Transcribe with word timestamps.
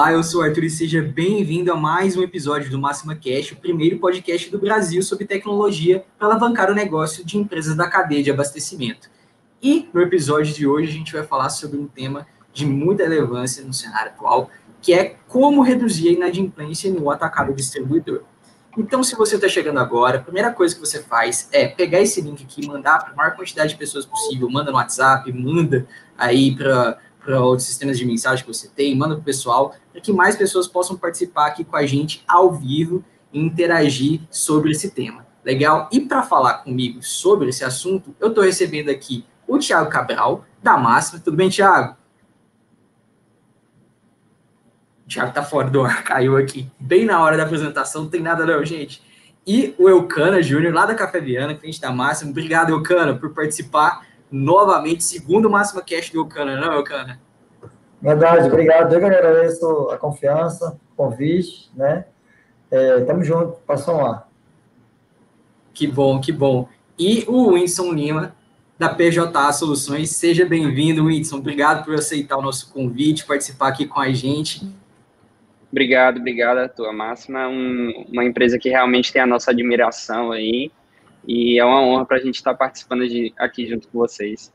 Olá, 0.00 0.12
eu 0.12 0.22
sou 0.22 0.40
o 0.40 0.44
Arthur 0.44 0.64
e 0.64 0.70
seja 0.70 1.02
bem-vindo 1.02 1.70
a 1.70 1.76
mais 1.76 2.16
um 2.16 2.22
episódio 2.22 2.70
do 2.70 2.78
Máxima 2.78 3.14
Cash, 3.14 3.52
o 3.52 3.56
primeiro 3.56 3.98
podcast 3.98 4.50
do 4.50 4.58
Brasil 4.58 5.02
sobre 5.02 5.26
tecnologia 5.26 6.06
para 6.18 6.26
alavancar 6.26 6.70
o 6.70 6.74
negócio 6.74 7.22
de 7.22 7.36
empresas 7.36 7.76
da 7.76 7.86
cadeia 7.86 8.22
de 8.22 8.30
abastecimento. 8.30 9.10
E 9.62 9.90
no 9.92 10.00
episódio 10.00 10.54
de 10.54 10.66
hoje 10.66 10.88
a 10.88 10.94
gente 10.94 11.12
vai 11.12 11.22
falar 11.22 11.50
sobre 11.50 11.76
um 11.76 11.86
tema 11.86 12.26
de 12.50 12.64
muita 12.64 13.02
relevância 13.02 13.62
no 13.62 13.74
cenário 13.74 14.12
atual, 14.12 14.48
que 14.80 14.94
é 14.94 15.16
como 15.28 15.60
reduzir 15.60 16.08
a 16.08 16.12
inadimplência 16.12 16.90
no 16.90 17.10
atacado 17.10 17.52
distribuidor. 17.52 18.22
Então, 18.78 19.02
se 19.02 19.14
você 19.14 19.34
está 19.34 19.48
chegando 19.48 19.80
agora, 19.80 20.16
a 20.16 20.22
primeira 20.22 20.50
coisa 20.50 20.74
que 20.74 20.80
você 20.80 21.02
faz 21.02 21.46
é 21.52 21.68
pegar 21.68 22.00
esse 22.00 22.22
link 22.22 22.42
aqui, 22.42 22.66
mandar 22.66 23.00
para 23.00 23.12
a 23.12 23.16
maior 23.16 23.36
quantidade 23.36 23.74
de 23.74 23.78
pessoas 23.78 24.06
possível, 24.06 24.48
manda 24.48 24.70
no 24.70 24.78
WhatsApp, 24.78 25.30
manda 25.30 25.86
aí 26.16 26.56
para 26.56 26.98
para 27.24 27.40
outros 27.40 27.66
sistemas 27.66 27.98
de 27.98 28.04
mensagem 28.04 28.44
que 28.44 28.52
você 28.52 28.68
tem, 28.68 28.96
manda 28.96 29.14
para 29.14 29.22
o 29.22 29.24
pessoal, 29.24 29.74
para 29.92 30.00
que 30.00 30.12
mais 30.12 30.36
pessoas 30.36 30.66
possam 30.66 30.96
participar 30.96 31.46
aqui 31.46 31.64
com 31.64 31.76
a 31.76 31.86
gente 31.86 32.24
ao 32.26 32.52
vivo 32.52 33.04
e 33.32 33.38
interagir 33.38 34.20
sobre 34.30 34.72
esse 34.72 34.90
tema. 34.90 35.26
Legal? 35.44 35.88
E 35.92 36.00
para 36.00 36.22
falar 36.22 36.58
comigo 36.58 37.02
sobre 37.02 37.48
esse 37.48 37.64
assunto, 37.64 38.14
eu 38.20 38.28
estou 38.28 38.44
recebendo 38.44 38.90
aqui 38.90 39.24
o 39.46 39.58
Thiago 39.58 39.90
Cabral, 39.90 40.44
da 40.62 40.76
Máxima. 40.76 41.20
Tudo 41.20 41.36
bem, 41.36 41.48
Thiago? 41.48 41.96
O 45.06 45.08
Thiago 45.08 45.32
tá 45.32 45.42
fora 45.42 45.68
do 45.70 45.82
ar, 45.82 46.04
caiu 46.04 46.36
aqui. 46.36 46.70
Bem 46.78 47.04
na 47.04 47.22
hora 47.22 47.36
da 47.36 47.44
apresentação, 47.44 48.02
não 48.02 48.10
tem 48.10 48.20
nada 48.20 48.44
não, 48.46 48.64
gente. 48.64 49.02
E 49.46 49.74
o 49.78 49.88
Eucana 49.88 50.42
Júnior, 50.42 50.74
lá 50.74 50.84
da 50.84 50.94
Café 50.94 51.20
Viana, 51.20 51.54
cliente 51.54 51.80
da 51.80 51.90
Máxima. 51.90 52.30
Obrigado, 52.30 52.70
Eucana, 52.70 53.14
por 53.14 53.30
participar 53.34 54.06
novamente, 54.30 55.04
segundo 55.04 55.50
máxima 55.50 55.82
cash 55.82 56.10
do 56.10 56.18
Eucana, 56.18 56.56
não, 56.56 56.74
Eucana? 56.74 57.20
Verdade, 58.00 58.46
obrigado. 58.46 58.92
Eu 58.92 59.00
que 59.00 59.06
agradeço 59.06 59.90
a 59.90 59.98
confiança, 59.98 60.78
o 60.92 60.96
convite, 60.96 61.70
né? 61.74 62.06
É, 62.70 63.00
tamo 63.00 63.22
junto, 63.22 63.58
passam 63.66 63.98
lá. 63.98 64.26
Que 65.74 65.86
bom, 65.86 66.20
que 66.20 66.32
bom. 66.32 66.68
E 66.98 67.24
o 67.28 67.54
Winston 67.54 67.92
Lima, 67.92 68.34
da 68.78 68.88
PJA 68.88 69.52
Soluções, 69.52 70.10
seja 70.10 70.46
bem-vindo, 70.46 71.06
Winston. 71.06 71.36
Obrigado 71.38 71.84
por 71.84 71.94
aceitar 71.94 72.38
o 72.38 72.42
nosso 72.42 72.72
convite, 72.72 73.26
participar 73.26 73.68
aqui 73.68 73.86
com 73.86 74.00
a 74.00 74.10
gente. 74.12 74.66
Obrigado, 75.70 76.18
obrigado 76.18 76.58
a 76.58 76.68
tua 76.68 76.92
máxima. 76.92 77.46
Um, 77.48 78.06
uma 78.10 78.24
empresa 78.24 78.58
que 78.58 78.68
realmente 78.68 79.12
tem 79.12 79.22
a 79.22 79.26
nossa 79.26 79.50
admiração 79.50 80.32
aí. 80.32 80.70
E 81.32 81.60
é 81.60 81.64
uma 81.64 81.80
honra 81.80 82.04
para 82.04 82.16
a 82.16 82.20
gente 82.20 82.34
estar 82.34 82.54
participando 82.54 83.06
de, 83.08 83.32
aqui 83.38 83.64
junto 83.64 83.86
com 83.86 84.00
vocês. 84.00 84.52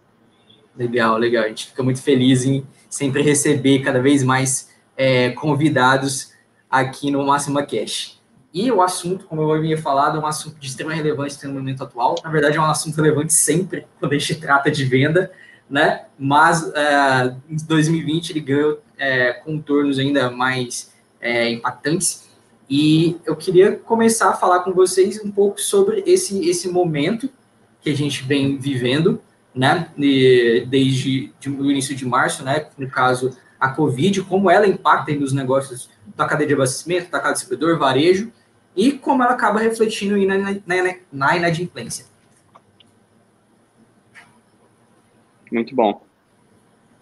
Legal, 0.75 1.17
legal. 1.17 1.45
A 1.45 1.47
gente 1.47 1.67
fica 1.67 1.81
muito 1.81 2.01
feliz 2.01 2.43
em 2.43 2.67
sempre 2.89 3.21
receber 3.21 3.79
cada 3.79 4.01
vez 4.01 4.21
mais 4.23 4.75
é, 4.97 5.29
convidados 5.29 6.33
aqui 6.69 7.09
no 7.09 7.25
Máxima 7.25 7.65
Cash. 7.65 8.21
E 8.53 8.69
o 8.73 8.81
assunto, 8.81 9.25
como 9.25 9.41
eu 9.41 9.53
havia 9.53 9.77
falado, 9.77 10.17
é 10.17 10.21
um 10.21 10.25
assunto 10.25 10.59
de 10.59 10.67
extrema 10.67 10.93
relevância 10.93 11.47
no 11.47 11.53
momento 11.53 11.81
atual. 11.81 12.15
Na 12.21 12.29
verdade, 12.29 12.57
é 12.57 12.61
um 12.61 12.65
assunto 12.65 12.97
relevante 12.97 13.31
sempre 13.31 13.87
quando 13.97 14.11
a 14.11 14.17
gente 14.17 14.35
trata 14.35 14.69
de 14.69 14.83
venda, 14.83 15.31
né? 15.69 16.07
Mas 16.19 16.73
é, 16.73 17.35
em 17.49 17.55
2020 17.55 18.31
ele 18.31 18.41
ganhou 18.41 18.81
é, 18.97 19.31
contornos 19.31 19.97
ainda 19.97 20.29
mais 20.29 20.93
é, 21.21 21.49
impactantes 21.51 22.24
e 22.69 23.17
eu 23.25 23.35
queria 23.35 23.75
começar 23.75 24.29
a 24.29 24.33
falar 24.33 24.61
com 24.61 24.73
vocês 24.73 25.23
um 25.23 25.31
pouco 25.31 25.61
sobre 25.61 26.03
esse, 26.05 26.47
esse 26.49 26.69
momento 26.69 27.29
que 27.81 27.89
a 27.89 27.95
gente 27.95 28.23
vem 28.23 28.57
vivendo, 28.57 29.21
né, 29.53 29.89
desde 30.67 31.31
o 31.47 31.71
início 31.71 31.95
de 31.95 32.05
março, 32.05 32.43
né, 32.43 32.67
no 32.77 32.89
caso 32.89 33.37
a 33.59 33.69
Covid, 33.69 34.23
como 34.23 34.49
ela 34.49 34.67
impacta 34.67 35.13
nos 35.13 35.31
negócios 35.31 35.89
da 36.15 36.25
cadeia 36.25 36.47
de 36.47 36.53
abastecimento, 36.53 37.11
da 37.11 37.19
cadeia 37.19 37.33
de 37.33 37.39
distribuidor, 37.39 37.79
varejo, 37.79 38.31
e 38.75 38.91
como 38.91 39.23
ela 39.23 39.33
acaba 39.33 39.59
refletindo 39.59 40.17
na, 40.25 40.37
na, 40.37 40.95
na 41.11 41.37
inadimplência. 41.37 42.05
Muito 45.51 45.73
bom. 45.73 46.03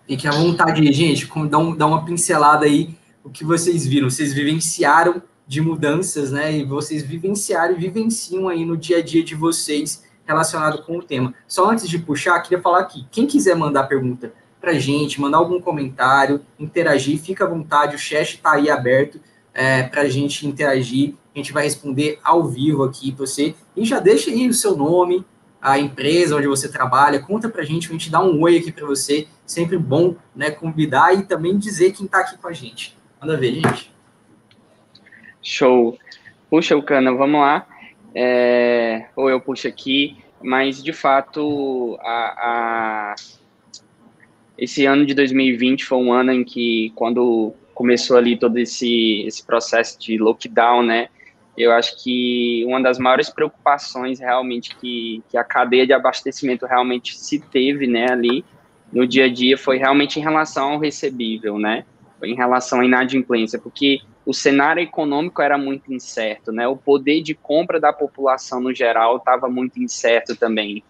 Fique 0.07 0.27
à 0.27 0.31
vontade, 0.31 0.91
gente, 0.91 1.27
dá, 1.49 1.57
um, 1.57 1.75
dá 1.75 1.87
uma 1.87 2.05
pincelada 2.05 2.65
aí 2.65 2.95
o 3.23 3.29
que 3.29 3.43
vocês 3.43 3.85
viram. 3.87 4.09
Vocês 4.09 4.33
vivenciaram 4.33 5.21
de 5.47 5.61
mudanças, 5.61 6.31
né? 6.31 6.57
E 6.57 6.63
vocês 6.63 7.03
vivenciaram 7.03 7.75
e 7.75 7.79
vivenciam 7.79 8.47
aí 8.47 8.65
no 8.65 8.77
dia 8.77 8.97
a 8.97 9.01
dia 9.01 9.23
de 9.23 9.35
vocês 9.35 10.03
relacionado 10.25 10.83
com 10.83 10.97
o 10.97 11.03
tema. 11.03 11.33
Só 11.47 11.69
antes 11.69 11.87
de 11.87 11.99
puxar, 11.99 12.39
queria 12.41 12.61
falar 12.61 12.79
aqui, 12.79 13.05
quem 13.11 13.27
quiser 13.27 13.55
mandar 13.55 13.83
pergunta 13.83 14.33
para 14.59 14.73
gente, 14.73 15.19
mandar 15.19 15.39
algum 15.39 15.59
comentário, 15.59 16.41
interagir, 16.57 17.19
fica 17.19 17.43
à 17.43 17.47
vontade, 17.47 17.95
o 17.95 17.99
chat 17.99 18.35
está 18.35 18.53
aí 18.53 18.69
aberto 18.69 19.19
é, 19.53 19.83
para 19.83 20.03
a 20.03 20.09
gente 20.09 20.47
interagir, 20.47 21.15
a 21.35 21.37
gente 21.37 21.51
vai 21.51 21.63
responder 21.63 22.19
ao 22.23 22.47
vivo 22.47 22.83
aqui 22.83 23.11
para 23.11 23.25
você, 23.25 23.53
e 23.75 23.83
já 23.83 23.99
deixa 23.99 24.31
aí 24.31 24.47
o 24.47 24.53
seu 24.53 24.77
nome, 24.77 25.25
a 25.61 25.77
empresa 25.77 26.35
onde 26.37 26.47
você 26.47 26.69
trabalha, 26.69 27.19
conta 27.19 27.49
para 27.49 27.61
a 27.61 27.65
gente, 27.65 27.89
a 27.89 27.91
gente 27.91 28.09
dá 28.09 28.21
um 28.21 28.41
oi 28.41 28.57
aqui 28.57 28.71
para 28.71 28.85
você, 28.85 29.27
sempre 29.45 29.77
bom 29.77 30.15
né, 30.35 30.49
convidar 30.49 31.13
e 31.13 31.23
também 31.23 31.57
dizer 31.57 31.91
quem 31.91 32.05
está 32.05 32.19
aqui 32.19 32.37
com 32.37 32.47
a 32.47 32.53
gente. 32.53 32.97
Manda 33.21 33.37
ver, 33.37 33.53
gente. 33.55 33.92
Show. 35.43 35.97
Puxa, 36.49 36.75
o 36.75 36.81
cana, 36.81 37.13
vamos 37.13 37.41
lá. 37.41 37.67
É, 38.15 39.05
ou 39.15 39.29
eu 39.29 39.41
puxo 39.41 39.67
aqui, 39.67 40.17
mas 40.41 40.81
de 40.81 40.93
fato, 40.93 41.97
a, 42.01 43.13
a, 43.13 43.15
esse 44.57 44.85
ano 44.85 45.05
de 45.05 45.13
2020 45.13 45.83
foi 45.83 45.97
um 45.97 46.13
ano 46.13 46.31
em 46.31 46.43
que, 46.43 46.91
quando 46.95 47.53
começou 47.73 48.17
ali 48.17 48.37
todo 48.37 48.57
esse, 48.57 49.23
esse 49.25 49.45
processo 49.45 49.99
de 49.99 50.17
lockdown, 50.17 50.83
né? 50.83 51.09
Eu 51.57 51.71
acho 51.71 52.01
que 52.03 52.63
uma 52.65 52.81
das 52.81 52.97
maiores 52.97 53.29
preocupações 53.29 54.19
realmente 54.19 54.75
que, 54.75 55.21
que 55.29 55.37
a 55.37 55.43
cadeia 55.43 55.85
de 55.85 55.93
abastecimento 55.93 56.65
realmente 56.65 57.17
se 57.17 57.39
teve, 57.39 57.85
né, 57.85 58.07
ali 58.09 58.43
no 58.91 59.05
dia 59.07 59.25
a 59.25 59.29
dia 59.29 59.57
foi 59.57 59.77
realmente 59.77 60.19
em 60.19 60.23
relação 60.23 60.73
ao 60.73 60.79
recebível, 60.79 61.57
né? 61.59 61.85
Em 62.23 62.35
relação 62.35 62.79
à 62.79 62.85
inadimplência, 62.85 63.59
porque 63.59 63.99
o 64.25 64.33
cenário 64.33 64.81
econômico 64.81 65.41
era 65.41 65.57
muito 65.57 65.93
incerto, 65.93 66.51
né? 66.51 66.67
O 66.67 66.77
poder 66.77 67.21
de 67.21 67.33
compra 67.33 67.79
da 67.79 67.91
população 67.91 68.61
no 68.61 68.73
geral 68.73 69.17
estava 69.17 69.49
muito 69.49 69.81
incerto 69.81 70.35
também. 70.35 70.83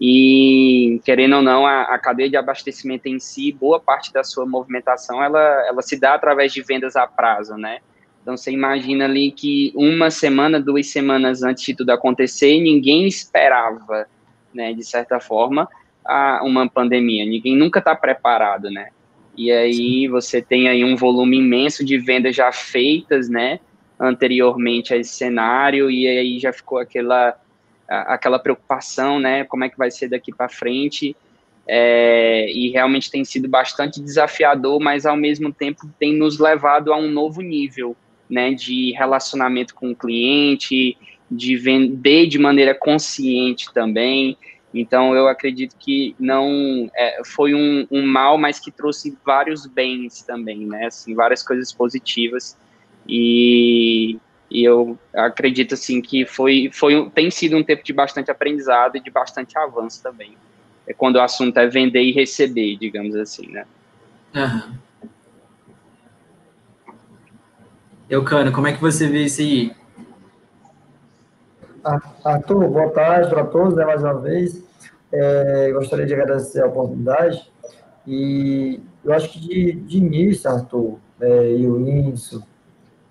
E, 0.00 1.00
querendo 1.04 1.36
ou 1.36 1.42
não, 1.42 1.66
a, 1.66 1.82
a, 1.82 1.98
cadeia 1.98 2.28
de 2.28 2.36
abastecimento 2.36 3.06
em 3.06 3.18
si, 3.18 3.50
boa 3.50 3.80
parte 3.80 4.12
da 4.12 4.22
sua 4.22 4.44
movimentação, 4.44 5.22
ela, 5.22 5.40
ela 5.66 5.82
se 5.82 5.98
dá 5.98 6.14
através 6.14 6.52
de 6.52 6.62
vendas 6.62 6.96
a 6.96 7.06
prazo, 7.06 7.56
né? 7.56 7.78
Então, 8.22 8.36
você 8.36 8.50
imagina 8.50 9.04
ali 9.04 9.30
que 9.30 9.72
uma 9.74 10.10
semana, 10.10 10.60
duas 10.60 10.88
semanas 10.88 11.42
antes 11.42 11.64
de 11.64 11.74
tudo 11.74 11.90
acontecer, 11.90 12.60
ninguém 12.60 13.06
esperava, 13.06 14.06
né, 14.52 14.72
de 14.74 14.84
certa 14.84 15.18
forma, 15.20 15.68
a, 16.04 16.40
uma 16.42 16.68
pandemia. 16.68 17.24
Ninguém 17.24 17.56
nunca 17.56 17.78
está 17.78 17.94
preparado, 17.94 18.68
né? 18.68 18.90
E 19.36 19.52
aí 19.52 20.08
você 20.08 20.40
tem 20.40 20.68
aí 20.68 20.84
um 20.84 20.96
volume 20.96 21.38
imenso 21.38 21.84
de 21.84 21.98
vendas 21.98 22.34
já 22.34 22.50
feitas, 22.50 23.28
né, 23.28 23.60
anteriormente 24.00 24.94
a 24.94 24.96
esse 24.96 25.14
cenário, 25.14 25.90
e 25.90 26.06
aí 26.06 26.38
já 26.38 26.52
ficou 26.52 26.78
aquela, 26.78 27.38
aquela 27.86 28.38
preocupação, 28.38 29.18
né, 29.18 29.44
como 29.44 29.64
é 29.64 29.68
que 29.68 29.76
vai 29.76 29.90
ser 29.90 30.08
daqui 30.08 30.34
para 30.34 30.48
frente, 30.48 31.14
é, 31.68 32.50
e 32.50 32.70
realmente 32.70 33.10
tem 33.10 33.24
sido 33.24 33.48
bastante 33.48 34.00
desafiador, 34.00 34.80
mas 34.80 35.04
ao 35.04 35.16
mesmo 35.16 35.52
tempo 35.52 35.82
tem 35.98 36.14
nos 36.14 36.38
levado 36.38 36.92
a 36.92 36.96
um 36.96 37.10
novo 37.10 37.42
nível, 37.42 37.96
né, 38.30 38.54
de 38.54 38.92
relacionamento 38.92 39.74
com 39.74 39.90
o 39.90 39.96
cliente, 39.96 40.96
de 41.30 41.56
vender 41.56 42.26
de 42.26 42.38
maneira 42.38 42.74
consciente 42.74 43.72
também, 43.74 44.36
então, 44.80 45.14
eu 45.14 45.26
acredito 45.26 45.74
que 45.78 46.14
não 46.18 46.90
é, 46.94 47.22
foi 47.24 47.54
um, 47.54 47.86
um, 47.90 48.06
mal, 48.06 48.36
mas 48.36 48.60
que 48.60 48.70
trouxe 48.70 49.16
vários 49.24 49.64
bens 49.66 50.22
também, 50.22 50.66
né? 50.66 50.86
Assim, 50.86 51.14
várias 51.14 51.42
coisas 51.42 51.72
positivas. 51.72 52.56
E, 53.08 54.18
e 54.50 54.64
eu 54.64 54.98
acredito 55.14 55.72
assim 55.72 56.02
que 56.02 56.26
foi, 56.26 56.68
foi 56.72 57.10
tem 57.14 57.30
sido 57.30 57.56
um 57.56 57.62
tempo 57.62 57.82
de 57.82 57.92
bastante 57.92 58.30
aprendizado 58.30 58.96
e 58.96 59.00
de 59.00 59.10
bastante 59.10 59.56
avanço 59.56 60.02
também. 60.02 60.36
É 60.86 60.92
quando 60.92 61.16
o 61.16 61.22
assunto 61.22 61.56
é 61.56 61.66
vender 61.66 62.02
e 62.02 62.12
receber, 62.12 62.76
digamos 62.76 63.16
assim, 63.16 63.50
né? 63.50 63.64
Uhum. 64.34 64.74
Eucano, 68.10 68.52
como 68.52 68.66
é 68.66 68.72
que 68.72 68.80
você 68.80 69.08
vê 69.08 69.24
isso 69.24 69.40
aí? 69.40 69.72
Arthur, 72.24 72.68
boa 72.68 72.90
tarde 72.90 73.30
para 73.30 73.44
todos, 73.44 73.74
né, 73.74 73.84
mais 73.84 74.02
uma 74.02 74.20
vez. 74.20 74.65
É, 75.18 75.72
gostaria 75.72 76.06
de 76.06 76.14
agradecer 76.14 76.62
a 76.62 76.66
oportunidade. 76.66 77.50
E 78.06 78.80
eu 79.04 79.12
acho 79.12 79.30
que 79.30 79.40
de, 79.40 79.72
de 79.72 79.98
início, 79.98 80.50
Arthur, 80.50 80.98
é, 81.20 81.52
e 81.52 81.68
o 81.68 81.80
Inso, 81.88 82.44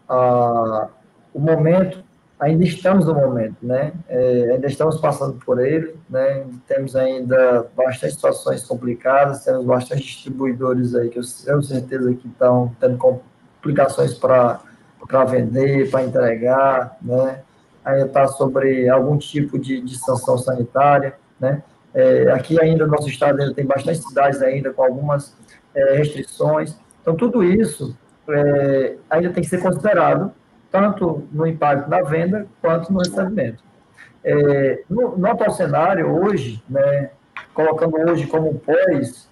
a, 0.07 0.88
o 1.34 1.40
momento, 1.40 2.04
ainda 2.40 2.63
estamos 2.63 3.06
no 3.06 3.13
momento, 3.13 3.57
né? 3.62 3.94
É, 4.07 4.52
ainda 4.54 4.68
estamos 4.68 5.00
passando 5.00 5.34
por 5.46 5.60
ele, 5.60 5.96
né? 6.10 6.46
Temos 6.68 6.96
ainda 6.96 7.68
bastante 7.75 8.13
situações 8.13 8.63
complicadas, 8.63 9.44
temos 9.44 9.66
bastante 9.66 10.04
distribuidores 10.04 10.96
aí 10.96 11.10
que 11.10 11.19
eu 11.19 11.24
tenho 11.46 11.62
certeza 11.63 12.13
que 12.13 12.28
estão 12.28 12.75
tendo 12.80 13.22
aplicações 13.60 14.13
para 14.13 14.62
vender, 15.28 15.90
para 15.90 16.04
entregar, 16.04 16.98
né? 17.01 17.42
ainda 17.86 18.08
está 18.08 18.28
sobre 18.28 18.90
algum 18.90 19.18
tipo 19.18 19.60
de, 19.60 19.80
de 19.80 19.98
sanção 20.00 20.38
sanitária, 20.38 21.16
né? 21.40 21.62
É, 21.95 22.30
aqui 22.33 22.62
ainda 22.62 22.86
no 22.86 22.92
nosso 22.92 23.07
estado 23.07 23.42
ainda 23.42 23.53
tem 23.53 23.65
bastante 23.65 24.00
cidades 24.00 24.42
ainda 24.42 24.74
com 24.74 24.83
algumas 24.83 25.33
é, 25.74 25.95
restrições. 25.95 26.77
Então, 27.01 27.15
tudo 27.15 27.42
isso 27.42 27.97
é, 28.27 28.97
ainda 29.09 29.30
tem 29.30 29.42
que 29.42 29.50
ser 29.50 29.62
considerado, 29.62 30.33
tanto 30.69 31.25
no 31.31 31.47
impacto 31.47 31.89
na 31.89 32.01
venda 32.01 32.45
quanto 32.62 32.92
no 32.92 33.00
recebimento. 33.00 33.63
É, 34.25 34.83
no, 34.89 35.18
no 35.18 35.27
atual 35.27 35.51
cenário, 35.51 36.12
hoje, 36.12 36.62
né, 36.69 37.12
colocando 37.53 37.95
hoje 37.98 38.27
como 38.27 38.59
pós, 38.59 39.30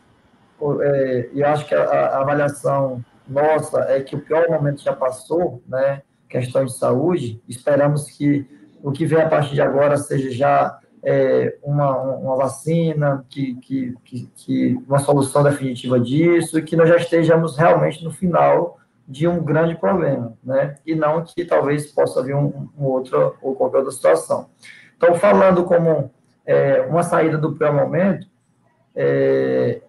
é, 0.82 1.30
eu 1.34 1.46
acho 1.48 1.68
que 1.68 1.76
a, 1.76 1.84
a, 1.84 2.22
avaliação 2.22 3.04
nossa 3.28 3.82
é 3.90 4.02
que 4.02 4.16
o 4.16 4.22
pior 4.22 4.48
momento 4.50 4.82
já 4.82 4.94
passou, 4.94 5.62
né, 5.68 6.02
questão 6.30 6.64
de 6.64 6.78
saúde, 6.78 7.42
esperamos 7.48 8.10
que 8.10 8.48
o 8.82 8.92
que 8.92 9.06
vem 9.06 9.22
a 9.22 9.28
partir 9.28 9.56
de 9.56 9.62
agora 9.62 9.98
seja 9.98 10.32
já 10.32 10.80
é, 11.04 11.58
uma, 11.62 11.98
uma 11.98 12.36
vacina, 12.38 13.26
que, 13.30 13.56
que, 13.56 13.94
que, 14.36 14.82
uma 14.88 15.00
solução 15.00 15.44
definitiva 15.44 16.00
disso, 16.00 16.58
e 16.58 16.62
que 16.62 16.78
nós 16.78 16.88
já 16.88 16.96
estejamos 16.96 17.58
realmente 17.58 18.04
no 18.04 18.12
final 18.12 18.80
de 19.06 19.28
um 19.28 19.44
grande 19.44 19.76
problema, 19.76 20.34
né? 20.42 20.76
E 20.86 20.96
não 20.96 21.22
que 21.24 21.44
talvez 21.44 21.88
possa 21.88 22.24
vir 22.24 22.34
um, 22.36 22.70
um 22.78 22.86
outro 22.86 23.36
ou 23.42 23.54
qualquer 23.54 23.80
outra 23.80 23.92
situação. 23.92 24.50
Então, 24.96 25.14
falando 25.16 25.66
como 25.66 26.10
é, 26.46 26.82
uma 26.84 27.04
saída 27.04 27.38
do 27.38 27.54
pior 27.54 27.74
momento, 27.74 28.26
é, 28.96 29.82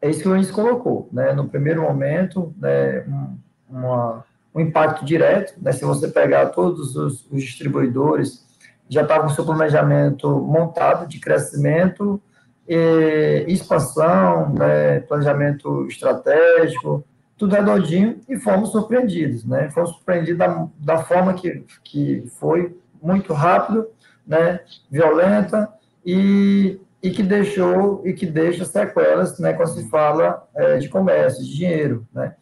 é 0.00 0.08
isso 0.08 0.20
que 0.20 0.28
o 0.28 0.30
Luiz 0.30 0.48
colocou, 0.52 1.08
né? 1.12 1.32
No 1.32 1.48
primeiro 1.48 1.82
momento, 1.82 2.54
né, 2.56 3.04
um, 3.08 3.36
uma, 3.68 4.24
um 4.54 4.60
impacto 4.60 5.04
direto, 5.04 5.54
né? 5.60 5.72
Se 5.72 5.84
você 5.84 6.06
pegar 6.06 6.46
todos 6.50 6.94
os, 6.94 7.26
os 7.32 7.42
distribuidores 7.42 8.45
já 8.88 9.02
estava 9.02 9.24
com 9.24 9.30
seu 9.30 9.44
planejamento 9.44 10.28
montado 10.40 11.06
de 11.06 11.18
crescimento, 11.18 12.20
e 12.68 13.44
expansão, 13.48 14.52
né, 14.52 15.00
planejamento 15.00 15.86
estratégico, 15.86 17.04
tudo 17.36 17.54
redondinho, 17.54 18.20
e 18.28 18.36
fomos 18.38 18.70
surpreendidos, 18.72 19.44
né? 19.44 19.68
Fomos 19.70 19.90
surpreendidos 19.90 20.38
da, 20.38 20.66
da 20.78 20.98
forma 20.98 21.34
que, 21.34 21.64
que 21.84 22.24
foi 22.40 22.76
muito 23.00 23.32
rápido, 23.32 23.86
né, 24.26 24.60
violenta 24.90 25.68
e, 26.04 26.80
e 27.02 27.10
que 27.10 27.22
deixou 27.22 28.02
e 28.04 28.12
que 28.12 28.26
deixa 28.26 28.64
sequelas, 28.64 29.38
né, 29.38 29.52
quando 29.52 29.68
se 29.68 29.88
fala 29.88 30.48
é, 30.54 30.78
de 30.78 30.88
comércio, 30.88 31.44
de 31.44 31.54
dinheiro, 31.54 32.06
né? 32.12 32.34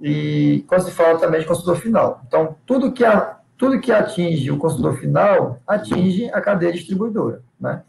E 0.00 0.64
quando 0.66 0.82
se 0.82 0.90
fala 0.90 1.18
também 1.18 1.40
de 1.40 1.46
consumidor 1.46 1.76
final. 1.76 2.22
Então, 2.26 2.56
tudo 2.66 2.90
que 2.90 3.04
a 3.04 3.38
tudo 3.56 3.80
que 3.80 3.92
atinge 3.92 4.50
o 4.50 4.58
consumidor 4.58 4.98
final 4.98 5.60
atinge 5.66 6.30
a 6.32 6.40
cadeia 6.40 6.72
distribuidora, 6.72 7.42
né? 7.60 7.82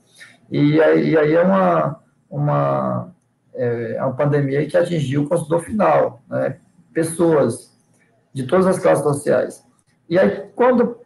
E 0.51 0.81
aí, 0.81 1.09
e 1.09 1.17
aí 1.17 1.33
é 1.33 1.41
uma, 1.41 1.99
uma, 2.29 3.11
é, 3.53 3.95
é 3.97 4.03
uma 4.03 4.15
pandemia 4.15 4.65
que 4.67 4.77
atingiu 4.77 5.23
o 5.23 5.27
consumidor 5.27 5.61
final, 5.63 6.21
né? 6.29 6.57
Pessoas 6.93 7.73
de 8.33 8.43
todas 8.45 8.67
as 8.67 8.79
classes 8.79 9.03
sociais. 9.03 9.63
E 10.09 10.19
aí, 10.19 10.49
quando 10.55 10.97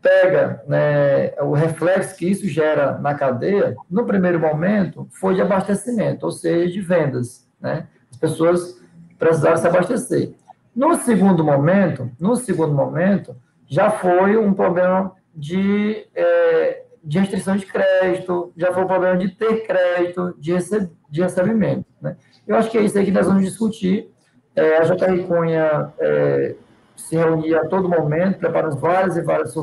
pega 0.00 0.62
né, 0.66 1.32
o 1.40 1.52
reflexo 1.52 2.16
que 2.16 2.30
isso 2.30 2.48
gera 2.48 2.98
na 2.98 3.14
cadeia, 3.14 3.76
no 3.90 4.06
primeiro 4.06 4.38
momento, 4.40 5.06
foi 5.10 5.34
de 5.34 5.42
abastecimento, 5.42 6.24
ou 6.24 6.32
seja, 6.32 6.72
de 6.72 6.80
vendas, 6.80 7.46
né? 7.60 7.86
As 8.10 8.16
pessoas 8.16 8.80
precisaram 9.18 9.56
se 9.56 9.66
abastecer. 9.66 10.34
No 10.74 10.94
segundo 10.96 11.42
momento, 11.42 12.10
no 12.20 12.36
segundo 12.36 12.72
momento, 12.72 13.36
já 13.68 13.90
foi 13.90 14.36
um 14.36 14.52
problema 14.54 15.12
de, 15.34 16.06
é, 16.14 16.82
de 17.04 17.18
restrição 17.18 17.56
de 17.56 17.66
crédito, 17.66 18.52
já 18.56 18.72
foi 18.72 18.84
um 18.84 18.86
problema 18.86 19.16
de 19.16 19.28
ter 19.28 19.66
crédito, 19.66 20.34
de, 20.38 20.52
rece 20.52 20.90
de 21.08 21.22
recebimento. 21.22 21.84
Né? 22.00 22.16
Eu 22.46 22.56
acho 22.56 22.70
que 22.70 22.78
é 22.78 22.82
isso 22.82 22.98
aí 22.98 23.04
que 23.04 23.10
nós 23.10 23.26
vamos 23.26 23.44
discutir. 23.44 24.10
É, 24.56 24.78
a 24.78 24.82
JR 24.82 25.26
Cunha 25.26 25.92
é, 26.00 26.54
se 26.96 27.14
reunia 27.16 27.60
a 27.60 27.66
todo 27.66 27.88
momento, 27.88 28.38
preparando 28.38 28.76
várias 28.76 29.16
e 29.16 29.22
várias, 29.22 29.54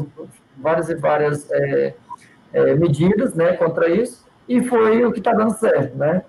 várias, 0.55 0.89
e 0.89 0.95
várias 0.95 1.51
é, 1.51 1.95
é, 2.53 2.75
medidas 2.75 3.33
né, 3.33 3.53
contra 3.53 3.89
isso, 3.89 4.25
e 4.47 4.63
foi 4.63 5.03
o 5.03 5.11
que 5.11 5.19
está 5.19 5.33
dando 5.33 5.57
certo, 5.57 5.97
né? 5.97 6.23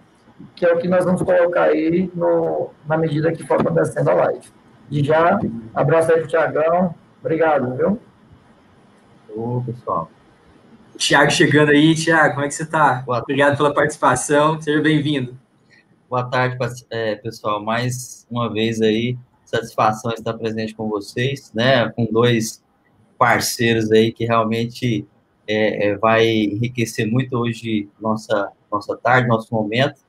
que 0.54 0.66
é 0.66 0.72
o 0.72 0.78
que 0.78 0.88
nós 0.88 1.04
vamos 1.04 1.22
colocar 1.22 1.64
aí 1.64 2.10
no, 2.14 2.70
na 2.86 2.96
medida 2.96 3.32
que 3.32 3.46
for 3.46 3.60
acontecendo 3.60 4.08
a 4.10 4.14
live. 4.14 4.48
E 4.90 5.02
já, 5.02 5.38
abraço 5.74 6.12
aí 6.12 6.18
para 6.18 6.26
o 6.26 6.28
Tiagão, 6.28 6.94
Obrigado, 7.26 7.76
viu? 7.76 8.00
Ô, 9.34 9.60
pessoal. 9.60 10.08
Tiago 10.96 11.28
chegando 11.32 11.70
aí. 11.70 11.92
Tiago, 11.92 12.34
como 12.34 12.46
é 12.46 12.48
que 12.48 12.54
você 12.54 12.62
está? 12.62 13.02
Obrigado 13.04 13.56
pela 13.56 13.74
participação. 13.74 14.62
Seja 14.62 14.80
bem-vindo. 14.80 15.36
Boa 16.08 16.22
tarde, 16.22 16.56
é, 16.88 17.16
pessoal. 17.16 17.60
Mais 17.60 18.24
uma 18.30 18.48
vez 18.48 18.80
aí, 18.80 19.18
satisfação 19.44 20.12
estar 20.12 20.34
presente 20.34 20.72
com 20.76 20.88
vocês, 20.88 21.50
né? 21.52 21.88
Com 21.96 22.06
dois 22.06 22.62
parceiros 23.18 23.90
aí 23.90 24.12
que 24.12 24.24
realmente 24.24 25.04
é, 25.48 25.88
é, 25.88 25.96
vai 25.96 26.28
enriquecer 26.28 27.10
muito 27.10 27.36
hoje 27.36 27.88
nossa, 28.00 28.52
nossa 28.70 28.96
tarde, 28.96 29.26
nosso 29.26 29.52
momento. 29.52 30.00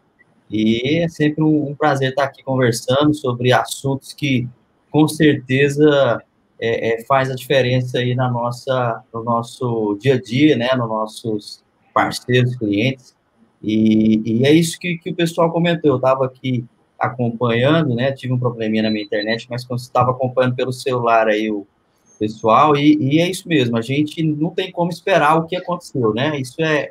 E 0.51 0.99
é 0.99 1.09
sempre 1.09 1.43
um, 1.43 1.71
um 1.71 1.75
prazer 1.75 2.11
estar 2.11 2.25
aqui 2.25 2.43
conversando 2.43 3.11
sobre 3.15 3.51
assuntos 3.51 4.13
que, 4.13 4.47
com 4.91 5.07
certeza, 5.07 6.21
é, 6.59 6.93
é, 6.93 7.05
faz 7.05 7.29
a 7.29 7.35
diferença 7.35 7.99
aí 7.99 8.15
na 8.15 8.29
nossa, 8.29 9.03
no 9.13 9.23
nosso 9.23 9.97
dia 10.01 10.15
a 10.15 10.21
dia, 10.21 10.55
né, 10.57 10.69
nos 10.75 10.87
nossos 10.87 11.63
parceiros, 11.93 12.55
clientes, 12.55 13.15
e, 13.61 14.21
e 14.25 14.45
é 14.45 14.51
isso 14.51 14.77
que, 14.79 14.97
que 14.97 15.09
o 15.09 15.15
pessoal 15.15 15.51
comentou, 15.51 15.91
eu 15.91 15.95
estava 15.97 16.25
aqui 16.25 16.65
acompanhando, 16.99 17.95
né, 17.95 18.11
tive 18.11 18.33
um 18.33 18.39
probleminha 18.39 18.83
na 18.83 18.91
minha 18.91 19.05
internet, 19.05 19.47
mas 19.49 19.65
quando 19.65 19.79
estava 19.79 20.11
acompanhando 20.11 20.55
pelo 20.55 20.71
celular 20.71 21.27
aí 21.27 21.49
o 21.51 21.65
pessoal, 22.19 22.75
e, 22.75 22.97
e, 22.99 23.19
é 23.19 23.29
isso 23.29 23.47
mesmo, 23.47 23.77
a 23.77 23.81
gente 23.81 24.23
não 24.23 24.49
tem 24.49 24.71
como 24.71 24.89
esperar 24.89 25.37
o 25.37 25.45
que 25.45 25.55
aconteceu, 25.55 26.13
né, 26.13 26.39
isso 26.39 26.61
é, 26.61 26.89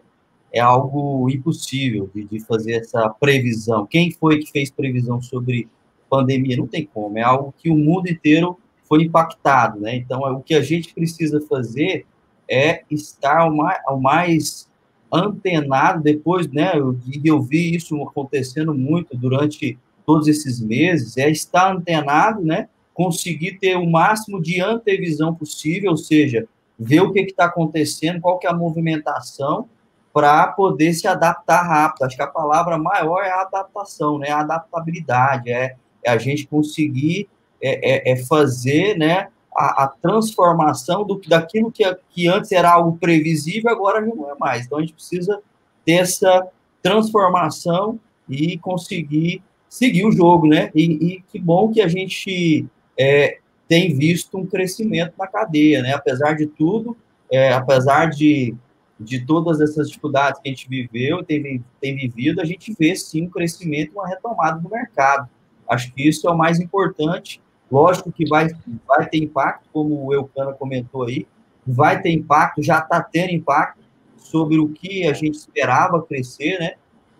é 0.52 0.60
algo 0.60 1.28
impossível 1.28 2.08
de, 2.14 2.24
de 2.24 2.40
fazer 2.40 2.74
essa 2.74 3.08
previsão, 3.08 3.86
quem 3.86 4.12
foi 4.12 4.38
que 4.38 4.50
fez 4.50 4.70
previsão 4.70 5.20
sobre 5.20 5.68
pandemia? 6.08 6.56
Não 6.56 6.66
tem 6.66 6.86
como, 6.86 7.18
é 7.18 7.22
algo 7.22 7.52
que 7.58 7.70
o 7.70 7.76
mundo 7.76 8.08
inteiro 8.08 8.58
foi 8.88 9.04
impactado, 9.04 9.80
né? 9.80 9.96
Então, 9.96 10.20
o 10.20 10.42
que 10.42 10.54
a 10.54 10.62
gente 10.62 10.94
precisa 10.94 11.40
fazer 11.40 12.06
é 12.48 12.82
estar 12.90 13.46
o 13.46 13.56
mais, 13.56 13.78
o 13.88 13.96
mais 13.96 14.68
antenado 15.12 16.02
depois, 16.02 16.48
né? 16.50 16.72
Eu, 16.74 16.98
eu 17.24 17.42
vi 17.42 17.74
isso 17.74 18.00
acontecendo 18.02 18.74
muito 18.74 19.16
durante 19.16 19.78
todos 20.04 20.28
esses 20.28 20.60
meses, 20.60 21.16
é 21.16 21.28
estar 21.28 21.72
antenado, 21.72 22.42
né? 22.42 22.68
Conseguir 22.94 23.58
ter 23.58 23.76
o 23.76 23.90
máximo 23.90 24.40
de 24.40 24.60
antevisão 24.60 25.34
possível, 25.34 25.90
ou 25.90 25.96
seja, 25.96 26.46
ver 26.78 27.00
o 27.00 27.12
que 27.12 27.20
está 27.20 27.46
acontecendo, 27.46 28.20
qual 28.20 28.38
que 28.38 28.46
é 28.46 28.50
a 28.50 28.56
movimentação, 28.56 29.68
para 30.12 30.46
poder 30.46 30.94
se 30.94 31.06
adaptar 31.06 31.62
rápido. 31.62 32.04
Acho 32.04 32.16
que 32.16 32.22
a 32.22 32.26
palavra 32.26 32.78
maior 32.78 33.22
é 33.22 33.30
a 33.30 33.42
adaptação, 33.42 34.18
né? 34.18 34.30
A 34.30 34.40
adaptabilidade, 34.40 35.50
é, 35.50 35.74
é 36.02 36.10
a 36.10 36.16
gente 36.16 36.46
conseguir 36.46 37.28
é, 37.62 38.10
é, 38.10 38.12
é 38.12 38.16
fazer 38.24 38.96
né, 38.96 39.28
a, 39.56 39.84
a, 39.84 39.88
transformação 39.88 41.04
do, 41.04 41.20
daquilo 41.26 41.72
que, 41.72 41.82
que 42.10 42.28
antes 42.28 42.52
era 42.52 42.72
algo 42.72 42.98
previsível, 42.98 43.70
agora 43.70 44.00
não 44.00 44.30
é 44.30 44.34
mais. 44.38 44.66
Então, 44.66 44.78
a 44.78 44.80
gente 44.80 44.94
precisa 44.94 45.40
ter 45.84 45.92
essa 45.92 46.46
transformação 46.82 47.98
e 48.28 48.58
conseguir 48.58 49.42
seguir 49.68 50.04
o 50.04 50.12
jogo, 50.12 50.46
né? 50.46 50.70
E, 50.74 50.82
e 50.84 51.22
que 51.22 51.38
bom 51.38 51.70
que 51.70 51.80
a 51.80 51.88
gente 51.88 52.66
é, 52.98 53.38
tem 53.68 53.94
visto 53.94 54.38
um 54.38 54.46
crescimento 54.46 55.14
na 55.18 55.26
cadeia, 55.26 55.82
né? 55.82 55.92
Apesar 55.94 56.34
de 56.34 56.46
tudo, 56.46 56.96
é, 57.30 57.52
apesar 57.52 58.06
de, 58.06 58.54
de 58.98 59.24
todas 59.24 59.60
essas 59.60 59.88
dificuldades 59.88 60.40
que 60.40 60.48
a 60.48 60.52
gente 60.52 60.68
viveu, 60.68 61.24
tem, 61.24 61.64
tem 61.80 61.96
vivido, 61.96 62.40
a 62.40 62.44
gente 62.44 62.74
vê 62.78 62.94
sim 62.94 63.22
um 63.22 63.30
crescimento, 63.30 63.92
uma 63.92 64.06
retomada 64.06 64.60
do 64.60 64.68
mercado. 64.68 65.28
Acho 65.68 65.92
que 65.92 66.06
isso 66.06 66.28
é 66.28 66.30
o 66.30 66.38
mais 66.38 66.60
importante 66.60 67.40
Lógico 67.70 68.12
que 68.12 68.28
vai, 68.28 68.48
vai 68.86 69.08
ter 69.08 69.18
impacto, 69.18 69.68
como 69.72 70.06
o 70.06 70.14
Eucana 70.14 70.52
comentou 70.52 71.04
aí, 71.04 71.26
vai 71.66 72.00
ter 72.00 72.10
impacto, 72.12 72.62
já 72.62 72.78
está 72.78 73.02
tendo 73.02 73.32
impacto 73.32 73.80
sobre 74.16 74.58
o 74.58 74.68
que 74.68 75.06
a 75.06 75.12
gente 75.12 75.34
esperava 75.34 76.02
crescer, 76.02 76.58
né? 76.58 76.74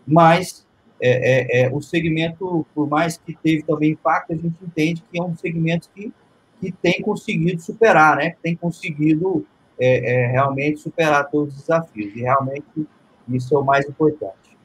Mas 0.07 0.67
é, 1.00 1.62
é, 1.62 1.62
é, 1.62 1.75
o 1.75 1.81
segmento, 1.81 2.65
por 2.75 2.88
mais 2.88 3.17
que 3.17 3.35
teve 3.35 3.62
também 3.62 3.93
impacto, 3.93 4.33
a 4.33 4.37
gente 4.37 4.57
entende 4.62 5.03
que 5.11 5.19
é 5.19 5.23
um 5.23 5.37
segmento 5.37 5.91
que, 5.95 6.12
que 6.61 6.73
tem 6.73 7.03
conseguido 7.03 7.61
superar, 7.61 8.17
né? 8.17 8.37
Tem 8.43 8.57
conseguido 8.57 9.47
é, 9.79 10.12
é, 10.12 10.26
realmente 10.29 10.81
superar 10.81 11.29
todos 11.29 11.55
os 11.55 11.61
desafios. 11.61 12.15
E 12.15 12.21
realmente 12.21 12.87
isso 13.29 13.55
é 13.55 13.59
o 13.59 13.65
mais 13.65 13.87
importante. 13.88 14.57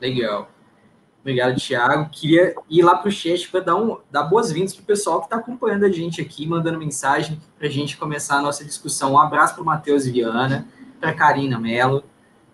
Legal. 0.00 0.48
Obrigado, 1.28 1.60
Thiago. 1.60 2.08
Queria 2.10 2.54
ir 2.70 2.82
lá 2.82 2.96
para 2.96 3.10
o 3.10 3.12
chat 3.12 3.50
para 3.50 3.60
dar, 3.60 3.76
um, 3.76 3.98
dar 4.10 4.22
boas-vindas 4.22 4.72
para 4.72 4.82
o 4.82 4.86
pessoal 4.86 5.20
que 5.20 5.26
está 5.26 5.36
acompanhando 5.36 5.84
a 5.84 5.90
gente 5.90 6.22
aqui, 6.22 6.46
mandando 6.46 6.78
mensagem 6.78 7.38
para 7.58 7.68
a 7.68 7.70
gente 7.70 7.98
começar 7.98 8.38
a 8.38 8.40
nossa 8.40 8.64
discussão. 8.64 9.12
Um 9.12 9.18
abraço 9.18 9.52
para 9.52 9.62
o 9.62 9.66
Matheus 9.66 10.06
Viana, 10.06 10.66
para 10.98 11.12
Karina 11.12 11.58
Mello, 11.60 12.02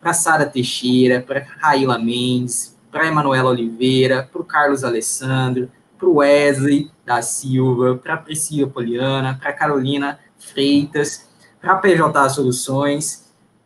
para 0.01 0.13
Sara 0.13 0.45
Teixeira, 0.45 1.21
para 1.21 1.47
Raíla 1.61 2.01
Mendes, 2.01 2.77
para 2.91 3.07
Emanuela 3.07 3.51
Oliveira, 3.51 4.29
para 4.33 4.43
o 4.43 4.45
Carlos 4.45 4.83
Alessandro, 4.83 5.71
para 5.97 6.09
o 6.09 6.17
Wesley 6.17 6.91
da 7.07 7.23
Silva, 7.23 7.95
para 7.95 8.15
a 8.15 8.19
Priscila 8.19 8.69
Poliana, 8.69 9.39
para 9.41 9.53
Carolina 9.53 10.19
Freitas, 10.37 11.29
para 11.61 11.75
a 11.75 11.77
PJ 11.77 12.29
Soluções 12.31 13.24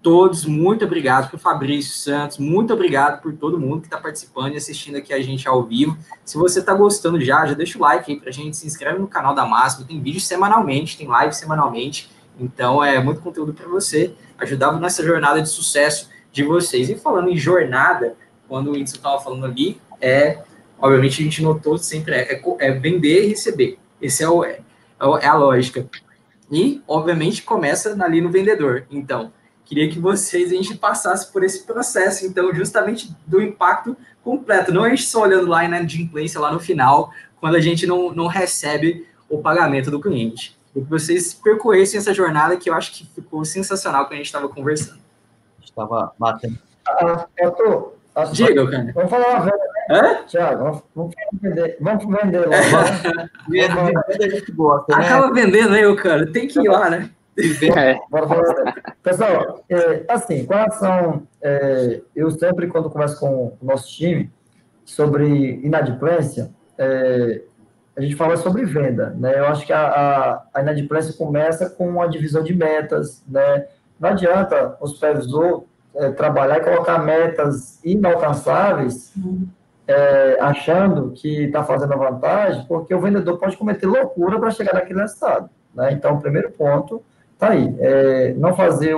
todos, 0.08 0.46
muito 0.46 0.86
obrigado 0.86 1.28
para 1.28 1.36
o 1.36 1.38
Fabrício 1.38 1.92
Santos, 1.92 2.38
muito 2.38 2.72
obrigado 2.72 3.20
por 3.20 3.30
todo 3.34 3.60
mundo 3.60 3.82
que 3.82 3.88
está 3.88 3.98
participando 3.98 4.54
e 4.54 4.56
assistindo 4.56 4.96
aqui 4.96 5.12
a 5.12 5.20
gente 5.20 5.46
ao 5.46 5.62
vivo. 5.62 5.98
Se 6.24 6.38
você 6.38 6.60
está 6.60 6.72
gostando 6.72 7.20
já, 7.20 7.44
já 7.44 7.52
deixa 7.52 7.76
o 7.76 7.82
like 7.82 8.10
aí 8.10 8.18
para 8.18 8.30
a 8.30 8.32
gente, 8.32 8.56
se 8.56 8.66
inscreve 8.66 8.98
no 8.98 9.06
canal 9.06 9.34
da 9.34 9.44
Máxima, 9.44 9.86
tem 9.86 10.00
vídeo 10.00 10.18
semanalmente, 10.18 10.96
tem 10.96 11.06
live 11.06 11.34
semanalmente, 11.34 12.10
então 12.40 12.82
é 12.82 12.98
muito 13.04 13.20
conteúdo 13.20 13.52
para 13.52 13.68
você, 13.68 14.14
ajudar 14.38 14.72
nessa 14.80 15.04
jornada 15.04 15.42
de 15.42 15.48
sucesso 15.50 16.08
de 16.32 16.42
vocês. 16.42 16.88
E 16.88 16.94
falando 16.94 17.28
em 17.28 17.36
jornada, 17.36 18.16
quando 18.48 18.68
o 18.68 18.70
Whindersson 18.70 18.96
estava 18.96 19.20
falando 19.20 19.44
ali, 19.44 19.78
é, 20.00 20.38
obviamente 20.80 21.20
a 21.20 21.24
gente 21.24 21.42
notou 21.42 21.76
sempre, 21.76 22.14
é, 22.14 22.32
é, 22.32 22.42
é 22.60 22.72
vender 22.72 23.26
e 23.26 23.28
receber, 23.28 23.78
esse 24.00 24.24
é, 24.24 24.28
o, 24.30 24.42
é, 24.42 24.60
é 25.20 25.26
a 25.26 25.34
lógica. 25.34 25.86
E, 26.50 26.82
obviamente, 26.88 27.42
começa 27.42 27.94
ali 28.02 28.22
no 28.22 28.30
vendedor. 28.30 28.86
Então, 28.90 29.30
Queria 29.68 29.86
que 29.90 29.98
vocês, 29.98 30.50
a 30.50 30.54
gente 30.54 30.74
passasse 30.78 31.30
por 31.30 31.44
esse 31.44 31.64
processo, 31.64 32.24
então, 32.24 32.54
justamente 32.54 33.14
do 33.26 33.38
impacto 33.38 33.94
completo. 34.24 34.72
Não 34.72 34.82
a 34.82 34.88
gente 34.88 35.02
só 35.02 35.24
olhando 35.24 35.46
lá 35.46 35.58
na 35.58 35.78
inadimplência, 35.78 36.40
lá 36.40 36.50
no 36.50 36.58
final, 36.58 37.12
quando 37.38 37.54
a 37.54 37.60
gente 37.60 37.86
não, 37.86 38.10
não 38.10 38.26
recebe 38.26 39.06
o 39.28 39.42
pagamento 39.42 39.90
do 39.90 40.00
cliente. 40.00 40.58
E 40.74 40.80
que 40.80 40.88
vocês 40.88 41.34
percorressem 41.34 41.98
essa 41.98 42.14
jornada 42.14 42.56
que 42.56 42.70
eu 42.70 42.74
acho 42.74 42.92
que 42.92 43.06
ficou 43.14 43.44
sensacional 43.44 44.06
quando 44.06 44.14
a 44.14 44.16
gente 44.16 44.26
estava 44.26 44.48
conversando. 44.48 45.00
Estava 45.62 46.14
batendo. 46.18 46.58
Ah, 46.88 47.26
eu 47.36 47.50
tô, 47.50 47.92
Diga, 48.32 48.70
cara. 48.70 48.92
Vamos 48.94 49.10
falar 49.10 49.28
uma 49.28 49.40
venda, 49.40 49.58
né? 49.90 50.24
Tiago, 50.26 50.82
vamos, 50.94 51.14
vender. 51.40 51.76
Vamos 51.78 52.04
vender 52.06 52.46
lá. 52.46 52.56
Vamos, 53.74 54.88
Acaba 54.92 55.32
vendendo 55.32 55.74
aí, 55.74 55.96
cara. 55.96 56.30
Tem 56.32 56.48
que 56.48 56.58
ir 56.58 56.68
lá, 56.68 56.90
né? 56.90 57.10
É. 57.38 57.98
Pessoal, 59.02 59.64
é, 59.68 60.04
assim, 60.08 60.44
com 60.44 60.54
relação. 60.54 61.22
É, 61.40 62.00
eu 62.14 62.30
sempre, 62.30 62.66
quando 62.66 62.90
converso 62.90 63.20
com 63.20 63.56
o 63.60 63.64
nosso 63.64 63.88
time 63.88 64.30
sobre 64.84 65.60
inadimplência, 65.62 66.50
é, 66.76 67.42
a 67.96 68.00
gente 68.00 68.16
fala 68.16 68.36
sobre 68.36 68.64
venda. 68.64 69.14
Né? 69.18 69.38
Eu 69.38 69.46
acho 69.46 69.64
que 69.64 69.72
a, 69.72 69.86
a, 69.86 70.42
a 70.54 70.62
inadimplência 70.62 71.14
começa 71.14 71.70
com 71.70 72.02
a 72.02 72.08
divisão 72.08 72.42
de 72.42 72.54
metas. 72.54 73.22
Né? 73.28 73.66
Não 74.00 74.10
adianta 74.10 74.76
o 74.80 74.86
supervisor 74.88 75.64
é, 75.94 76.10
trabalhar 76.10 76.58
e 76.58 76.64
colocar 76.64 76.98
metas 76.98 77.80
inalcançáveis. 77.84 79.12
É, 79.86 80.36
achando 80.38 81.12
que 81.12 81.44
está 81.44 81.64
fazendo 81.64 81.94
a 81.94 81.96
vantagem, 81.96 82.62
porque 82.66 82.94
o 82.94 83.00
vendedor 83.00 83.38
pode 83.38 83.56
cometer 83.56 83.86
loucura 83.86 84.38
para 84.38 84.50
chegar 84.50 84.74
naquele 84.74 85.00
resultado. 85.00 85.48
Né? 85.74 85.92
Então, 85.92 86.14
o 86.14 86.20
primeiro 86.20 86.50
ponto 86.50 87.02
Tá 87.38 87.50
aí. 87.50 87.74
É, 87.78 88.34
não 88.34 88.54
fazer 88.54 88.96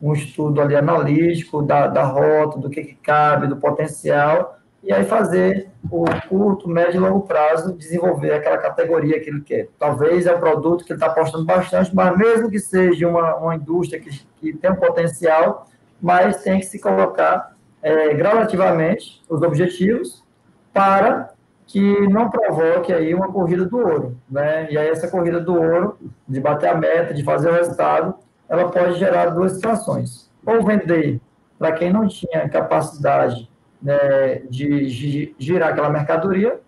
um 0.00 0.12
estudo 0.12 0.60
ali 0.60 0.74
analítico 0.74 1.62
da, 1.62 1.86
da 1.86 2.04
rota, 2.04 2.58
do 2.58 2.70
que, 2.70 2.82
que 2.82 2.94
cabe, 2.94 3.46
do 3.46 3.56
potencial, 3.56 4.58
e 4.82 4.92
aí 4.92 5.04
fazer 5.04 5.68
o 5.90 6.04
curto, 6.26 6.68
médio 6.68 6.96
e 6.96 6.98
longo 6.98 7.20
prazo, 7.26 7.76
desenvolver 7.76 8.32
aquela 8.32 8.56
categoria 8.56 9.20
que 9.20 9.28
ele 9.28 9.42
quer. 9.42 9.68
Talvez 9.78 10.26
é 10.26 10.34
um 10.34 10.40
produto 10.40 10.84
que 10.84 10.92
ele 10.92 10.96
está 10.96 11.08
apostando 11.08 11.44
bastante, 11.44 11.94
mas 11.94 12.16
mesmo 12.16 12.50
que 12.50 12.58
seja 12.58 13.06
uma, 13.06 13.36
uma 13.36 13.54
indústria 13.54 14.00
que, 14.00 14.08
que 14.40 14.54
tem 14.54 14.70
um 14.70 14.76
potencial, 14.76 15.66
mas 16.00 16.42
tem 16.42 16.60
que 16.60 16.66
se 16.66 16.80
colocar 16.80 17.54
é, 17.82 18.14
gradativamente 18.14 19.22
os 19.28 19.42
objetivos 19.42 20.24
para 20.72 21.34
que 21.70 22.08
não 22.08 22.28
provoque 22.28 22.92
aí 22.92 23.14
uma 23.14 23.30
corrida 23.30 23.64
do 23.64 23.78
ouro, 23.78 24.16
né? 24.28 24.66
E 24.72 24.76
aí 24.76 24.88
essa 24.88 25.06
corrida 25.06 25.38
do 25.38 25.54
ouro, 25.54 25.96
de 26.26 26.40
bater 26.40 26.68
a 26.68 26.74
meta, 26.74 27.14
de 27.14 27.22
fazer 27.22 27.48
o 27.48 27.52
resultado, 27.52 28.16
ela 28.48 28.68
pode 28.68 28.98
gerar 28.98 29.26
duas 29.26 29.52
situações. 29.52 30.28
Ou 30.44 30.64
vender 30.64 31.20
para 31.56 31.70
quem 31.70 31.92
não 31.92 32.08
tinha 32.08 32.48
capacidade 32.48 33.48
né, 33.80 34.42
de 34.50 35.32
girar 35.38 35.70
aquela 35.70 35.90
mercadoria, 35.90 36.58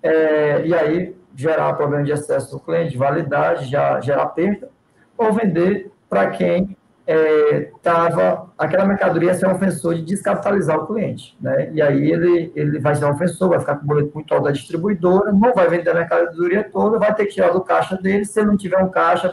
é, 0.00 0.64
e 0.64 0.72
aí 0.72 1.16
gerar 1.34 1.72
problema 1.74 2.04
de 2.04 2.12
acesso 2.12 2.52
do 2.52 2.60
cliente, 2.60 2.92
de 2.92 2.98
validade, 2.98 3.66
já 3.66 4.00
gerar 4.00 4.26
perda, 4.26 4.70
ou 5.18 5.32
vender 5.32 5.90
para 6.08 6.30
quem 6.30 6.76
estava 7.06 8.22
é, 8.22 8.38
aquela 8.58 8.84
mercadoria 8.84 9.32
ser 9.32 9.46
um 9.46 9.52
ofensor 9.52 9.94
de 9.94 10.02
descapitalizar 10.02 10.76
o 10.76 10.86
cliente, 10.86 11.36
né? 11.40 11.70
E 11.72 11.80
aí 11.80 12.10
ele, 12.10 12.52
ele 12.56 12.80
vai 12.80 12.96
ser 12.96 13.04
um 13.04 13.10
ofensor, 13.10 13.50
vai 13.50 13.60
ficar 13.60 13.76
com 13.76 13.84
o 13.84 13.86
boleto 13.86 14.10
muito 14.12 14.34
alto 14.34 14.44
da 14.44 14.50
distribuidora, 14.50 15.32
não 15.32 15.54
vai 15.54 15.68
vender 15.68 15.90
a 15.90 15.94
mercadoria 15.94 16.64
toda, 16.64 16.98
vai 16.98 17.14
ter 17.14 17.26
que 17.26 17.34
tirar 17.34 17.52
do 17.52 17.60
caixa 17.60 17.96
dele, 17.96 18.24
se 18.24 18.40
ele 18.40 18.48
não 18.48 18.56
tiver 18.56 18.78
um 18.78 18.88
caixa 18.88 19.32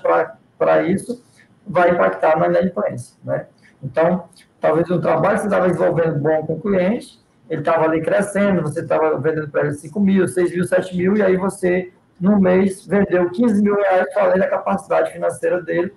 para 0.58 0.84
isso, 0.84 1.24
vai 1.68 1.90
impactar 1.90 2.38
na 2.38 2.48
inadimplência, 2.48 3.18
né? 3.24 3.48
Então, 3.82 4.26
talvez 4.62 4.90
o 4.92 5.02
trabalho 5.02 5.36
que 5.36 5.42
você 5.42 5.48
estava 5.48 5.68
desenvolvendo 5.68 6.20
bom 6.20 6.46
com 6.46 6.54
o 6.54 6.62
cliente, 6.62 7.20
ele 7.50 7.62
estava 7.62 7.86
ali 7.86 8.02
crescendo, 8.02 8.62
você 8.62 8.82
estava 8.82 9.18
vendendo 9.20 9.50
para 9.50 9.62
ele 9.66 9.74
5 9.74 10.00
mil, 10.00 10.28
6 10.28 10.52
mil, 10.52 10.64
7 10.64 10.96
mil, 10.96 11.18
e 11.18 11.24
aí 11.24 11.36
você, 11.38 11.92
no 12.22 12.40
mês, 12.40 12.86
vendeu 12.86 13.30
15 13.32 13.62
mil 13.62 13.76
reais, 13.76 14.14
falei 14.14 14.40
da 14.40 14.48
capacidade 14.48 15.12
financeira 15.12 15.62
dele, 15.62 15.94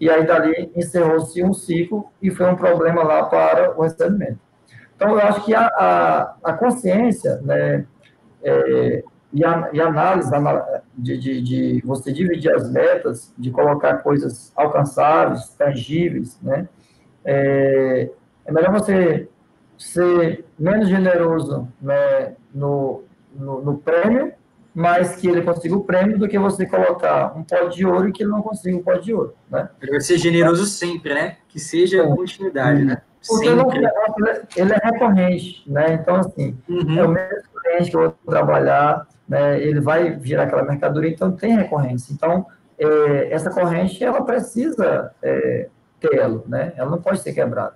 e 0.00 0.08
aí 0.08 0.26
dali 0.26 0.72
encerrou-se 0.74 1.42
um 1.42 1.52
ciclo 1.52 2.10
e 2.22 2.30
foi 2.30 2.46
um 2.46 2.56
problema 2.56 3.02
lá 3.02 3.24
para 3.24 3.78
o 3.78 3.82
recebimento. 3.82 4.38
Então, 4.96 5.10
eu 5.10 5.20
acho 5.20 5.44
que 5.44 5.54
a, 5.54 5.66
a, 5.66 6.36
a 6.44 6.52
consciência 6.54 7.40
né, 7.42 7.86
é, 8.42 9.04
e, 9.32 9.44
a, 9.44 9.70
e 9.72 9.80
a 9.80 9.86
análise 9.86 10.30
de, 10.96 11.18
de, 11.18 11.42
de, 11.42 11.82
você 11.84 12.12
dividir 12.12 12.54
as 12.54 12.70
metas, 12.70 13.32
de 13.36 13.50
colocar 13.50 13.98
coisas 13.98 14.52
alcançáveis, 14.56 15.48
tangíveis, 15.50 16.38
né, 16.42 16.68
é, 17.24 18.10
é 18.46 18.52
melhor 18.52 18.72
você 18.72 19.28
ser 19.78 20.44
menos 20.58 20.88
generoso 20.88 21.68
né, 21.80 22.34
no, 22.52 23.02
no, 23.34 23.62
no 23.62 23.78
prêmio 23.78 24.34
mas 24.74 25.16
que 25.16 25.28
ele 25.28 25.42
consiga 25.42 25.76
o 25.76 25.84
prêmio 25.84 26.18
do 26.18 26.28
que 26.28 26.38
você 26.38 26.64
colocar 26.66 27.36
um 27.36 27.42
pó 27.42 27.64
de 27.64 27.84
ouro 27.84 28.08
e 28.08 28.12
que 28.12 28.22
ele 28.22 28.30
não 28.30 28.42
consiga 28.42 28.76
um 28.76 28.82
pó 28.82 28.94
de 28.94 29.12
ouro, 29.12 29.34
né? 29.50 29.68
Ele 29.80 29.92
vai 29.92 30.00
ser 30.00 30.18
generoso 30.18 30.64
sempre, 30.66 31.14
né? 31.14 31.36
Que 31.48 31.58
seja 31.58 32.02
a 32.02 32.06
continuidade, 32.06 32.84
né? 32.84 33.02
Porque 33.26 33.48
sempre. 33.48 33.88
ele 34.56 34.72
é 34.72 34.78
recorrente, 34.82 35.62
né? 35.70 35.94
Então, 35.94 36.16
assim, 36.16 36.56
uhum. 36.68 36.98
é 36.98 37.04
o 37.04 37.08
mesmo 37.08 37.48
cliente 37.62 37.90
que 37.90 37.96
eu 37.96 38.00
vou 38.00 38.14
trabalhar, 38.26 39.06
né? 39.28 39.60
Ele 39.60 39.80
vai 39.80 40.10
virar 40.10 40.44
aquela 40.44 40.62
mercadoria, 40.62 41.10
então 41.10 41.32
tem 41.32 41.54
recorrência. 41.54 42.12
Então, 42.12 42.46
é, 42.78 43.32
essa 43.32 43.50
corrente, 43.50 44.02
ela 44.02 44.24
precisa 44.24 45.12
é, 45.20 45.68
tê-lo, 46.00 46.44
né? 46.46 46.72
Ela 46.76 46.90
não 46.90 47.02
pode 47.02 47.20
ser 47.20 47.32
quebrada. 47.32 47.74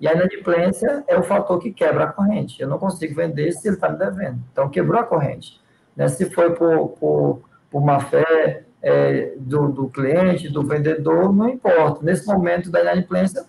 E 0.00 0.08
a 0.08 0.12
inadimplência 0.12 1.04
é 1.06 1.16
o 1.16 1.22
fator 1.22 1.58
que 1.58 1.72
quebra 1.72 2.04
a 2.04 2.12
corrente. 2.12 2.60
Eu 2.60 2.68
não 2.68 2.78
consigo 2.78 3.14
vender 3.14 3.52
se 3.52 3.68
ele 3.68 3.76
está 3.76 3.88
me 3.88 3.98
devendo. 3.98 4.40
Então, 4.52 4.68
quebrou 4.68 5.00
a 5.00 5.04
corrente. 5.04 5.60
Né? 5.96 6.08
Se 6.08 6.30
foi 6.30 6.54
por, 6.54 6.88
por, 6.90 7.40
por 7.70 7.84
má 7.84 8.00
fé 8.00 8.64
é, 8.82 9.32
do, 9.38 9.68
do 9.68 9.88
cliente, 9.88 10.48
do 10.48 10.62
vendedor, 10.62 11.32
não 11.32 11.48
importa. 11.48 12.04
Nesse 12.04 12.26
momento 12.26 12.70
da 12.70 12.82
inadimplência, 12.82 13.44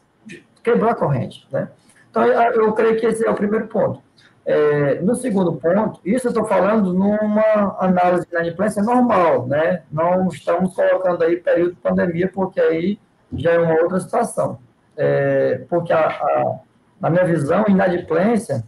quebrou 0.63 0.89
a 0.89 0.95
corrente. 0.95 1.47
Né? 1.51 1.67
Então, 2.09 2.25
eu 2.25 2.73
creio 2.73 2.99
que 2.99 3.05
esse 3.05 3.25
é 3.25 3.29
o 3.29 3.35
primeiro 3.35 3.67
ponto. 3.67 4.01
É, 4.45 5.01
no 5.01 5.13
segundo 5.13 5.53
ponto, 5.53 5.99
isso 6.05 6.27
eu 6.27 6.29
estou 6.29 6.45
falando 6.45 6.93
numa 6.93 7.75
análise 7.79 8.25
de 8.25 8.31
inadimplência 8.31 8.81
normal, 8.81 9.45
né? 9.45 9.83
Não 9.91 10.29
estamos 10.29 10.73
colocando 10.73 11.21
aí 11.21 11.35
período 11.35 11.71
de 11.71 11.81
pandemia, 11.81 12.31
porque 12.33 12.61
aí 12.61 12.97
já 13.33 13.51
é 13.51 13.59
uma 13.59 13.73
outra 13.73 13.99
situação. 13.99 14.57
É, 14.95 15.65
porque, 15.69 15.91
a, 15.91 16.07
a, 16.07 16.59
na 17.01 17.09
minha 17.09 17.25
visão, 17.25 17.65
inadimplência 17.67 18.63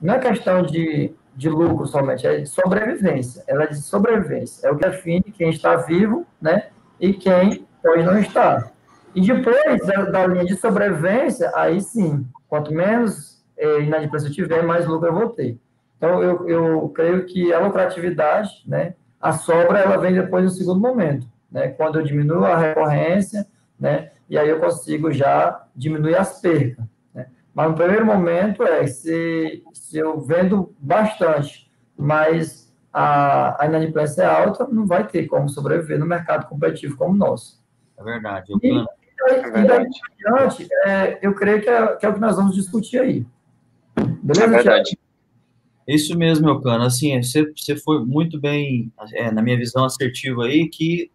não 0.00 0.14
é 0.14 0.18
questão 0.20 0.62
de 0.62 1.12
de 1.36 1.48
lucro 1.48 1.86
somente, 1.86 2.26
é 2.26 2.38
de 2.38 2.46
sobrevivência. 2.46 3.42
Ela 3.46 3.64
é 3.64 3.66
de 3.66 3.80
sobrevivência. 3.80 4.66
É 4.66 4.70
o 4.70 4.76
que 4.76 4.88
define 4.88 5.22
quem 5.22 5.50
está 5.50 5.76
vivo, 5.76 6.26
né? 6.40 6.68
E 7.00 7.12
quem 7.12 7.66
pode 7.82 8.02
não 8.02 8.18
estar. 8.18 8.72
E 9.14 9.20
depois 9.20 9.86
da, 10.10 10.26
linha 10.26 10.44
de 10.44 10.56
sobrevivência, 10.56 11.50
aí 11.54 11.80
sim, 11.80 12.26
quanto 12.48 12.72
menos 12.72 13.44
é, 13.56 13.80
inadimplência 13.80 14.28
eu 14.28 14.32
tiver, 14.32 14.62
mais 14.62 14.86
lucro 14.86 15.08
eu 15.08 15.14
vou 15.14 15.28
ter. 15.30 15.58
Então, 15.96 16.22
eu, 16.22 16.48
eu 16.48 16.88
creio 16.90 17.24
que 17.24 17.52
a 17.52 17.60
lucratividade, 17.60 18.50
né? 18.66 18.94
A 19.20 19.32
sobra, 19.32 19.78
ela 19.78 19.96
vem 19.96 20.12
depois 20.12 20.44
no 20.44 20.50
segundo 20.50 20.80
momento, 20.80 21.26
né? 21.50 21.68
Quando 21.68 21.98
eu 21.98 22.04
diminuo 22.04 22.44
a 22.44 22.56
recorrência, 22.56 23.46
né? 23.78 24.10
E 24.28 24.38
aí 24.38 24.48
eu 24.48 24.58
consigo 24.58 25.12
já 25.12 25.64
diminuir 25.74 26.16
as 26.16 26.40
percas. 26.40 26.84
Mas 27.54 27.70
no 27.70 27.76
primeiro 27.76 28.04
momento 28.04 28.64
é 28.64 28.86
se, 28.86 29.62
se 29.72 29.98
eu 29.98 30.20
vendo 30.20 30.74
bastante, 30.78 31.70
mas 31.96 32.74
a, 32.92 33.62
a 33.62 33.66
inadimplência 33.66 34.22
é 34.22 34.26
alta, 34.26 34.66
não 34.66 34.86
vai 34.86 35.06
ter 35.06 35.26
como 35.26 35.48
sobreviver 35.48 35.98
no 35.98 36.06
mercado 36.06 36.48
competitivo 36.48 36.96
como 36.96 37.12
o 37.12 37.16
nosso. 37.16 37.62
É 37.96 38.02
verdade. 38.02 38.52
Eu... 38.52 38.58
E, 38.62 38.68
e 38.68 39.66
daí, 39.66 39.86
é 40.26 40.36
adiante, 40.36 40.68
é, 40.84 41.18
eu 41.22 41.34
creio 41.34 41.62
que 41.62 41.68
é, 41.68 41.96
que 41.96 42.04
é, 42.04 42.08
o 42.08 42.14
que 42.14 42.20
nós 42.20 42.36
vamos 42.36 42.54
discutir 42.54 42.98
aí. 42.98 43.26
Beleza, 44.22 44.44
é 44.44 44.48
verdade. 44.48 44.98
Isso 45.86 46.16
mesmo, 46.18 46.46
meu 46.46 46.60
cano. 46.60 46.84
Assim, 46.84 47.22
você, 47.22 47.52
você 47.54 47.76
foi 47.76 48.04
muito 48.04 48.40
bem, 48.40 48.92
é, 49.12 49.30
na 49.30 49.42
minha 49.42 49.56
visão, 49.56 49.84
assertivo 49.84 50.42
aí, 50.42 50.68
que 50.68 51.10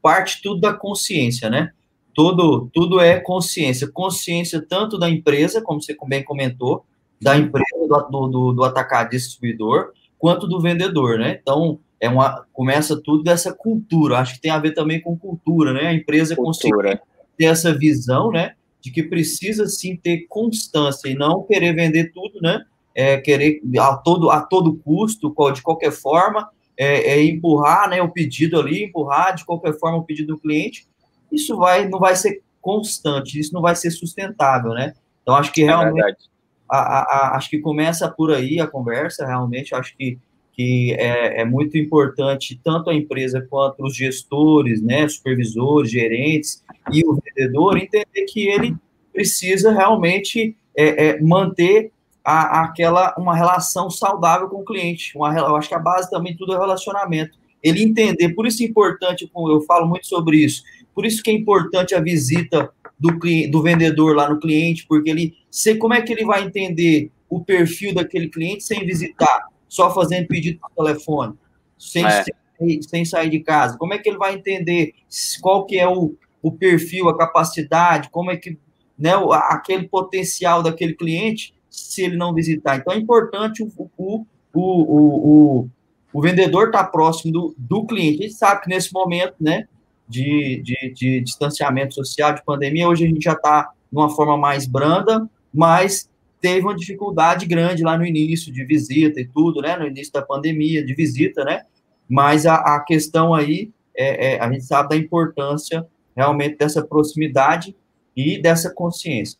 parte 0.00 0.42
tudo 0.42 0.60
da 0.60 0.72
consciência, 0.72 1.50
né? 1.50 1.72
Tudo, 2.14 2.70
tudo 2.72 3.00
é 3.00 3.18
consciência. 3.18 3.88
Consciência 3.88 4.64
tanto 4.66 4.98
da 4.98 5.10
empresa, 5.10 5.60
como 5.60 5.82
você 5.82 5.96
bem 6.06 6.22
comentou, 6.22 6.84
da 7.20 7.36
empresa, 7.36 8.06
do, 8.10 8.28
do, 8.28 8.52
do 8.52 8.64
atacado 8.64 9.10
distribuidor, 9.10 9.92
quanto 10.18 10.46
do 10.46 10.60
vendedor, 10.60 11.18
né? 11.18 11.38
Então, 11.40 11.78
é 12.00 12.08
uma, 12.08 12.44
começa 12.52 13.00
tudo 13.00 13.22
dessa 13.22 13.52
cultura. 13.52 14.18
Acho 14.18 14.34
que 14.34 14.40
tem 14.40 14.50
a 14.50 14.58
ver 14.58 14.72
também 14.72 15.00
com 15.00 15.16
cultura, 15.16 15.72
né? 15.72 15.88
A 15.88 15.94
empresa 15.94 16.36
conseguir 16.36 17.00
ter 17.36 17.46
essa 17.46 17.76
visão, 17.76 18.30
né? 18.30 18.52
De 18.80 18.90
que 18.90 19.02
precisa 19.02 19.66
sim 19.66 19.96
ter 19.96 20.26
constância 20.28 21.08
e 21.08 21.14
não 21.14 21.42
querer 21.42 21.74
vender 21.74 22.12
tudo, 22.12 22.40
né? 22.40 22.62
É, 22.94 23.16
querer 23.16 23.60
a 23.78 23.96
todo, 23.96 24.30
a 24.30 24.40
todo 24.40 24.76
custo, 24.76 25.34
de 25.52 25.62
qualquer 25.62 25.90
forma, 25.90 26.48
é, 26.76 27.12
é, 27.12 27.24
empurrar 27.24 27.88
né, 27.88 28.00
o 28.02 28.10
pedido 28.10 28.58
ali, 28.58 28.84
empurrar 28.84 29.34
de 29.34 29.44
qualquer 29.44 29.76
forma 29.78 29.98
o 29.98 30.04
pedido 30.04 30.34
do 30.34 30.40
cliente, 30.40 30.86
isso 31.34 31.56
vai, 31.56 31.88
não 31.88 31.98
vai 31.98 32.16
ser 32.16 32.42
constante, 32.60 33.38
isso 33.38 33.52
não 33.52 33.60
vai 33.60 33.76
ser 33.76 33.90
sustentável, 33.90 34.72
né? 34.72 34.94
Então, 35.22 35.34
acho 35.34 35.52
que 35.52 35.62
é 35.62 35.66
realmente, 35.66 36.02
é 36.02 36.34
a, 36.68 36.78
a, 36.78 37.00
a, 37.00 37.36
acho 37.36 37.50
que 37.50 37.58
começa 37.58 38.10
por 38.10 38.32
aí 38.32 38.60
a 38.60 38.66
conversa, 38.66 39.26
realmente, 39.26 39.74
acho 39.74 39.96
que, 39.96 40.18
que 40.52 40.94
é, 40.94 41.42
é, 41.42 41.44
muito 41.44 41.76
importante 41.76 42.60
tanto 42.62 42.90
a 42.90 42.94
empresa 42.94 43.46
quanto 43.48 43.84
os 43.84 43.96
gestores, 43.96 44.82
né, 44.82 45.08
supervisores, 45.08 45.90
gerentes 45.90 46.62
e 46.92 47.06
o 47.06 47.18
vendedor 47.20 47.76
entender 47.76 48.24
que 48.28 48.48
ele 48.48 48.76
precisa 49.12 49.72
realmente 49.72 50.56
é, 50.76 51.08
é 51.08 51.20
manter 51.20 51.92
aquela 52.24 53.14
uma 53.18 53.36
relação 53.36 53.90
saudável 53.90 54.48
com 54.48 54.62
o 54.62 54.64
cliente. 54.64 55.16
Uma, 55.16 55.36
eu 55.36 55.56
acho 55.56 55.68
que 55.68 55.74
a 55.74 55.78
base 55.78 56.10
também 56.10 56.34
tudo 56.34 56.54
é 56.54 56.58
relacionamento. 56.58 57.36
Ele 57.62 57.82
entender, 57.82 58.30
por 58.30 58.46
isso 58.46 58.62
é 58.62 58.66
importante, 58.66 59.30
eu 59.34 59.60
falo 59.62 59.86
muito 59.86 60.06
sobre 60.06 60.38
isso, 60.38 60.62
por 60.94 61.04
isso 61.04 61.22
que 61.22 61.30
é 61.30 61.34
importante 61.34 61.94
a 61.94 62.00
visita 62.00 62.70
do, 62.98 63.18
do 63.50 63.62
vendedor 63.62 64.14
lá 64.14 64.28
no 64.28 64.38
cliente, 64.38 64.86
porque 64.86 65.10
ele 65.10 65.34
sei 65.50 65.76
como 65.76 65.94
é 65.94 66.02
que 66.02 66.12
ele 66.12 66.24
vai 66.24 66.44
entender 66.44 67.10
o 67.28 67.44
perfil 67.44 67.94
daquele 67.94 68.28
cliente 68.28 68.64
sem 68.64 68.84
visitar, 68.86 69.48
só 69.68 69.92
fazendo 69.92 70.28
pedido 70.28 70.60
por 70.60 70.84
telefone, 70.84 71.34
sem, 71.78 72.04
é. 72.04 72.24
sem, 72.58 72.82
sem, 72.82 73.04
sair 73.04 73.30
de 73.30 73.40
casa. 73.40 73.76
Como 73.76 73.92
é 73.92 73.98
que 73.98 74.08
ele 74.08 74.18
vai 74.18 74.34
entender 74.34 74.94
qual 75.40 75.66
que 75.66 75.78
é 75.78 75.88
o, 75.88 76.14
o 76.40 76.52
perfil, 76.52 77.08
a 77.08 77.18
capacidade, 77.18 78.10
como 78.10 78.30
é 78.30 78.36
que 78.36 78.56
né, 78.98 79.12
aquele 79.48 79.88
potencial 79.88 80.62
daquele 80.62 80.94
cliente 80.94 81.54
se 81.68 82.04
ele 82.04 82.16
não 82.16 82.32
visitar. 82.32 82.76
Então 82.76 82.92
é 82.92 82.96
importante 82.96 83.62
o, 83.62 83.90
o, 83.96 84.26
o, 84.52 85.62
o, 85.64 85.68
o 86.12 86.20
vendedor 86.22 86.66
estar 86.66 86.84
tá 86.84 86.90
próximo 86.90 87.32
do, 87.32 87.54
do 87.58 87.84
cliente. 87.84 88.20
A 88.20 88.22
gente 88.28 88.34
sabe 88.34 88.62
que 88.62 88.68
nesse 88.68 88.92
momento 88.92 89.34
né, 89.40 89.66
de, 90.08 90.62
de, 90.62 90.92
de 90.94 91.20
distanciamento 91.20 91.94
social, 91.94 92.34
de 92.34 92.44
pandemia, 92.44 92.88
hoje 92.88 93.04
a 93.04 93.08
gente 93.08 93.22
já 93.22 93.32
está 93.32 93.70
numa 93.90 94.10
forma 94.10 94.36
mais 94.36 94.66
branda, 94.66 95.28
mas 95.52 96.10
teve 96.40 96.60
uma 96.60 96.74
dificuldade 96.74 97.46
grande 97.46 97.82
lá 97.82 97.96
no 97.96 98.04
início 98.04 98.52
de 98.52 98.64
visita 98.64 99.20
e 99.20 99.26
tudo, 99.26 99.62
né? 99.62 99.76
No 99.76 99.86
início 99.86 100.12
da 100.12 100.20
pandemia, 100.20 100.84
de 100.84 100.94
visita, 100.94 101.44
né? 101.44 101.62
Mas 102.08 102.44
a, 102.44 102.56
a 102.56 102.84
questão 102.84 103.32
aí, 103.32 103.70
é, 103.96 104.34
é, 104.34 104.40
a 104.40 104.52
gente 104.52 104.64
sabe 104.64 104.90
da 104.90 104.96
importância 104.96 105.86
realmente 106.14 106.56
dessa 106.56 106.84
proximidade 106.84 107.74
e 108.16 108.38
dessa 108.38 108.72
consciência. 108.72 109.38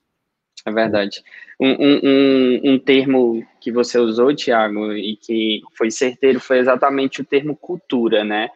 É 0.66 0.72
verdade. 0.72 1.22
Um, 1.60 1.72
um, 1.72 2.60
um, 2.72 2.78
termo 2.78 3.46
que 3.60 3.70
você 3.70 3.98
usou, 3.98 4.34
Tiago, 4.34 4.92
e 4.92 5.16
que 5.16 5.60
foi 5.76 5.90
certeiro, 5.90 6.40
foi 6.40 6.58
exatamente 6.58 7.20
o 7.20 7.24
termo 7.24 7.54
cultura, 7.54 8.24
né? 8.24 8.48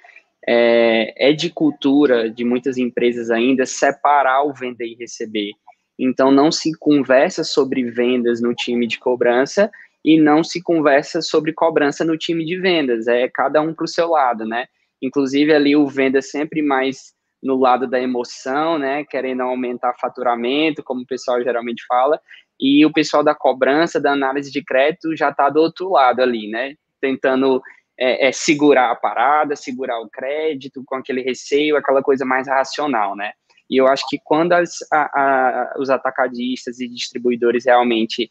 É, 0.46 1.30
é 1.30 1.32
de 1.32 1.50
cultura 1.50 2.30
de 2.30 2.44
muitas 2.44 2.78
empresas 2.78 3.30
ainda 3.30 3.66
separar 3.66 4.44
o 4.44 4.52
vender 4.52 4.86
e 4.86 4.94
receber. 4.94 5.52
Então, 5.98 6.30
não 6.30 6.52
se 6.52 6.70
conversa 6.78 7.42
sobre 7.42 7.90
vendas 7.90 8.40
no 8.40 8.54
time 8.54 8.86
de 8.86 8.98
cobrança 8.98 9.70
e 10.04 10.18
não 10.18 10.44
se 10.44 10.62
conversa 10.62 11.20
sobre 11.20 11.52
cobrança 11.52 12.04
no 12.04 12.16
time 12.16 12.44
de 12.44 12.58
vendas. 12.58 13.08
É 13.08 13.28
cada 13.28 13.60
um 13.60 13.74
para 13.74 13.84
o 13.84 13.88
seu 13.88 14.08
lado, 14.08 14.46
né? 14.46 14.66
Inclusive, 15.02 15.52
ali 15.52 15.76
o 15.76 15.86
venda 15.86 16.22
sempre 16.22 16.62
mais 16.62 17.12
no 17.42 17.56
lado 17.56 17.86
da 17.86 18.00
emoção, 18.00 18.78
né, 18.78 19.04
querendo 19.04 19.42
aumentar 19.42 19.94
faturamento, 20.00 20.82
como 20.82 21.02
o 21.02 21.06
pessoal 21.06 21.42
geralmente 21.42 21.84
fala, 21.86 22.20
e 22.60 22.84
o 22.84 22.92
pessoal 22.92 23.22
da 23.22 23.34
cobrança, 23.34 24.00
da 24.00 24.12
análise 24.12 24.50
de 24.50 24.62
crédito 24.64 25.16
já 25.16 25.30
está 25.30 25.48
do 25.48 25.60
outro 25.60 25.90
lado 25.90 26.20
ali, 26.20 26.50
né, 26.50 26.74
tentando 27.00 27.62
é, 27.98 28.28
é, 28.28 28.32
segurar 28.32 28.90
a 28.90 28.96
parada, 28.96 29.56
segurar 29.56 30.00
o 30.00 30.08
crédito 30.08 30.82
com 30.86 30.96
aquele 30.96 31.22
receio, 31.22 31.76
aquela 31.76 32.02
coisa 32.02 32.24
mais 32.24 32.46
racional, 32.46 33.16
né. 33.16 33.32
E 33.70 33.76
eu 33.76 33.86
acho 33.86 34.04
que 34.08 34.18
quando 34.24 34.52
as, 34.52 34.78
a, 34.90 35.20
a, 35.20 35.74
os 35.78 35.90
atacadistas 35.90 36.80
e 36.80 36.88
distribuidores 36.88 37.66
realmente 37.66 38.30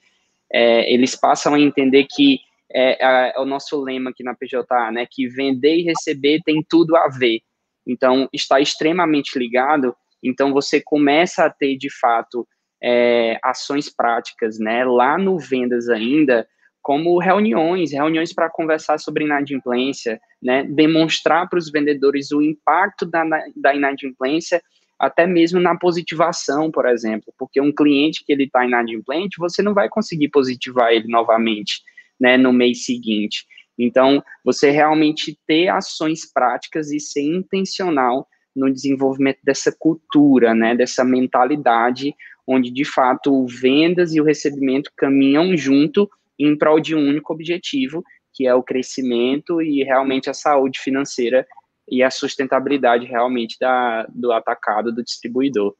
é, 0.52 0.92
eles 0.92 1.16
passam 1.16 1.54
a 1.54 1.60
entender 1.60 2.08
que 2.10 2.40
é, 2.72 2.98
é, 3.30 3.40
o 3.40 3.46
nosso 3.46 3.82
lema 3.82 4.10
aqui 4.10 4.24
na 4.24 4.36
PJ, 4.36 4.92
né, 4.92 5.08
que 5.10 5.28
vender 5.28 5.78
e 5.78 5.84
receber 5.84 6.42
tem 6.44 6.64
tudo 6.68 6.96
a 6.96 7.08
ver. 7.08 7.42
Então, 7.86 8.28
está 8.34 8.60
extremamente 8.60 9.38
ligado. 9.38 9.96
Então, 10.22 10.52
você 10.52 10.82
começa 10.82 11.46
a 11.46 11.50
ter, 11.50 11.78
de 11.78 11.90
fato, 11.90 12.46
é, 12.84 13.40
ações 13.42 13.90
práticas, 13.90 14.60
né? 14.60 14.84
Lá 14.84 15.18
no 15.18 15.40
Vendas 15.40 15.88
ainda, 15.88 16.46
como 16.88 17.19
reuniões, 17.19 17.91
reuniões 17.91 18.32
para 18.32 18.50
conversar 18.50 18.97
sobre 18.97 19.26
inadimplência, 19.26 20.21
né? 20.41 20.63
Demonstrar 20.63 21.50
para 21.50 21.60
os 21.60 21.69
vendedores 21.69 22.32
o 22.32 22.41
impacto 22.41 23.06
da, 23.06 23.26
da 23.58 23.76
inadimplência, 23.76 24.62
até 24.97 25.28
mesmo 25.28 25.60
na 25.60 25.78
positivação, 25.78 26.71
por 26.71 26.88
exemplo, 26.88 27.34
porque 27.38 27.60
um 27.60 27.73
cliente 27.73 28.23
que 28.26 28.32
ele 28.32 28.45
está 28.45 28.65
inadimplente, 28.65 29.36
você 29.38 29.62
não 29.62 29.73
vai 29.73 29.89
conseguir 29.89 30.30
positivar 30.30 30.93
ele 30.93 31.10
novamente, 31.10 31.82
né? 32.17 32.38
No 32.38 32.54
mês 32.54 32.86
seguinte. 32.86 33.45
Então, 33.78 34.23
você 34.41 34.71
realmente 34.71 35.38
ter 35.45 35.67
ações 35.67 36.21
práticas 36.32 36.89
e 36.89 37.02
ser 37.02 37.21
intencional 37.21 38.30
no 38.56 38.71
desenvolvimento 38.71 39.39
dessa 39.43 39.76
cultura, 39.78 40.56
né, 40.56 40.73
dessa 40.73 41.04
mentalidade, 41.04 42.15
onde 42.47 42.71
de 42.71 42.86
fato 42.86 43.32
o 43.34 43.45
vendas 43.45 44.15
e 44.15 44.21
o 44.21 44.23
recebimento 44.23 44.89
caminham 44.95 45.56
junto 45.58 46.10
em 46.39 46.58
prol 46.58 46.80
de 46.80 46.95
um 46.95 47.08
único 47.08 47.34
objetivo, 47.34 48.04
que 48.34 48.45
é 48.45 48.54
o 48.54 48.63
crescimento 48.63 49.62
e 49.62 49.84
realmente 49.84 50.30
a 50.30 50.34
saúde 50.34 50.80
financeira 50.80 51.45
e 51.89 52.04
a 52.04 52.12
sustentabilidade 52.12 53.06
realmente 53.06 53.58
da, 53.60 54.06
do 54.10 54.32
atacado, 54.32 54.93
do 54.93 55.04
distribuidor. 55.04 55.73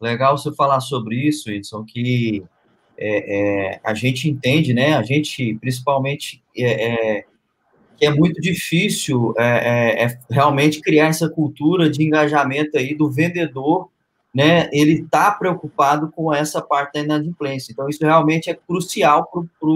Legal 0.00 0.36
você 0.36 0.54
falar 0.54 0.80
sobre 0.80 1.16
isso, 1.16 1.50
Edson, 1.50 1.84
que 1.84 2.44
é, 2.98 3.70
é, 3.74 3.80
a 3.82 3.94
gente 3.94 4.28
entende, 4.28 4.74
né? 4.74 4.94
A 4.94 5.02
gente, 5.02 5.54
principalmente, 5.60 6.42
é, 6.56 7.18
é 7.18 7.24
que 7.96 8.04
é 8.04 8.10
muito 8.10 8.40
difícil 8.40 9.34
é, 9.38 10.04
é, 10.04 10.18
realmente 10.30 10.80
criar 10.80 11.06
essa 11.06 11.28
cultura 11.30 11.88
de 11.88 12.04
engajamento 12.04 12.76
aí 12.76 12.94
do 12.94 13.10
vendedor, 13.10 13.88
né? 14.36 14.68
Ele 14.70 15.00
está 15.00 15.30
preocupado 15.30 16.12
com 16.12 16.30
essa 16.32 16.60
parte 16.60 16.92
da 16.92 17.00
inadimplência. 17.00 17.72
Então, 17.72 17.88
isso 17.88 18.04
realmente 18.04 18.50
é 18.50 18.54
crucial 18.54 19.30
para 19.30 19.70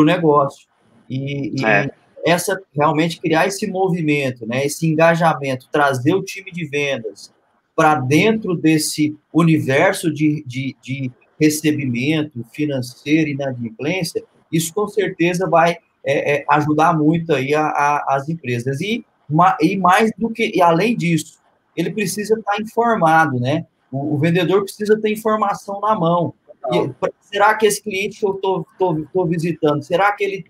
o 0.00 0.04
negócio. 0.04 0.68
E, 1.08 1.58
e 1.58 1.90
essa 2.22 2.60
realmente 2.76 3.18
criar 3.18 3.46
esse 3.46 3.66
movimento, 3.66 4.46
né? 4.46 4.66
Esse 4.66 4.86
engajamento, 4.86 5.66
trazer 5.72 6.12
o 6.14 6.22
time 6.22 6.52
de 6.52 6.66
vendas 6.66 7.32
para 7.74 7.94
dentro 7.94 8.54
desse 8.54 9.16
universo 9.32 10.12
de, 10.12 10.44
de, 10.46 10.76
de 10.82 11.10
recebimento 11.40 12.44
financeiro 12.52 13.30
e 13.30 13.32
inadimplência, 13.32 14.22
isso 14.52 14.74
com 14.74 14.86
certeza 14.88 15.48
vai 15.48 15.78
é, 16.04 16.34
é, 16.34 16.44
ajudar 16.50 16.92
muito 16.98 17.34
aí 17.34 17.54
a, 17.54 17.64
a, 17.64 18.04
as 18.08 18.28
empresas. 18.28 18.78
E, 18.82 19.06
e 19.62 19.76
mais 19.78 20.12
do 20.18 20.28
que, 20.28 20.52
e 20.54 20.60
além 20.60 20.94
disso, 20.94 21.40
ele 21.74 21.90
precisa 21.90 22.38
estar 22.38 22.60
informado, 22.60 23.40
né? 23.40 23.64
O, 23.92 24.14
o 24.14 24.18
vendedor 24.18 24.62
precisa 24.64 24.98
ter 25.00 25.12
informação 25.12 25.80
na 25.80 25.94
mão. 25.94 26.34
E, 26.72 26.90
será 27.20 27.54
que 27.54 27.66
esse 27.66 27.82
cliente 27.82 28.18
que 28.18 28.26
eu 28.26 28.34
estou 28.34 29.26
visitando, 29.26 29.82
será 29.82 30.12
que 30.12 30.24
ele 30.24 30.44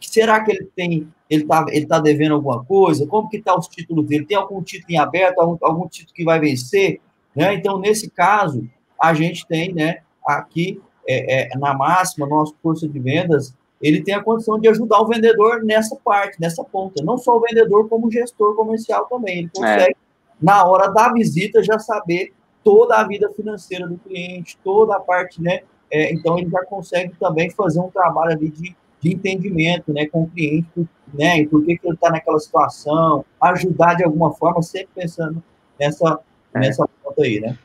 será 0.00 0.42
que 0.42 0.50
ele 0.50 0.68
tem? 0.74 1.08
Ele 1.28 1.42
está 1.42 1.66
ele 1.68 1.86
tá 1.86 1.98
devendo 1.98 2.34
alguma 2.34 2.64
coisa? 2.64 3.06
Como 3.06 3.28
que 3.28 3.38
está 3.38 3.56
os 3.56 3.68
títulos 3.68 4.06
dele? 4.06 4.24
Tem 4.24 4.36
algum 4.36 4.62
título 4.62 4.92
em 4.92 4.98
aberto? 4.98 5.38
Algum, 5.38 5.58
algum 5.60 5.88
título 5.88 6.14
que 6.14 6.24
vai 6.24 6.38
vencer? 6.38 7.00
Né? 7.34 7.54
Então, 7.54 7.78
nesse 7.78 8.08
caso, 8.08 8.66
a 9.00 9.12
gente 9.12 9.46
tem 9.46 9.74
né, 9.74 9.98
aqui 10.26 10.80
é, 11.06 11.54
é, 11.54 11.58
na 11.58 11.74
máxima, 11.74 12.26
no 12.26 12.36
nosso 12.36 12.54
curso 12.62 12.88
de 12.88 12.98
vendas, 12.98 13.54
ele 13.80 14.02
tem 14.02 14.14
a 14.14 14.22
condição 14.22 14.58
de 14.58 14.68
ajudar 14.68 15.00
o 15.00 15.08
vendedor 15.08 15.62
nessa 15.62 15.96
parte, 15.96 16.40
nessa 16.40 16.64
ponta. 16.64 17.02
Não 17.04 17.18
só 17.18 17.36
o 17.36 17.40
vendedor, 17.40 17.88
como 17.88 18.06
o 18.06 18.10
gestor 18.10 18.54
comercial 18.54 19.06
também. 19.06 19.40
Ele 19.40 19.50
consegue, 19.54 19.92
é. 19.92 19.96
na 20.40 20.64
hora 20.64 20.88
da 20.88 21.12
visita, 21.12 21.62
já 21.62 21.78
saber 21.78 22.32
toda 22.64 22.96
a 22.96 23.06
vida 23.06 23.30
financeira 23.30 23.86
do 23.86 23.98
cliente, 23.98 24.58
toda 24.64 24.96
a 24.96 25.00
parte, 25.00 25.40
né? 25.40 25.60
É, 25.90 26.12
então, 26.12 26.38
ele 26.38 26.50
já 26.50 26.64
consegue 26.64 27.14
também 27.20 27.50
fazer 27.50 27.78
um 27.78 27.90
trabalho 27.90 28.32
ali 28.32 28.50
de, 28.50 28.74
de 29.00 29.14
entendimento, 29.14 29.92
né, 29.92 30.06
com 30.06 30.22
o 30.22 30.30
cliente, 30.30 30.88
né, 31.12 31.40
e 31.40 31.46
por 31.46 31.64
que, 31.64 31.76
que 31.76 31.86
ele 31.86 31.94
está 31.94 32.10
naquela 32.10 32.38
situação, 32.40 33.24
ajudar 33.40 33.94
de 33.94 34.02
alguma 34.02 34.32
forma, 34.32 34.60
sempre 34.62 34.88
pensando 34.94 35.40
nessa, 35.78 36.18
é. 36.54 36.58
nessa 36.58 36.88
ponta 37.02 37.22
aí, 37.22 37.38
né? 37.38 37.56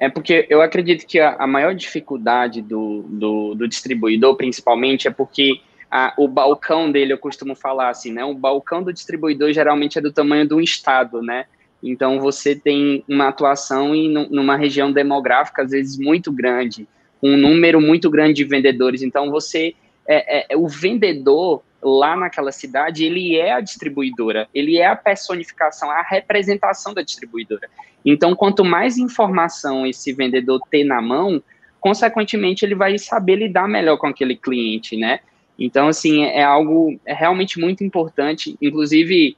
É 0.00 0.08
porque 0.08 0.46
eu 0.50 0.60
acredito 0.60 1.06
que 1.06 1.18
a, 1.18 1.36
a 1.36 1.46
maior 1.46 1.74
dificuldade 1.74 2.60
do, 2.60 3.02
do, 3.08 3.54
do, 3.54 3.68
distribuidor, 3.68 4.36
principalmente, 4.36 5.08
é 5.08 5.10
porque 5.10 5.60
a, 5.90 6.12
o 6.18 6.28
balcão 6.28 6.90
dele, 6.90 7.12
eu 7.12 7.18
costumo 7.18 7.54
falar 7.54 7.90
assim, 7.90 8.12
né? 8.12 8.24
O 8.24 8.34
balcão 8.34 8.82
do 8.82 8.92
distribuidor 8.92 9.52
geralmente 9.52 9.96
é 9.96 10.02
do 10.02 10.12
tamanho 10.12 10.46
de 10.46 10.54
um 10.54 10.60
estado, 10.60 11.22
né? 11.22 11.46
Então 11.84 12.18
você 12.18 12.56
tem 12.56 13.04
uma 13.06 13.28
atuação 13.28 13.94
em 13.94 14.08
numa 14.08 14.56
região 14.56 14.90
demográfica 14.90 15.62
às 15.62 15.70
vezes 15.70 15.98
muito 15.98 16.32
grande, 16.32 16.88
um 17.22 17.36
número 17.36 17.80
muito 17.80 18.10
grande 18.10 18.34
de 18.34 18.44
vendedores. 18.44 19.02
Então 19.02 19.30
você 19.30 19.74
é, 20.06 20.38
é, 20.38 20.46
é 20.50 20.56
o 20.56 20.66
vendedor 20.66 21.62
lá 21.82 22.16
naquela 22.16 22.50
cidade, 22.50 23.04
ele 23.04 23.36
é 23.36 23.52
a 23.52 23.60
distribuidora, 23.60 24.48
ele 24.54 24.78
é 24.78 24.86
a 24.86 24.96
personificação, 24.96 25.90
a 25.90 26.00
representação 26.00 26.94
da 26.94 27.02
distribuidora. 27.02 27.68
Então, 28.04 28.34
quanto 28.34 28.64
mais 28.64 28.96
informação 28.96 29.86
esse 29.86 30.12
vendedor 30.12 30.60
ter 30.70 30.84
na 30.84 31.02
mão, 31.02 31.42
consequentemente, 31.80 32.64
ele 32.64 32.74
vai 32.74 32.98
saber 32.98 33.36
lidar 33.36 33.68
melhor 33.68 33.98
com 33.98 34.06
aquele 34.06 34.34
cliente, 34.34 34.96
né? 34.96 35.20
Então, 35.58 35.88
assim, 35.88 36.24
é 36.24 36.42
algo 36.42 36.98
é 37.04 37.14
realmente 37.14 37.60
muito 37.60 37.84
importante. 37.84 38.56
Inclusive, 38.60 39.36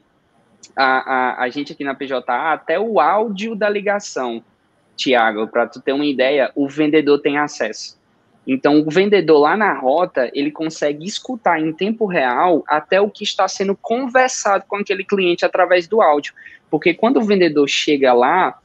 a, 0.75 0.85
a, 0.85 1.43
a 1.43 1.49
gente 1.49 1.73
aqui 1.73 1.85
na 1.85 1.95
PJA, 1.95 2.23
até 2.27 2.79
o 2.79 3.01
áudio 3.01 3.55
da 3.55 3.69
ligação, 3.69 4.43
Tiago, 4.97 5.47
para 5.47 5.67
tu 5.67 5.81
ter 5.81 5.93
uma 5.93 6.07
ideia, 6.07 6.51
o 6.55 6.69
vendedor 6.69 7.21
tem 7.21 7.39
acesso. 7.39 7.97
Então, 8.47 8.81
o 8.81 8.91
vendedor 8.91 9.39
lá 9.39 9.57
na 9.57 9.73
rota, 9.73 10.31
ele 10.33 10.53
consegue 10.53 11.05
escutar 11.05 11.61
em 11.61 11.73
tempo 11.73 12.07
real 12.07 12.63
até 12.69 13.01
o 13.01 13.11
que 13.11 13.25
está 13.25 13.49
sendo 13.49 13.75
conversado 13.75 14.65
com 14.69 14.77
aquele 14.77 15.05
cliente 15.05 15.45
através 15.45 15.89
do 15.89 16.01
áudio. 16.01 16.33
Porque 16.71 16.95
quando 16.95 17.17
o 17.17 17.25
vendedor 17.25 17.69
chega 17.69 18.13
lá, 18.13 18.57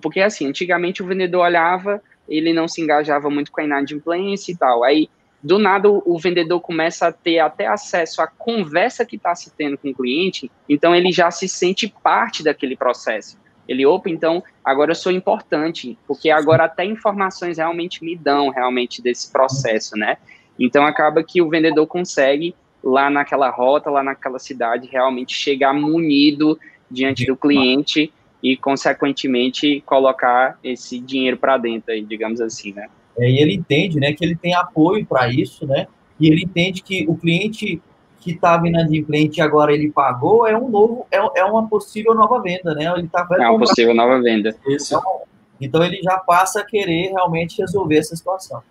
porque 0.00 0.20
assim, 0.20 0.48
antigamente 0.48 1.02
o 1.02 1.06
vendedor 1.06 1.44
olhava, 1.44 2.02
ele 2.26 2.52
não 2.52 2.66
se 2.66 2.80
engajava 2.80 3.28
muito 3.28 3.52
com 3.52 3.60
a 3.60 3.64
inadimplência 3.64 4.52
e 4.52 4.56
tal. 4.56 4.82
Aí, 4.82 5.08
do 5.46 5.60
nada, 5.60 5.88
o 5.88 6.18
vendedor 6.18 6.60
começa 6.60 7.06
a 7.06 7.12
ter 7.12 7.38
até 7.38 7.68
acesso 7.68 8.20
à 8.20 8.26
conversa 8.26 9.06
que 9.06 9.14
está 9.14 9.32
se 9.32 9.48
tendo 9.56 9.78
com 9.78 9.90
o 9.90 9.94
cliente, 9.94 10.50
então 10.68 10.92
ele 10.92 11.12
já 11.12 11.30
se 11.30 11.46
sente 11.46 11.86
parte 12.02 12.42
daquele 12.42 12.76
processo. 12.76 13.38
Ele, 13.68 13.86
opa, 13.86 14.10
então 14.10 14.42
agora 14.64 14.90
eu 14.90 14.94
sou 14.96 15.12
importante, 15.12 15.96
porque 16.04 16.30
agora 16.30 16.64
até 16.64 16.84
informações 16.84 17.58
realmente 17.58 18.04
me 18.04 18.16
dão 18.16 18.48
realmente 18.48 19.00
desse 19.00 19.30
processo, 19.30 19.96
né? 19.96 20.16
Então 20.58 20.84
acaba 20.84 21.22
que 21.22 21.40
o 21.40 21.48
vendedor 21.48 21.86
consegue 21.86 22.52
lá 22.82 23.08
naquela 23.08 23.48
rota, 23.48 23.88
lá 23.88 24.02
naquela 24.02 24.40
cidade, 24.40 24.88
realmente 24.90 25.32
chegar 25.32 25.72
munido 25.72 26.58
diante 26.90 27.24
do 27.24 27.36
cliente 27.36 28.12
e, 28.42 28.56
consequentemente, 28.56 29.80
colocar 29.86 30.58
esse 30.64 30.98
dinheiro 30.98 31.36
para 31.36 31.56
dentro, 31.56 31.94
digamos 32.02 32.40
assim, 32.40 32.72
né? 32.72 32.88
É, 33.18 33.30
e 33.30 33.38
ele 33.38 33.54
entende, 33.54 33.98
né, 33.98 34.12
que 34.12 34.24
ele 34.24 34.36
tem 34.36 34.54
apoio 34.54 35.04
para 35.06 35.28
isso, 35.28 35.66
né? 35.66 35.86
E 36.20 36.28
ele 36.28 36.44
entende 36.44 36.82
que 36.82 37.06
o 37.08 37.16
cliente 37.16 37.80
que 38.20 38.32
estava 38.32 38.66
inadimplente 38.66 39.38
e 39.38 39.42
agora 39.42 39.72
ele 39.72 39.90
pagou, 39.90 40.46
é 40.46 40.56
um 40.56 40.68
novo, 40.68 41.06
é, 41.10 41.40
é 41.40 41.44
uma 41.44 41.68
possível 41.68 42.14
nova 42.14 42.42
venda, 42.42 42.74
né? 42.74 42.92
Ele 42.96 43.08
tá, 43.08 43.26
é 43.38 43.48
uma 43.48 43.58
possível 43.58 43.94
nova 43.94 44.20
venda. 44.20 44.54
Isso. 44.66 44.96
Então, 44.96 45.20
então, 45.60 45.84
ele 45.84 46.02
já 46.02 46.18
passa 46.18 46.60
a 46.60 46.64
querer 46.64 47.10
realmente 47.12 47.60
resolver 47.60 47.96
essa 47.96 48.14
situação. 48.14 48.62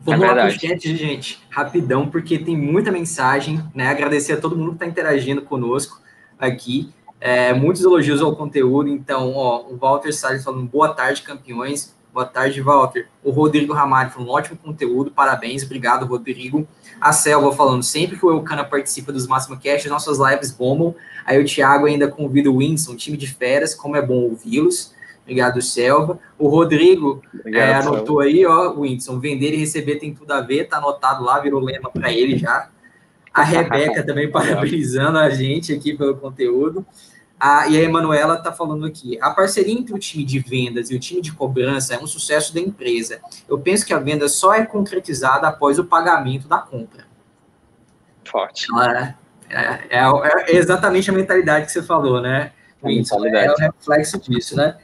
Vamos 0.00 0.24
é 0.24 0.32
lá 0.32 0.46
pro 0.46 0.50
chat, 0.58 0.96
gente, 0.96 1.40
rapidão, 1.48 2.08
porque 2.08 2.38
tem 2.38 2.56
muita 2.56 2.90
mensagem, 2.90 3.62
né? 3.74 3.88
Agradecer 3.88 4.32
a 4.32 4.40
todo 4.40 4.56
mundo 4.56 4.70
que 4.70 4.76
está 4.76 4.86
interagindo 4.86 5.42
conosco 5.42 6.00
aqui. 6.38 6.92
É, 7.20 7.52
muitos 7.52 7.84
elogios 7.84 8.20
ao 8.20 8.34
conteúdo, 8.34 8.88
então, 8.88 9.32
ó, 9.34 9.62
o 9.68 9.76
Walter 9.76 10.12
Salles 10.12 10.42
falando 10.42 10.68
boa 10.68 10.92
tarde, 10.92 11.22
campeões. 11.22 11.94
Boa 12.12 12.26
tarde, 12.26 12.60
Walter. 12.60 13.08
O 13.24 13.30
Rodrigo 13.30 13.72
Ramalho 13.72 14.10
falando 14.10 14.28
um 14.28 14.32
ótimo 14.32 14.58
conteúdo, 14.58 15.10
parabéns, 15.10 15.62
obrigado, 15.64 16.04
Rodrigo. 16.04 16.68
A 17.00 17.10
Selva 17.10 17.56
falando, 17.56 17.82
sempre 17.82 18.18
que 18.18 18.26
o 18.26 18.30
Eucana 18.30 18.62
participa 18.62 19.10
dos 19.10 19.26
Máximo 19.26 19.58
Cast, 19.58 19.88
nossas 19.88 20.18
lives 20.18 20.50
bombam. 20.50 20.94
Aí 21.24 21.42
o 21.42 21.44
Thiago 21.46 21.86
ainda 21.86 22.06
convida 22.08 22.50
o 22.50 22.58
Winston, 22.58 22.96
time 22.96 23.16
de 23.16 23.26
feras, 23.26 23.74
como 23.74 23.96
é 23.96 24.02
bom 24.02 24.24
ouvi-los. 24.24 24.92
Obrigado, 25.22 25.62
Selva. 25.62 26.18
O 26.38 26.48
Rodrigo 26.48 27.22
Obrigado, 27.34 27.70
é, 27.70 27.74
anotou 27.76 28.22
Selva. 28.22 28.24
aí, 28.24 28.44
ó, 28.44 28.78
Winston, 28.78 29.18
vender 29.18 29.54
e 29.54 29.56
receber 29.56 29.96
tem 29.96 30.12
tudo 30.12 30.32
a 30.32 30.42
ver, 30.42 30.68
tá 30.68 30.76
anotado 30.76 31.24
lá, 31.24 31.40
virou 31.40 31.60
lema 31.60 31.90
para 31.90 32.12
ele 32.12 32.36
já. 32.36 32.68
A 33.32 33.40
Rebeca 33.42 34.02
também 34.02 34.28
parabenizando 34.30 35.16
a 35.16 35.30
gente 35.30 35.72
aqui 35.72 35.96
pelo 35.96 36.16
conteúdo. 36.16 36.84
A, 37.44 37.66
e 37.66 37.76
a 37.76 37.82
Emanuela 37.82 38.34
está 38.34 38.52
falando 38.52 38.86
aqui: 38.86 39.18
a 39.20 39.30
parceria 39.30 39.74
entre 39.74 39.92
o 39.92 39.98
time 39.98 40.24
de 40.24 40.38
vendas 40.38 40.92
e 40.92 40.94
o 40.94 41.00
time 41.00 41.20
de 41.20 41.32
cobrança 41.32 41.92
é 41.92 41.98
um 41.98 42.06
sucesso 42.06 42.54
da 42.54 42.60
empresa. 42.60 43.20
Eu 43.48 43.58
penso 43.58 43.84
que 43.84 43.92
a 43.92 43.98
venda 43.98 44.28
só 44.28 44.54
é 44.54 44.64
concretizada 44.64 45.48
após 45.48 45.76
o 45.76 45.84
pagamento 45.84 46.46
da 46.46 46.58
compra. 46.58 47.04
Forte. 48.24 48.68
É, 48.80 49.14
é, 49.50 49.98
é, 49.98 50.52
é 50.52 50.56
exatamente 50.56 51.10
a 51.10 51.12
mentalidade 51.12 51.66
que 51.66 51.72
você 51.72 51.82
falou, 51.82 52.20
né? 52.20 52.52
É 52.80 53.50
o 53.50 53.56
reflexo 53.56 54.20
disso, 54.20 54.54
né? 54.54 54.78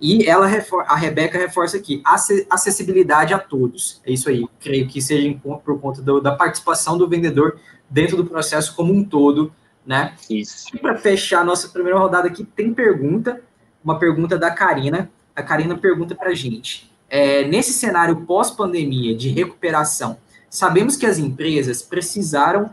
E 0.00 0.28
ela 0.28 0.48
a 0.88 0.96
Rebeca 0.96 1.38
reforça 1.38 1.76
aqui, 1.76 2.02
acessibilidade 2.50 3.32
a 3.32 3.38
todos. 3.38 4.00
É 4.04 4.10
isso 4.10 4.28
aí. 4.28 4.48
Creio 4.58 4.88
que 4.88 5.00
seja 5.00 5.32
por 5.42 5.78
conta 5.78 6.02
do, 6.02 6.20
da 6.20 6.32
participação 6.32 6.98
do 6.98 7.08
vendedor 7.08 7.60
dentro 7.88 8.16
do 8.16 8.26
processo 8.26 8.74
como 8.74 8.92
um 8.92 9.04
todo 9.04 9.52
né? 9.90 10.14
Isso. 10.30 10.68
E 10.72 10.78
para 10.78 10.96
fechar 10.96 11.40
a 11.40 11.44
nossa 11.44 11.68
primeira 11.68 11.98
rodada 11.98 12.28
aqui, 12.28 12.44
tem 12.44 12.72
pergunta, 12.72 13.42
uma 13.82 13.98
pergunta 13.98 14.38
da 14.38 14.48
Karina. 14.48 15.10
A 15.34 15.42
Karina 15.42 15.76
pergunta 15.76 16.14
para 16.14 16.28
a 16.30 16.34
gente: 16.34 16.88
é, 17.08 17.42
nesse 17.42 17.72
cenário 17.72 18.24
pós-pandemia 18.24 19.16
de 19.16 19.30
recuperação, 19.30 20.18
sabemos 20.48 20.96
que 20.96 21.04
as 21.04 21.18
empresas 21.18 21.82
precisaram 21.82 22.72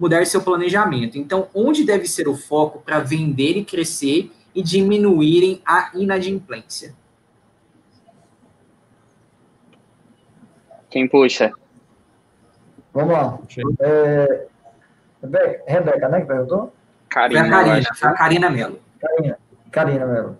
mudar 0.00 0.24
seu 0.24 0.40
planejamento. 0.40 1.18
Então, 1.18 1.48
onde 1.52 1.84
deve 1.84 2.08
ser 2.08 2.26
o 2.28 2.34
foco 2.34 2.80
para 2.80 2.98
vender 3.00 3.58
e 3.58 3.62
crescer 3.62 4.32
e 4.54 4.62
diminuírem 4.62 5.60
a 5.66 5.90
inadimplência? 5.92 6.94
Quem 10.88 11.06
puxa? 11.06 11.52
Vamos 12.94 13.12
lá. 13.12 13.38
É, 13.80 14.46
Rebeca, 15.22 16.08
né, 16.08 16.20
que 16.20 16.26
perguntou? 16.26 16.72
Karina, 17.08 17.40
Foi 17.40 17.48
a 17.48 17.64
Karina, 17.64 17.88
a 18.02 18.12
Karina 18.12 18.50
Melo. 18.50 18.80
Karina, 19.00 19.38
Karina 19.70 20.06
Melo. 20.06 20.38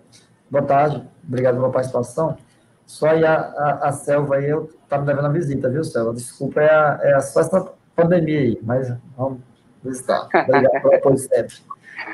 Boa 0.49 0.63
tarde, 0.63 1.07
obrigado 1.27 1.55
pela 1.55 1.71
participação. 1.71 2.37
Só 2.85 3.09
aí 3.09 3.25
a, 3.25 3.35
a, 3.35 3.89
a 3.89 3.91
Selva 3.91 4.35
aí, 4.35 4.49
eu 4.49 4.69
tá 4.87 4.97
me 4.97 5.05
levando 5.05 5.25
a 5.25 5.29
visita, 5.29 5.69
viu, 5.69 5.83
Selva? 5.83 6.13
Desculpa, 6.13 6.61
é, 6.61 6.69
a, 6.69 6.99
é 7.03 7.13
a, 7.13 7.21
só 7.21 7.41
essa 7.41 7.71
pandemia 7.95 8.39
aí, 8.39 8.59
mas 8.63 8.91
vamos 9.15 9.41
visitar. 9.83 10.27
Obrigado 10.47 10.81
pelo 10.81 10.95
apoio 10.95 11.17
sempre. 11.17 11.55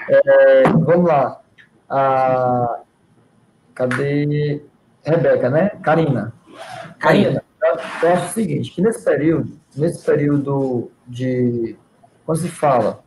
É, 0.09 0.63
vamos 0.63 1.07
lá. 1.07 1.39
A, 1.89 2.79
cadê? 3.73 4.61
Rebeca, 5.03 5.49
né? 5.49 5.69
Karina. 5.83 6.33
Karina, 6.99 7.43
eu 8.01 8.13
acho 8.13 8.25
o 8.25 8.33
seguinte, 8.33 8.71
que 8.71 8.81
nesse 8.81 9.03
período, 9.03 9.59
nesse 9.75 10.03
período 10.03 10.91
de 11.07 11.77
quando 12.25 12.39
se 12.39 12.49
fala 12.49 13.03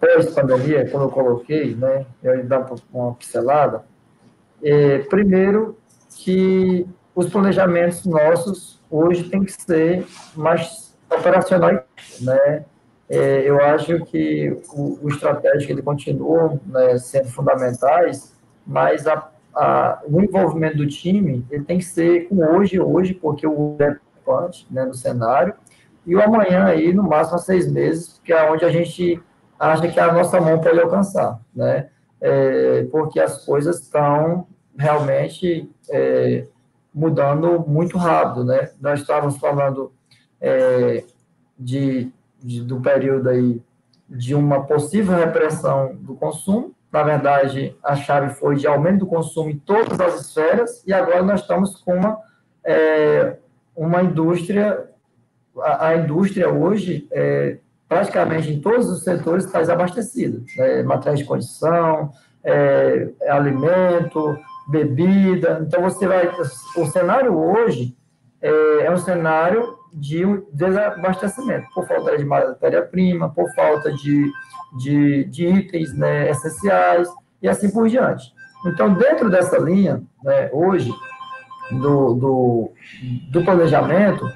pós-pandemia, 0.00 0.88
como 0.90 1.04
eu 1.04 1.10
coloquei, 1.10 1.74
né, 1.74 2.06
eu 2.22 2.44
dar 2.46 2.66
uma 2.92 3.14
pincelada, 3.14 3.84
é, 4.62 4.98
primeiro 4.98 5.76
que 6.16 6.86
os 7.14 7.28
planejamentos 7.28 8.04
nossos 8.06 8.80
hoje 8.90 9.24
têm 9.28 9.44
que 9.44 9.52
ser 9.52 10.06
mais 10.34 10.96
operacionais, 11.10 11.82
né? 12.20 12.64
É, 13.08 13.42
eu 13.48 13.60
acho 13.60 14.04
que 14.06 14.56
o, 14.72 14.98
o 15.02 15.08
estratégico 15.08 15.70
ele 15.72 15.82
continua 15.82 16.58
né, 16.66 16.96
sendo 16.98 17.28
fundamentais, 17.28 18.34
mas 18.66 19.06
a, 19.06 19.30
a, 19.54 20.02
o 20.06 20.22
envolvimento 20.22 20.78
do 20.78 20.86
time 20.86 21.44
ele 21.50 21.64
tem 21.64 21.78
que 21.78 21.84
ser 21.84 22.28
com 22.28 22.42
hoje, 22.42 22.80
hoje, 22.80 23.12
porque 23.12 23.46
o 23.46 23.76
é 23.78 23.96
importante 24.20 24.66
né, 24.70 24.84
no 24.86 24.94
cenário, 24.94 25.54
e 26.06 26.14
o 26.14 26.22
amanhã 26.22 26.64
aí, 26.64 26.92
no 26.92 27.02
máximo, 27.02 27.38
seis 27.38 27.70
meses, 27.70 28.20
que 28.24 28.32
é 28.32 28.50
onde 28.50 28.64
a 28.64 28.70
gente 28.70 29.22
acha 29.58 29.88
que 29.88 29.98
a 30.00 30.12
nossa 30.12 30.40
mão 30.40 30.60
pode 30.60 30.80
alcançar, 30.80 31.40
né? 31.54 31.88
É, 32.20 32.86
porque 32.90 33.20
as 33.20 33.44
coisas 33.44 33.80
estão 33.80 34.46
realmente 34.76 35.70
é, 35.90 36.46
mudando 36.94 37.64
muito 37.66 37.98
rápido, 37.98 38.44
né? 38.44 38.70
Nós 38.80 39.00
estávamos 39.00 39.36
falando 39.38 39.92
é, 40.40 41.04
de, 41.58 42.12
de, 42.42 42.62
do 42.62 42.80
período 42.80 43.28
aí 43.28 43.62
de 44.08 44.34
uma 44.34 44.64
possível 44.64 45.16
repressão 45.16 45.94
do 45.96 46.14
consumo. 46.14 46.74
Na 46.92 47.02
verdade, 47.02 47.76
a 47.82 47.96
chave 47.96 48.34
foi 48.34 48.56
de 48.56 48.66
aumento 48.66 49.00
do 49.00 49.06
consumo 49.06 49.50
em 49.50 49.58
todas 49.58 49.98
as 50.00 50.20
esferas, 50.20 50.84
e 50.86 50.92
agora 50.92 51.22
nós 51.22 51.40
estamos 51.40 51.76
com 51.78 51.94
uma, 51.94 52.18
é, 52.64 53.36
uma 53.74 54.02
indústria, 54.02 54.88
a, 55.60 55.88
a 55.88 55.96
indústria 55.96 56.48
hoje, 56.48 57.06
é, 57.12 57.58
praticamente 57.88 58.52
em 58.52 58.60
todos 58.60 58.88
os 58.88 59.02
setores, 59.02 59.44
está 59.44 59.60
desabastecida. 59.60 60.42
Né? 60.56 60.82
Materiais 60.82 61.20
de 61.20 61.24
condição, 61.24 62.10
é, 62.42 63.08
alimento, 63.28 64.36
bebida. 64.68 65.64
Então, 65.66 65.82
você 65.82 66.06
vai. 66.06 66.30
O 66.76 66.86
cenário 66.86 67.36
hoje 67.36 67.96
é, 68.40 68.86
é 68.86 68.90
um 68.90 68.98
cenário 68.98 69.78
de 69.92 70.24
desabastecimento, 70.52 71.68
por 71.72 71.86
falta 71.86 72.18
de 72.18 72.24
matéria-prima, 72.24 73.30
por 73.30 73.48
falta 73.54 73.92
de, 73.92 74.28
de, 74.76 75.24
de 75.24 75.46
itens 75.46 75.94
né, 75.94 76.28
essenciais 76.30 77.08
e 77.40 77.48
assim 77.48 77.70
por 77.70 77.88
diante. 77.88 78.34
Então, 78.66 78.94
dentro 78.94 79.30
dessa 79.30 79.56
linha, 79.58 80.02
né, 80.24 80.50
hoje, 80.52 80.90
do, 81.70 82.14
do, 82.14 82.72
do, 83.30 83.44
planejamento, 83.44 84.26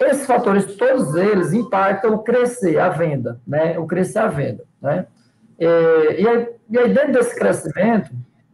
esses 0.00 0.26
fatores, 0.26 0.76
todos 0.76 1.14
eles, 1.14 1.52
impactam 1.52 2.14
o 2.14 2.18
crescer 2.18 2.78
a 2.78 2.88
venda, 2.88 3.40
né, 3.46 3.78
o 3.78 3.86
crescer 3.86 4.18
a 4.18 4.28
venda. 4.28 4.64
Né? 4.80 5.06
E, 5.58 5.64
e, 5.64 6.28
aí, 6.28 6.48
e 6.70 6.78
aí, 6.78 6.92
dentro 6.92 7.12
desse 7.12 7.38
crescimento, 7.38 8.10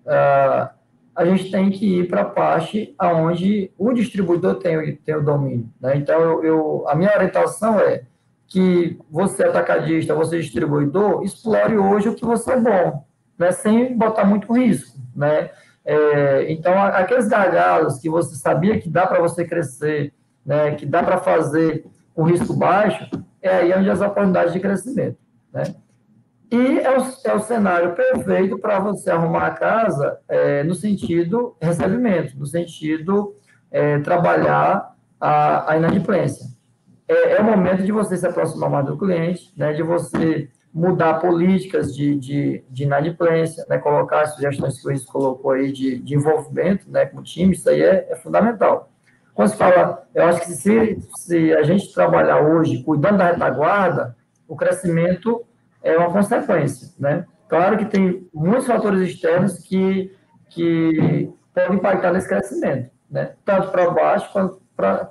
ah, 0.07 0.71
a 1.19 1.25
gente 1.25 1.51
tem 1.51 1.71
que 1.71 2.01
ir 2.01 2.09
para 2.09 2.21
a 2.21 2.27
parte 2.27 2.95
onde 3.01 3.73
o 3.77 3.93
distribuidor 3.93 4.57
tem, 4.57 4.95
tem 4.97 5.17
o 5.17 5.25
domínio. 5.25 5.69
Né? 5.81 5.97
Então, 5.97 6.21
eu, 6.21 6.45
eu, 6.45 6.85
a 6.89 6.95
minha 6.95 7.13
orientação 7.13 7.81
é 7.81 8.03
que 8.47 8.99
você, 9.11 9.43
atacadista, 9.45 10.15
você, 10.15 10.39
distribuidor, 10.39 11.25
explore 11.25 11.77
hoje 11.77 12.09
o 12.09 12.15
que 12.15 12.25
você 12.25 12.53
é 12.53 12.61
bom, 12.61 13.05
né? 13.37 13.51
sem 13.51 13.97
botar 13.97 14.25
muito 14.25 14.53
risco. 14.53 14.97
Né? 15.15 15.51
É, 15.85 16.53
então, 16.53 16.81
aqueles 16.81 17.27
gargalos 17.29 17.99
que 17.99 18.09
você 18.09 18.37
sabia 18.37 18.79
que 18.79 18.89
dá 18.89 19.07
para 19.07 19.21
você 19.21 19.45
crescer, 19.45 20.13
né? 20.49 20.75
que 20.75 20.87
dá 20.87 21.03
para 21.03 21.19
fazer 21.19 21.85
com 22.15 22.25
risco 22.25 22.55
baixo, 22.55 23.07
é 23.43 23.51
aí 23.51 23.73
onde 23.75 23.91
as 23.91 24.01
oportunidades 24.01 24.55
de 24.55 24.61
crescimento. 24.61 25.19
Né? 25.53 25.75
E 26.51 26.79
é 26.79 26.99
o, 26.99 27.03
é 27.25 27.35
o 27.35 27.41
cenário 27.41 27.95
perfeito 27.95 28.59
para 28.59 28.81
você 28.81 29.11
arrumar 29.11 29.47
a 29.47 29.51
casa 29.51 30.19
é, 30.27 30.65
no 30.65 30.75
sentido 30.75 31.55
recebimento, 31.61 32.37
no 32.39 32.47
sentido 32.47 33.35
é, 33.71 33.99
trabalhar 33.99 34.97
a, 35.21 35.71
a 35.71 35.77
inadimplência. 35.77 36.47
É, 37.07 37.33
é, 37.33 37.41
o 37.41 37.45
momento 37.45 37.83
de 37.83 37.93
você 37.93 38.17
se 38.17 38.27
aproximar 38.27 38.71
mais 38.71 38.87
do 38.87 38.97
cliente, 38.97 39.53
né, 39.55 39.75
de 39.75 39.83
você 39.83 40.49
mudar 40.73 41.21
políticas 41.21 41.95
de, 41.95 42.15
de, 42.15 42.65
de 42.71 42.85
inadimplência, 42.85 43.67
né, 43.69 43.77
colocar 43.77 44.23
as 44.23 44.35
sugestões 44.35 44.81
que 44.81 44.89
o 44.89 45.13
colocou 45.13 45.51
aí 45.51 45.71
de, 45.71 45.99
de 45.99 46.15
envolvimento 46.15 46.91
né, 46.91 47.05
com 47.05 47.19
o 47.19 47.23
time, 47.23 47.53
isso 47.53 47.69
aí 47.69 47.83
é, 47.83 48.09
é 48.11 48.17
fundamental. 48.17 48.91
Quando 49.39 49.51
se 49.51 49.57
fala, 49.57 50.05
eu 50.13 50.25
acho 50.25 50.41
que 50.41 50.51
se, 50.51 50.99
se 51.15 51.55
a 51.55 51.63
gente 51.63 51.95
trabalhar 51.95 52.41
hoje 52.41 52.83
cuidando 52.83 53.19
da 53.19 53.31
retaguarda, 53.31 54.17
o 54.49 54.57
crescimento 54.57 55.47
é 55.81 55.97
uma 55.97 56.11
consequência, 56.11 56.93
né? 56.99 57.25
Claro 57.49 57.79
que 57.79 57.85
tem 57.85 58.29
muitos 58.35 58.67
fatores 58.67 59.01
externos 59.01 59.61
que, 59.61 60.13
que 60.49 61.33
podem 61.55 61.77
impactar 61.77 62.13
nesse 62.13 62.29
crescimento, 62.29 62.91
né? 63.09 63.35
Tanto 63.45 63.71
para 63.71 63.89
baixo 63.91 64.29
quanto 64.33 64.61
para 64.77 65.09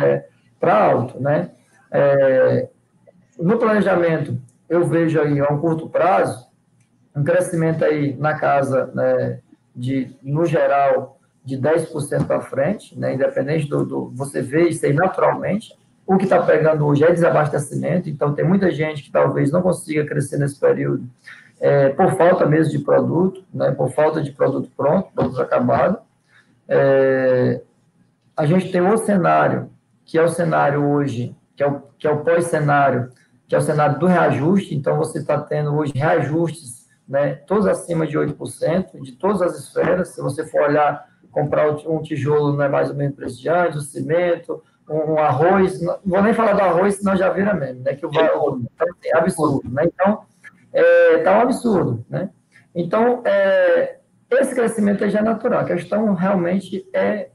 é, 0.00 0.24
alto, 0.62 1.20
né? 1.20 1.50
É, 1.90 2.68
no 3.36 3.58
planejamento, 3.58 4.40
eu 4.68 4.84
vejo 4.84 5.20
aí 5.20 5.40
a 5.40 5.52
um 5.52 5.58
curto 5.60 5.88
prazo 5.88 6.46
um 7.16 7.24
crescimento 7.24 7.84
aí 7.84 8.16
na 8.16 8.38
casa 8.38 8.92
né, 8.94 9.40
de, 9.74 10.16
no 10.22 10.46
geral, 10.46 11.15
de 11.46 11.56
10% 11.56 12.26
para 12.26 12.40
frente, 12.40 12.98
né, 12.98 13.14
independente 13.14 13.68
do, 13.68 13.86
do, 13.86 14.10
Você 14.16 14.42
vê 14.42 14.68
isso 14.68 14.84
aí 14.84 14.92
naturalmente. 14.92 15.78
O 16.04 16.16
que 16.16 16.24
está 16.24 16.42
pegando 16.42 16.84
hoje 16.84 17.04
é 17.04 17.12
desabastecimento, 17.12 18.10
então 18.10 18.34
tem 18.34 18.44
muita 18.44 18.70
gente 18.70 19.04
que 19.04 19.10
talvez 19.10 19.52
não 19.52 19.62
consiga 19.62 20.04
crescer 20.04 20.38
nesse 20.38 20.58
período 20.58 21.04
é, 21.60 21.90
por 21.90 22.16
falta 22.16 22.44
mesmo 22.46 22.72
de 22.72 22.80
produto, 22.80 23.44
né, 23.54 23.70
por 23.70 23.90
falta 23.92 24.20
de 24.20 24.32
produto 24.32 24.70
pronto, 24.76 25.08
produto 25.14 25.40
acabado. 25.40 25.98
É, 26.68 27.60
a 28.36 28.44
gente 28.44 28.70
tem 28.70 28.80
outro 28.80 29.06
cenário, 29.06 29.70
que 30.04 30.18
é 30.18 30.22
o 30.22 30.28
cenário 30.28 30.84
hoje, 30.84 31.34
que 31.56 31.62
é 31.62 31.66
o, 31.66 31.80
que 31.96 32.06
é 32.06 32.10
o 32.10 32.24
pós-cenário, 32.24 33.10
que 33.46 33.54
é 33.54 33.58
o 33.58 33.62
cenário 33.62 33.98
do 33.98 34.06
reajuste, 34.06 34.74
então 34.74 34.96
você 34.96 35.20
está 35.20 35.40
tendo 35.40 35.74
hoje 35.74 35.92
reajustes, 35.94 36.86
né, 37.08 37.34
todos 37.46 37.66
acima 37.66 38.04
de 38.04 38.18
8%, 38.18 39.00
de 39.00 39.12
todas 39.12 39.40
as 39.40 39.56
esferas, 39.56 40.08
se 40.08 40.20
você 40.20 40.44
for 40.44 40.62
olhar, 40.62 41.08
comprar 41.36 41.70
um 41.86 42.00
tijolo 42.00 42.54
não 42.54 42.64
é 42.64 42.68
mais 42.68 42.88
ou 42.88 42.96
menos 42.96 43.14
prestigiante, 43.14 43.76
o 43.76 43.82
cimento, 43.82 44.62
um 44.88 45.18
arroz, 45.18 45.82
não 45.82 45.98
vou 46.02 46.22
nem 46.22 46.32
falar 46.32 46.54
do 46.54 46.62
arroz, 46.62 46.94
senão 46.94 47.14
já 47.14 47.28
vira 47.28 47.52
mesmo, 47.52 47.84
né? 47.84 47.94
Que 47.94 48.06
o 48.06 48.10
valor 48.10 48.58
então, 48.58 48.88
assim, 48.88 49.08
é 49.08 49.18
absurdo, 49.18 49.70
né? 49.70 49.84
Então, 49.84 50.22
é, 50.72 51.18
tá 51.18 51.36
um 51.36 51.42
absurdo, 51.42 52.02
né? 52.08 52.30
Então, 52.74 53.20
é, 53.26 53.98
esse 54.30 54.54
crescimento 54.54 55.06
já 55.10 55.18
é 55.18 55.22
natural. 55.22 55.60
A 55.60 55.64
questão 55.64 56.14
realmente 56.14 56.88
é 56.94 57.28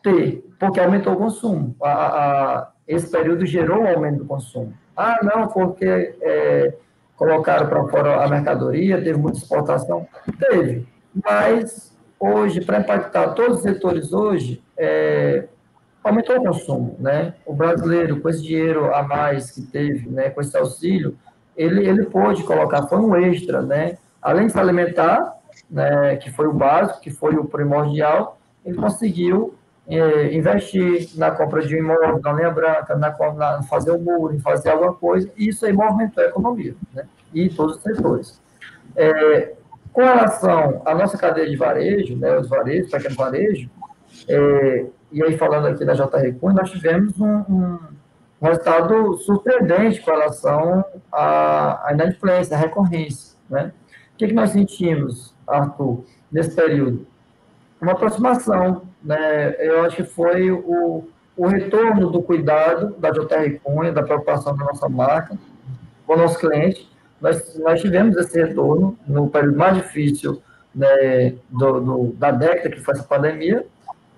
ter, 0.00 0.48
porque 0.56 0.78
aumentou 0.78 1.14
o 1.14 1.16
consumo. 1.16 1.74
A, 1.82 1.88
a, 1.90 2.70
esse 2.86 3.10
período 3.10 3.44
gerou 3.44 3.82
um 3.82 3.88
aumento 3.88 4.18
do 4.18 4.26
consumo. 4.26 4.72
Ah, 4.96 5.18
não, 5.24 5.48
porque 5.48 6.14
é, 6.22 6.74
colocaram 7.16 7.68
para 7.68 7.88
fora 7.88 8.24
a 8.24 8.28
mercadoria, 8.28 9.02
teve 9.02 9.18
muita 9.18 9.38
exportação. 9.38 10.06
Teve. 10.38 10.86
Mas, 11.24 11.89
hoje, 12.20 12.60
para 12.60 12.80
impactar 12.80 13.30
todos 13.30 13.56
os 13.56 13.62
setores 13.62 14.12
hoje, 14.12 14.62
é, 14.76 15.48
aumentou 16.04 16.36
o 16.36 16.44
consumo, 16.44 16.96
né? 16.98 17.34
O 17.46 17.54
brasileiro, 17.54 18.20
com 18.20 18.28
esse 18.28 18.42
dinheiro 18.42 18.94
a 18.94 19.02
mais 19.02 19.50
que 19.50 19.62
teve, 19.62 20.08
né, 20.10 20.28
com 20.28 20.42
esse 20.42 20.56
auxílio, 20.56 21.16
ele, 21.56 21.86
ele 21.86 22.04
pôde 22.04 22.44
colocar, 22.44 22.86
foi 22.86 22.98
um 22.98 23.16
extra, 23.16 23.62
né? 23.62 23.96
Além 24.20 24.46
de 24.46 24.52
se 24.52 24.58
alimentar, 24.58 25.34
né, 25.70 26.16
que 26.16 26.30
foi 26.30 26.46
o 26.46 26.52
básico, 26.52 27.00
que 27.00 27.10
foi 27.10 27.36
o 27.36 27.44
primordial, 27.44 28.38
ele 28.64 28.76
conseguiu 28.76 29.54
é, 29.88 30.34
investir 30.34 31.08
na 31.16 31.30
compra 31.30 31.62
de 31.62 31.74
um 31.74 31.78
imóvel, 31.78 32.20
na 32.20 32.32
linha 32.34 32.50
branca, 32.50 32.96
na, 32.96 33.16
na 33.34 33.62
fazer 33.62 33.90
o 33.90 33.98
muro, 33.98 34.34
em 34.34 34.38
fazer 34.38 34.70
alguma 34.70 34.92
coisa, 34.94 35.30
e 35.36 35.48
isso 35.48 35.64
aí 35.64 35.72
movimentou 35.72 36.22
a 36.22 36.26
economia, 36.26 36.74
né? 36.94 37.04
E 37.32 37.48
todos 37.48 37.76
os 37.76 37.82
setores. 37.82 38.40
É, 38.96 39.54
com 39.92 40.02
relação 40.02 40.82
à 40.84 40.94
nossa 40.94 41.18
cadeia 41.18 41.48
de 41.48 41.56
varejo, 41.56 42.16
né, 42.16 42.38
os 42.38 42.48
varejos, 42.48 42.90
pequeno 42.90 43.14
varejo, 43.16 43.70
é, 44.28 44.86
e 45.12 45.22
aí 45.22 45.36
falando 45.36 45.66
aqui 45.66 45.84
da 45.84 45.94
JR 45.94 46.32
Cunha, 46.40 46.54
nós 46.54 46.70
tivemos 46.70 47.18
um, 47.18 47.26
um, 47.48 47.78
resultado 48.40 49.18
surpreendente 49.18 50.00
com 50.00 50.10
relação 50.10 50.84
à, 51.12 51.88
à 51.88 51.92
inadimplência, 51.92 52.56
à 52.56 52.60
recorrência. 52.60 53.36
Né? 53.48 53.72
O 54.14 54.16
que, 54.16 54.28
que 54.28 54.32
nós 54.32 54.50
sentimos, 54.50 55.34
Arthur, 55.46 56.04
nesse 56.30 56.54
período? 56.54 57.06
Uma 57.80 57.92
aproximação, 57.92 58.82
né? 59.02 59.56
eu 59.58 59.82
acho 59.84 59.96
que 59.96 60.04
foi 60.04 60.50
o, 60.50 61.08
o 61.36 61.46
retorno 61.46 62.10
do 62.10 62.22
cuidado 62.22 62.94
da 62.98 63.10
JR 63.10 63.58
Cunha, 63.62 63.92
da 63.92 64.02
preocupação 64.02 64.56
da 64.56 64.64
nossa 64.64 64.88
marca, 64.88 65.36
com 66.06 66.14
o 66.14 66.16
nosso 66.16 66.38
cliente. 66.38 66.89
Nós, 67.20 67.58
nós 67.58 67.80
tivemos 67.80 68.16
esse 68.16 68.40
retorno 68.40 68.98
no 69.06 69.28
período 69.28 69.58
mais 69.58 69.76
difícil 69.76 70.42
né, 70.74 71.34
do, 71.50 71.80
do, 71.80 72.12
da 72.14 72.30
década, 72.30 72.70
que 72.70 72.80
foi 72.80 72.94
essa 72.94 73.04
pandemia, 73.04 73.66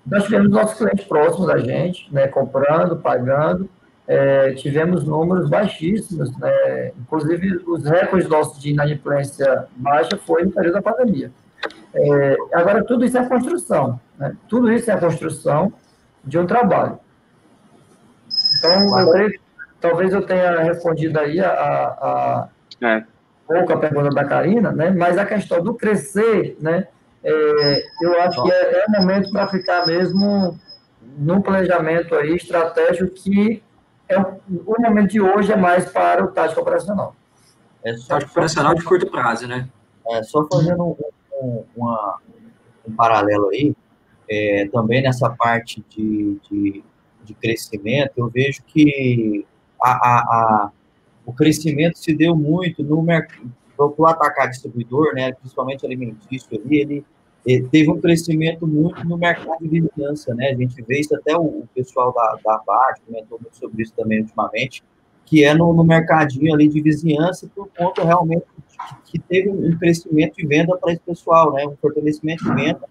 nós 0.05 0.23
tivemos 0.25 0.49
nossos 0.49 0.77
clientes 0.77 1.05
próximos 1.05 1.47
da 1.47 1.57
gente, 1.57 2.13
né, 2.13 2.27
comprando, 2.27 2.97
pagando, 2.97 3.69
é, 4.07 4.53
tivemos 4.53 5.05
números 5.05 5.49
baixíssimos, 5.49 6.37
né, 6.37 6.91
inclusive 6.99 7.63
os 7.67 7.83
recordes 7.85 8.27
nossos 8.27 8.61
de 8.61 8.71
inadimplência 8.71 9.65
baixa 9.75 10.17
foi 10.17 10.43
no 10.43 10.51
período 10.51 10.73
da 10.73 10.81
pandemia. 10.81 11.31
É, 11.95 12.37
agora, 12.53 12.83
tudo 12.83 13.05
isso 13.05 13.17
é 13.17 13.25
construção, 13.27 13.99
né, 14.17 14.35
tudo 14.49 14.71
isso 14.71 14.91
é 14.91 14.93
a 14.93 14.99
construção 14.99 15.71
de 16.23 16.37
um 16.37 16.45
trabalho. 16.45 16.99
Então, 18.57 18.99
eu 18.99 19.11
creio 19.11 19.43
talvez 19.83 20.13
eu 20.13 20.21
tenha 20.21 20.61
respondido 20.61 21.19
aí 21.19 21.41
a, 21.41 21.49
a 21.49 22.47
é. 22.83 23.05
pouco 23.47 23.73
a 23.73 23.77
pergunta 23.77 24.09
da 24.09 24.25
Karina, 24.25 24.71
né, 24.71 24.91
mas 24.91 25.17
a 25.17 25.25
questão 25.25 25.63
do 25.63 25.73
crescer, 25.73 26.57
né, 26.59 26.87
é, 27.23 27.83
eu 28.01 28.21
acho 28.21 28.43
que 28.43 28.51
é, 28.51 28.81
é 28.81 28.85
o 28.87 28.91
momento 28.91 29.31
para 29.31 29.47
ficar 29.47 29.87
mesmo 29.87 30.59
no 31.17 31.41
planejamento 31.41 32.15
aí 32.15 32.35
estratégico 32.35 33.13
que 33.13 33.63
é 34.09 34.19
o, 34.19 34.39
o 34.65 34.81
momento 34.81 35.11
de 35.11 35.21
hoje 35.21 35.51
é 35.51 35.55
mais 35.55 35.89
para 35.89 36.23
o 36.23 36.27
tático 36.27 36.61
operacional. 36.61 37.15
É 37.83 37.95
só, 37.95 38.15
tático 38.15 38.31
operacional 38.31 38.75
de 38.75 38.83
curto 38.83 39.09
prazo, 39.09 39.47
né? 39.47 39.69
É, 40.09 40.23
só 40.23 40.45
fazendo 40.51 40.83
um, 40.83 40.95
um, 41.41 41.65
uma, 41.75 42.19
um 42.87 42.93
paralelo 42.93 43.49
aí, 43.49 43.73
é, 44.29 44.67
também 44.71 45.01
nessa 45.01 45.29
parte 45.29 45.83
de, 45.89 46.39
de, 46.49 46.83
de, 47.23 47.33
crescimento, 47.35 48.13
eu 48.17 48.29
vejo 48.29 48.61
que 48.63 49.45
a, 49.81 49.91
a, 49.91 50.19
a, 50.19 50.71
o 51.25 51.33
crescimento 51.33 51.97
se 51.97 52.13
deu 52.13 52.35
muito 52.35 52.83
no 52.83 53.01
mercado, 53.01 53.51
para 53.75 53.87
o 53.87 54.05
atacar 54.05 54.49
distribuidor, 54.49 55.13
né, 55.13 55.33
principalmente 55.33 55.85
alimentício 55.85 56.47
ali, 56.51 56.79
ele, 56.79 57.05
ele, 57.45 57.67
teve 57.69 57.89
um 57.89 57.99
crescimento 57.99 58.67
muito 58.67 59.03
no 59.05 59.17
mercado 59.17 59.59
de 59.61 59.67
vizinhança, 59.67 60.33
né, 60.35 60.49
a 60.49 60.55
gente 60.55 60.81
vê 60.83 60.99
isso 60.99 61.15
até 61.15 61.35
o, 61.35 61.63
pessoal 61.73 62.13
da, 62.13 62.37
da 62.43 62.61
BAT 62.65 63.01
comentou 63.05 63.39
muito 63.41 63.57
sobre 63.57 63.83
isso 63.83 63.93
também 63.95 64.21
ultimamente, 64.21 64.83
que 65.25 65.43
é 65.43 65.53
no, 65.53 65.73
no 65.73 65.83
mercadinho 65.83 66.53
ali 66.53 66.67
de 66.67 66.81
vizinhança, 66.81 67.49
por 67.55 67.67
conta 67.75 68.03
realmente 68.03 68.43
que, 68.67 69.11
que 69.11 69.19
teve 69.19 69.49
um 69.49 69.77
crescimento 69.77 70.35
de 70.35 70.45
venda 70.45 70.77
para 70.77 70.93
esse 70.93 71.01
pessoal, 71.01 71.53
né, 71.53 71.65
um 71.65 71.75
fortalecimento 71.77 72.43
de 72.43 72.53
venda 72.53 72.81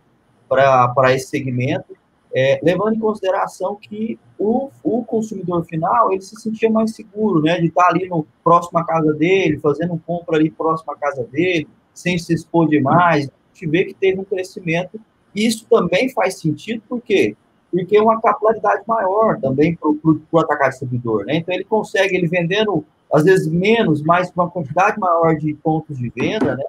para 0.48 1.14
esse 1.14 1.28
segmento, 1.28 1.96
é, 2.34 2.58
levando 2.62 2.94
em 2.94 2.98
consideração 2.98 3.76
que 3.76 4.18
o, 4.38 4.70
o, 4.82 5.04
consumidor 5.04 5.64
final 5.64 6.10
ele 6.12 6.22
se 6.22 6.34
sentia 6.40 6.70
mais 6.70 6.94
seguro, 6.94 7.42
né, 7.42 7.60
de 7.60 7.66
estar 7.66 7.88
ali 7.88 8.08
no 8.08 8.26
próximo 8.42 8.78
à 8.78 8.84
casa 8.84 9.12
dele, 9.12 9.58
fazendo 9.58 10.00
compra 10.06 10.36
ali 10.36 10.50
próximo 10.50 10.92
à 10.92 10.96
casa 10.96 11.24
dele, 11.24 11.68
sem 11.92 12.18
se 12.18 12.32
expor 12.32 12.68
demais. 12.68 13.28
A 13.28 13.54
gente 13.54 13.70
vê 13.70 13.84
que 13.84 13.94
teve 13.94 14.18
um 14.18 14.24
crescimento. 14.24 14.98
Isso 15.34 15.66
também 15.68 16.08
faz 16.10 16.38
sentido, 16.38 16.82
por 16.88 17.00
quê? 17.00 17.36
Porque 17.70 17.96
é 17.96 18.02
uma 18.02 18.20
capilaridade 18.20 18.82
maior 18.86 19.38
também 19.40 19.76
para 19.76 19.90
o 19.90 20.38
atacado 20.38 20.70
distribuidor, 20.70 21.24
né? 21.24 21.36
Então 21.36 21.54
ele 21.54 21.64
consegue, 21.64 22.16
ele 22.16 22.26
vendendo 22.26 22.84
às 23.12 23.24
vezes 23.24 23.46
menos, 23.46 24.02
mas 24.02 24.30
com 24.30 24.40
uma 24.40 24.50
quantidade 24.50 24.98
maior 24.98 25.36
de 25.36 25.52
pontos 25.54 25.98
de 25.98 26.10
venda, 26.10 26.56
né? 26.56 26.64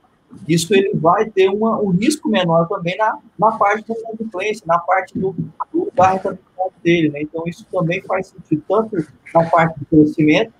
Isso 0.48 0.74
ele 0.74 0.92
vai 0.96 1.30
ter 1.30 1.50
uma, 1.50 1.80
um 1.80 1.90
risco 1.90 2.30
menor 2.30 2.68
também 2.68 2.98
na, 2.98 3.18
na 3.38 3.52
parte 3.52 3.88
da 3.88 3.96
inadimplência, 4.00 4.64
na 4.68 4.80
parte 4.80 5.18
do, 5.18 5.36
do, 5.72 5.92
da 5.94 6.12
rentabilidade 6.12 6.74
dele. 6.84 7.10
Né? 7.10 7.22
Então, 7.22 7.44
isso 7.46 7.66
também 7.72 8.02
faz 8.02 8.28
sentido, 8.28 8.64
tanto 8.68 9.08
na 9.34 9.50
parte 9.50 9.80
de 9.80 9.86
crescimento, 9.86 10.54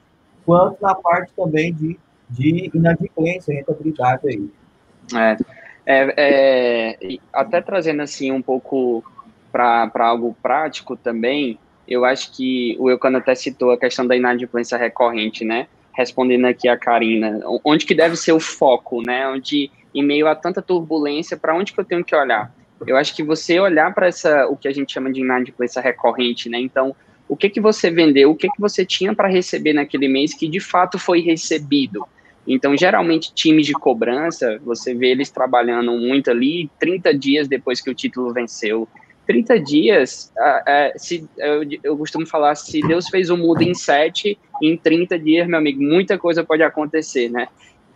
quanto 0.46 0.82
na 0.82 0.96
parte 0.96 1.34
também 1.36 1.74
de, 1.74 2.00
de 2.30 2.72
inadimplência, 2.74 3.54
rentabilidade 3.54 4.28
aí. 4.28 4.50
É, 5.16 5.38
é, 5.86 6.14
é 6.18 7.18
até 7.32 7.62
trazendo 7.62 8.02
assim 8.02 8.32
um 8.32 8.42
pouco 8.42 9.04
para 9.52 9.92
algo 10.08 10.36
prático 10.42 10.96
também, 10.96 11.60
eu 11.88 12.06
acho 12.06 12.32
que 12.32 12.76
o 12.80 12.90
Eucano 12.90 13.18
até 13.18 13.36
citou 13.36 13.72
a 13.72 13.78
questão 13.78 14.08
da 14.08 14.16
inadimplência 14.16 14.78
recorrente, 14.78 15.44
né? 15.46 15.68
Respondendo 15.94 16.46
aqui 16.46 16.68
a 16.68 16.78
Karina, 16.78 17.40
onde 17.64 17.86
que 17.86 17.94
deve 17.94 18.16
ser 18.16 18.32
o 18.32 18.40
foco, 18.40 19.02
né? 19.06 19.28
Onde, 19.28 19.72
em 19.94 20.04
meio 20.04 20.28
a 20.28 20.36
tanta 20.36 20.62
turbulência, 20.62 21.38
para 21.38 21.56
onde 21.56 21.72
que 21.72 21.80
eu 21.80 21.86
tenho 21.86 22.04
que 22.04 22.16
olhar? 22.16 22.54
Eu 22.86 22.98
acho 22.98 23.16
que 23.16 23.24
você 23.24 23.60
olhar 23.60 23.94
para 23.94 24.08
essa, 24.08 24.48
o 24.48 24.58
que 24.58 24.68
a 24.68 24.74
gente 24.74 24.92
chama 24.92 25.12
de 25.12 25.22
inadimplência 25.22 25.82
recorrente, 25.82 26.50
né? 26.50 26.60
Então, 26.60 26.96
o 27.28 27.38
que 27.38 27.50
que 27.50 27.62
você 27.62 27.90
vendeu, 27.90 28.32
o 28.32 28.36
que 28.36 28.50
que 28.50 28.60
você 28.60 28.86
tinha 28.86 29.16
para 29.16 29.28
receber 29.28 29.74
naquele 29.74 30.08
mês 30.08 30.34
que 30.34 30.48
de 30.48 30.60
fato 30.60 31.00
foi 31.00 31.22
recebido? 31.22 32.06
Então, 32.46 32.76
geralmente, 32.76 33.34
times 33.34 33.66
de 33.66 33.74
cobrança, 33.74 34.60
você 34.66 34.94
vê 34.94 35.12
eles 35.12 35.32
trabalhando 35.32 35.94
muito 35.94 36.30
ali 36.30 36.70
30 36.78 37.14
dias 37.18 37.48
depois 37.48 37.80
que 37.80 37.90
o 37.90 37.96
título 37.96 38.34
venceu, 38.34 38.88
30 39.26 39.60
dias, 39.60 40.32
uh, 40.38 41.00
se, 41.00 41.28
eu, 41.38 41.64
eu, 41.84 41.98
costumo 41.98 42.26
falar, 42.26 42.56
se 42.56 42.82
Deus 42.82 43.08
fez 43.08 43.30
o 43.30 43.38
mundo 43.38 43.62
em 43.62 43.74
7, 43.74 44.38
em 44.62 44.78
30 44.78 45.18
dias, 45.20 45.48
meu 45.48 45.58
amigo, 45.58 45.82
muita 45.82 46.18
coisa 46.18 46.44
pode 46.44 46.62
acontecer, 46.64 47.30
né? 47.30 47.48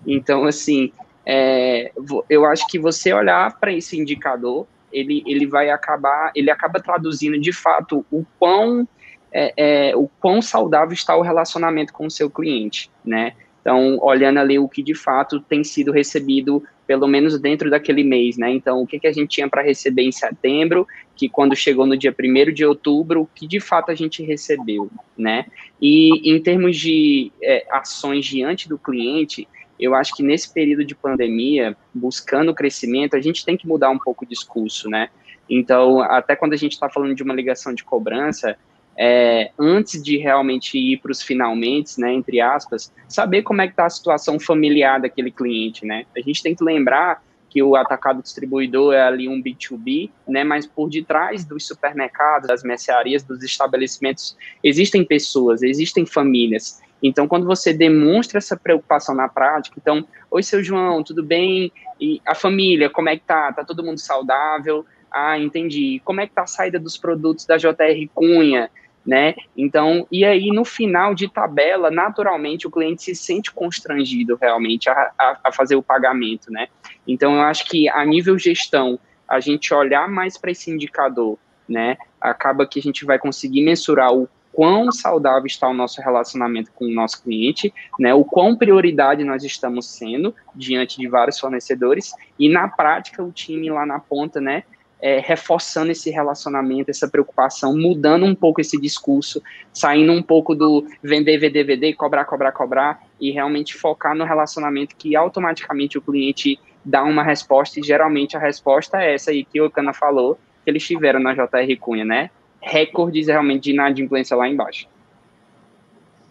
Então, 0.06 0.46
assim, 0.46 0.92
é, 1.26 1.92
eu 2.30 2.46
acho 2.46 2.66
que 2.68 2.80
você 2.80 3.12
olhar 3.12 3.60
para 3.60 3.74
esse 3.74 4.00
indicador, 4.00 4.66
ele, 4.92 5.22
ele 5.26 5.46
vai 5.46 5.70
acabar, 5.70 6.32
ele 6.34 6.50
acaba 6.50 6.80
traduzindo 6.80 7.38
de 7.38 7.52
fato 7.52 8.06
o 8.10 8.26
quão, 8.40 8.88
é, 9.32 9.54
é, 9.90 9.96
o 9.96 10.08
quão 10.22 10.42
saudável 10.42 10.94
está 10.94 11.16
o 11.18 11.22
relacionamento 11.22 11.92
com 11.92 12.06
o 12.06 12.12
seu 12.12 12.30
cliente, 12.30 12.90
né? 13.04 13.34
Então, 13.60 13.98
olhando 14.02 14.40
ali 14.40 14.58
o 14.58 14.70
que 14.70 14.82
de 14.82 14.96
fato 14.96 15.42
tem 15.42 15.62
sido 15.62 15.92
recebido, 15.92 16.64
pelo 16.88 17.06
menos 17.06 17.38
dentro 17.38 17.70
daquele 17.70 18.04
mês, 18.04 18.38
né? 18.38 18.50
Então, 18.50 18.82
o 18.82 18.88
que, 18.88 18.98
que 18.98 19.08
a 19.08 19.12
gente 19.12 19.30
tinha 19.30 19.50
para 19.50 19.62
receber 19.62 20.04
em 20.04 20.12
setembro, 20.12 20.88
que 21.16 21.28
quando 21.28 21.56
chegou 21.56 21.86
no 21.86 21.98
dia 21.98 22.16
1 22.18 22.54
de 22.54 22.66
outubro, 22.66 23.22
o 23.22 23.30
que 23.36 23.46
de 23.46 23.60
fato 23.60 23.92
a 23.92 23.96
gente 23.96 24.24
recebeu, 24.24 24.90
né? 25.18 25.46
E 25.82 26.32
em 26.32 26.42
termos 26.42 26.78
de 26.78 27.32
é, 27.44 27.68
ações 27.70 28.26
diante 28.26 28.70
do 28.70 28.78
cliente, 28.78 29.48
eu 29.78 29.94
acho 29.94 30.16
que 30.16 30.24
nesse 30.24 30.52
período 30.52 30.86
de 30.86 30.96
pandemia, 30.96 31.76
buscando 31.94 32.56
crescimento, 32.56 33.16
a 33.16 33.22
gente 33.22 33.46
tem 33.46 33.58
que 33.58 33.68
mudar 33.68 33.90
um 33.90 34.00
pouco 34.00 34.24
o 34.24 34.28
discurso, 34.28 34.90
né? 34.90 35.10
Então, 35.50 36.02
até 36.02 36.36
quando 36.36 36.54
a 36.54 36.58
gente 36.58 36.74
está 36.74 36.90
falando 36.90 37.14
de 37.14 37.24
uma 37.24 37.34
ligação 37.34 37.74
de 37.74 37.84
cobrança, 37.84 38.58
é, 38.98 39.52
antes 39.60 40.02
de 40.02 40.18
realmente 40.18 40.78
ir 40.78 40.98
para 40.98 41.12
os 41.12 41.22
finalmente, 41.22 42.00
né, 42.00 42.12
entre 42.14 42.42
aspas, 42.42 42.92
saber 43.08 43.44
como 43.44 43.62
é 43.62 43.68
que 43.68 43.74
está 43.74 43.86
a 43.86 43.90
situação 43.90 44.40
familiar 44.40 45.00
daquele 45.00 45.30
cliente, 45.30 45.86
né? 45.86 46.06
A 46.16 46.22
gente 46.22 46.42
tem 46.42 46.56
que 46.56 46.64
lembrar 46.64 47.24
que 47.50 47.62
o 47.62 47.76
atacado 47.76 48.22
distribuidor 48.22 48.94
é 48.94 49.02
ali 49.02 49.30
um 49.30 49.42
B2B, 49.42 50.10
né, 50.28 50.44
mas 50.44 50.66
por 50.66 50.90
detrás 50.90 51.46
dos 51.46 51.66
supermercados, 51.66 52.48
das 52.48 52.64
mercearias, 52.64 53.24
dos 53.24 53.44
estabelecimentos, 53.44 54.36
existem 54.64 55.06
pessoas, 55.06 55.62
existem 55.62 56.06
famílias. 56.06 56.82
Então, 57.02 57.28
quando 57.28 57.46
você 57.46 57.72
demonstra 57.72 58.40
essa 58.40 58.58
preocupação 58.58 59.14
na 59.14 59.30
prática, 59.30 59.78
então, 59.80 60.06
oi, 60.32 60.42
seu 60.42 60.64
João, 60.64 61.04
tudo 61.04 61.24
bem? 61.24 61.72
E 62.02 62.20
a 62.26 62.34
família, 62.34 62.90
como 62.90 63.10
é 63.10 63.16
que 63.16 63.24
tá? 63.24 63.54
Tá 63.54 63.64
todo 63.64 63.84
mundo 63.84 64.00
saudável? 64.00 64.86
Ah, 65.12 65.38
entendi. 65.38 66.02
Como 66.04 66.20
é 66.20 66.28
que 66.28 66.34
tá 66.34 66.44
a 66.44 66.48
saída 66.48 66.80
dos 66.80 66.98
produtos 66.98 67.46
da 67.46 67.58
JR 67.58 68.10
Cunha? 68.14 68.70
Né? 69.08 69.36
Então, 69.56 70.06
e 70.12 70.26
aí 70.26 70.48
no 70.48 70.66
final 70.66 71.16
de 71.16 71.30
tabela, 71.30 71.90
naturalmente 71.90 72.68
o 72.68 72.72
cliente 72.72 73.04
se 73.04 73.16
sente 73.16 73.50
constrangido 73.54 74.36
realmente 74.36 74.90
a, 74.90 75.12
a, 75.18 75.40
a 75.46 75.52
fazer 75.54 75.78
o 75.78 75.82
pagamento, 75.82 76.52
né? 76.52 76.68
Então, 77.08 77.36
eu 77.36 77.42
acho 77.42 77.66
que 77.70 77.88
a 77.88 78.04
nível 78.04 78.38
gestão, 78.38 79.00
a 79.26 79.40
gente 79.40 79.74
olhar 79.74 80.10
mais 80.10 80.38
para 80.38 80.52
esse 80.52 80.70
indicador, 80.70 81.38
né? 81.70 81.98
Acaba 82.20 82.68
que 82.68 82.80
a 82.80 82.84
gente 82.84 83.06
vai 83.06 83.18
conseguir 83.18 83.64
mensurar 83.64 84.14
o 84.14 84.28
quão 84.52 84.92
saudável 84.92 85.46
está 85.46 85.70
o 85.70 85.74
nosso 85.74 86.02
relacionamento 86.02 86.72
com 86.74 86.86
o 86.86 86.94
nosso 86.94 87.24
cliente, 87.24 87.74
né? 87.98 88.14
O 88.14 88.26
quão 88.26 88.58
prioridade 88.58 89.24
nós 89.24 89.42
estamos 89.44 89.88
sendo 89.88 90.36
diante 90.54 90.98
de 90.98 91.08
vários 91.08 91.40
fornecedores 91.40 92.12
e 92.38 92.50
na 92.50 92.68
prática 92.68 93.24
o 93.24 93.32
time 93.32 93.70
lá 93.70 93.86
na 93.86 94.00
ponta, 94.00 94.42
né? 94.42 94.64
É, 95.02 95.20
reforçando 95.20 95.92
esse 95.92 96.10
relacionamento, 96.10 96.90
essa 96.90 97.08
preocupação, 97.08 97.76
mudando 97.76 98.26
um 98.26 98.34
pouco 98.34 98.60
esse 98.60 98.80
discurso, 98.80 99.42
saindo 99.72 100.12
um 100.12 100.24
pouco 100.24 100.56
do 100.56 100.88
vender, 101.04 101.38
vender, 101.38 101.64
vender, 101.64 101.94
cobrar, 101.94 102.26
cobrar, 102.26 102.52
cobrar, 102.52 103.04
e 103.20 103.32
realmente 103.32 103.76
focar 103.76 104.16
no 104.16 104.26
relacionamento 104.26 104.96
que 104.96 105.16
automaticamente 105.16 105.98
o 105.98 106.02
cliente 106.02 106.60
dá 106.84 107.04
uma 107.04 107.24
resposta, 107.24 107.80
e 107.80 107.84
geralmente 107.84 108.36
a 108.36 108.40
resposta 108.40 109.02
é 109.02 109.14
essa 109.14 109.32
aí 109.32 109.44
que 109.44 109.62
o 109.62 109.70
Cana 109.70 109.94
falou, 109.94 110.40
que 110.64 110.70
eles 110.70 110.86
tiveram 110.86 111.20
na 111.20 111.34
JR 111.34 111.78
Cunha, 111.80 112.06
né? 112.06 112.30
Recordes 112.62 113.28
realmente 113.28 113.66
de 113.66 113.72
inadimplência 113.72 114.36
lá 114.36 114.48
embaixo. 114.48 114.88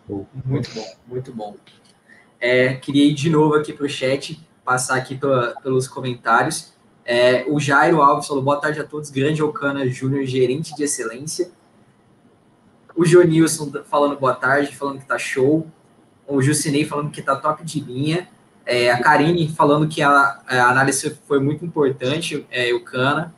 Muito 0.08 0.70
bom, 0.74 0.96
muito 1.06 1.32
bom. 1.32 1.56
É, 2.40 2.74
queria 2.74 3.04
ir 3.04 3.14
de 3.14 3.30
novo 3.30 3.54
aqui 3.54 3.72
para 3.72 3.86
o 3.86 3.88
chat, 3.88 4.38
passar 4.64 4.96
aqui 4.96 5.18
pelos 5.62 5.88
comentários. 5.88 6.75
É, 7.08 7.44
o 7.46 7.60
Jairo 7.60 8.02
Alves 8.02 8.26
falou, 8.26 8.42
boa 8.42 8.60
tarde 8.60 8.80
a 8.80 8.84
todos, 8.84 9.10
grande 9.10 9.40
Ocana 9.40 9.88
Júnior, 9.88 10.24
gerente 10.24 10.74
de 10.74 10.82
excelência. 10.82 11.52
O 12.96 13.04
Jonilson 13.04 13.70
falando 13.84 14.18
boa 14.18 14.34
tarde, 14.34 14.74
falando 14.74 14.98
que 14.98 15.06
tá 15.06 15.16
show. 15.16 15.64
O 16.26 16.42
Jucinei 16.42 16.84
falando 16.84 17.10
que 17.10 17.22
tá 17.22 17.36
top 17.36 17.64
de 17.64 17.78
linha. 17.78 18.28
É, 18.64 18.90
a 18.90 19.00
Karine 19.00 19.46
falando 19.48 19.86
que 19.86 20.02
a, 20.02 20.40
a, 20.48 20.68
análise 20.68 21.16
foi 21.28 21.38
muito 21.38 21.64
importante, 21.64 22.44
é, 22.50 22.74
o 22.74 22.82
Cana. 22.82 23.32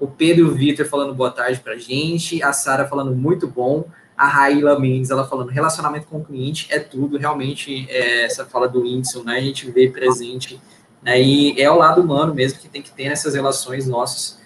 O 0.00 0.08
Pedro 0.08 0.50
Vitor 0.50 0.84
falando 0.86 1.14
boa 1.14 1.30
tarde 1.30 1.60
pra 1.60 1.76
gente. 1.76 2.42
A 2.42 2.52
Sara 2.52 2.88
falando 2.88 3.14
muito 3.14 3.46
bom. 3.46 3.84
A 4.16 4.26
Raíla 4.26 4.80
Mendes, 4.80 5.10
ela 5.10 5.28
falando 5.28 5.50
relacionamento 5.50 6.06
com 6.06 6.18
o 6.18 6.24
cliente 6.24 6.66
é 6.70 6.80
tudo. 6.80 7.18
Realmente, 7.18 7.86
é, 7.88 8.24
essa 8.24 8.44
fala 8.44 8.66
do 8.66 8.80
Whindersson, 8.80 9.22
né? 9.22 9.36
A 9.36 9.40
gente 9.40 9.70
vê 9.70 9.88
presente 9.88 10.58
né? 11.06 11.22
E 11.22 11.62
é 11.62 11.70
o 11.70 11.76
lado 11.76 12.02
humano 12.02 12.34
mesmo 12.34 12.58
que 12.58 12.68
tem 12.68 12.82
que 12.82 12.90
ter 12.90 13.08
nessas 13.08 13.34
relações 13.36 13.86
nossas 13.86 14.40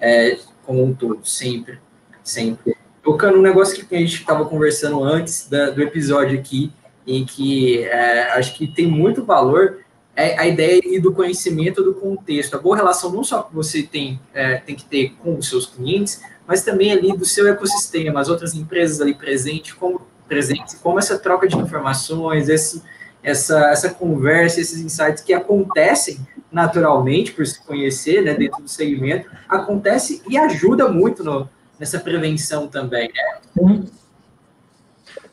é, 0.00 0.38
como 0.64 0.82
um 0.82 0.94
todo, 0.94 1.20
sempre, 1.26 1.78
sempre. 2.24 2.74
Tocando 3.02 3.38
um 3.38 3.42
negócio 3.42 3.86
que 3.86 3.94
a 3.94 3.98
gente 3.98 4.14
estava 4.14 4.46
conversando 4.46 5.04
antes 5.04 5.46
da, 5.46 5.68
do 5.68 5.82
episódio 5.82 6.38
aqui, 6.38 6.72
em 7.06 7.24
que 7.24 7.84
é, 7.84 8.32
acho 8.32 8.54
que 8.54 8.66
tem 8.66 8.86
muito 8.86 9.22
valor 9.22 9.78
é 10.18 10.38
a 10.38 10.46
ideia 10.48 10.80
do 11.02 11.12
conhecimento 11.12 11.82
do 11.82 11.92
contexto. 11.92 12.54
A 12.54 12.58
boa 12.58 12.74
relação 12.74 13.12
não 13.12 13.22
só 13.22 13.42
que 13.42 13.54
você 13.54 13.82
tem, 13.82 14.18
é, 14.32 14.56
tem 14.56 14.74
que 14.74 14.84
ter 14.84 15.10
com 15.22 15.36
os 15.36 15.46
seus 15.46 15.66
clientes, 15.66 16.22
mas 16.46 16.64
também 16.64 16.90
ali 16.90 17.14
do 17.14 17.26
seu 17.26 17.46
ecossistema, 17.46 18.18
as 18.18 18.30
outras 18.30 18.54
empresas 18.54 18.98
ali 19.02 19.14
presentes, 19.14 19.74
como 19.74 20.00
presentes, 20.26 20.74
como 20.82 20.98
essa 20.98 21.18
troca 21.18 21.46
de 21.46 21.58
informações, 21.58 22.48
esse 22.48 22.82
essa, 23.26 23.70
essa 23.70 23.90
conversa, 23.90 24.60
esses 24.60 24.80
insights 24.80 25.20
que 25.20 25.34
acontecem 25.34 26.16
naturalmente, 26.50 27.32
por 27.32 27.44
se 27.44 27.60
conhecer 27.66 28.22
né, 28.22 28.34
dentro 28.34 28.62
do 28.62 28.68
segmento, 28.68 29.28
acontece 29.48 30.22
e 30.28 30.38
ajuda 30.38 30.88
muito 30.88 31.24
no, 31.24 31.48
nessa 31.78 31.98
prevenção 31.98 32.68
também, 32.68 33.10
né? 33.12 33.84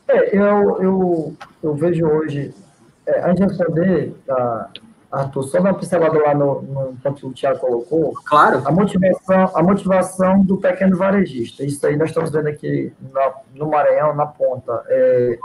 É, 0.08 0.36
eu, 0.36 0.82
eu, 0.82 1.36
eu 1.62 1.74
vejo 1.74 2.04
hoje, 2.04 2.52
é, 3.06 3.30
antes 3.30 3.36
de 3.36 3.44
responder, 3.44 4.14
a, 4.28 4.68
Arthur, 5.12 5.44
só 5.44 5.60
uma 5.60 5.72
pincelada 5.72 6.18
lá 6.18 6.34
no, 6.34 6.62
no 6.62 6.96
ponto 7.00 7.20
que 7.20 7.26
o 7.26 7.32
Tiago 7.32 7.60
colocou. 7.60 8.12
Claro. 8.24 8.60
A 8.66 8.72
motivação, 8.72 9.50
a 9.54 9.62
motivação 9.62 10.42
do 10.42 10.56
pequeno 10.56 10.96
varejista. 10.96 11.64
Isso 11.64 11.86
aí 11.86 11.96
nós 11.96 12.08
estamos 12.08 12.30
vendo 12.32 12.48
aqui 12.48 12.92
na, 13.12 13.34
no 13.54 13.70
Maranhão, 13.70 14.16
na 14.16 14.26
ponta. 14.26 14.84
É, 14.88 15.38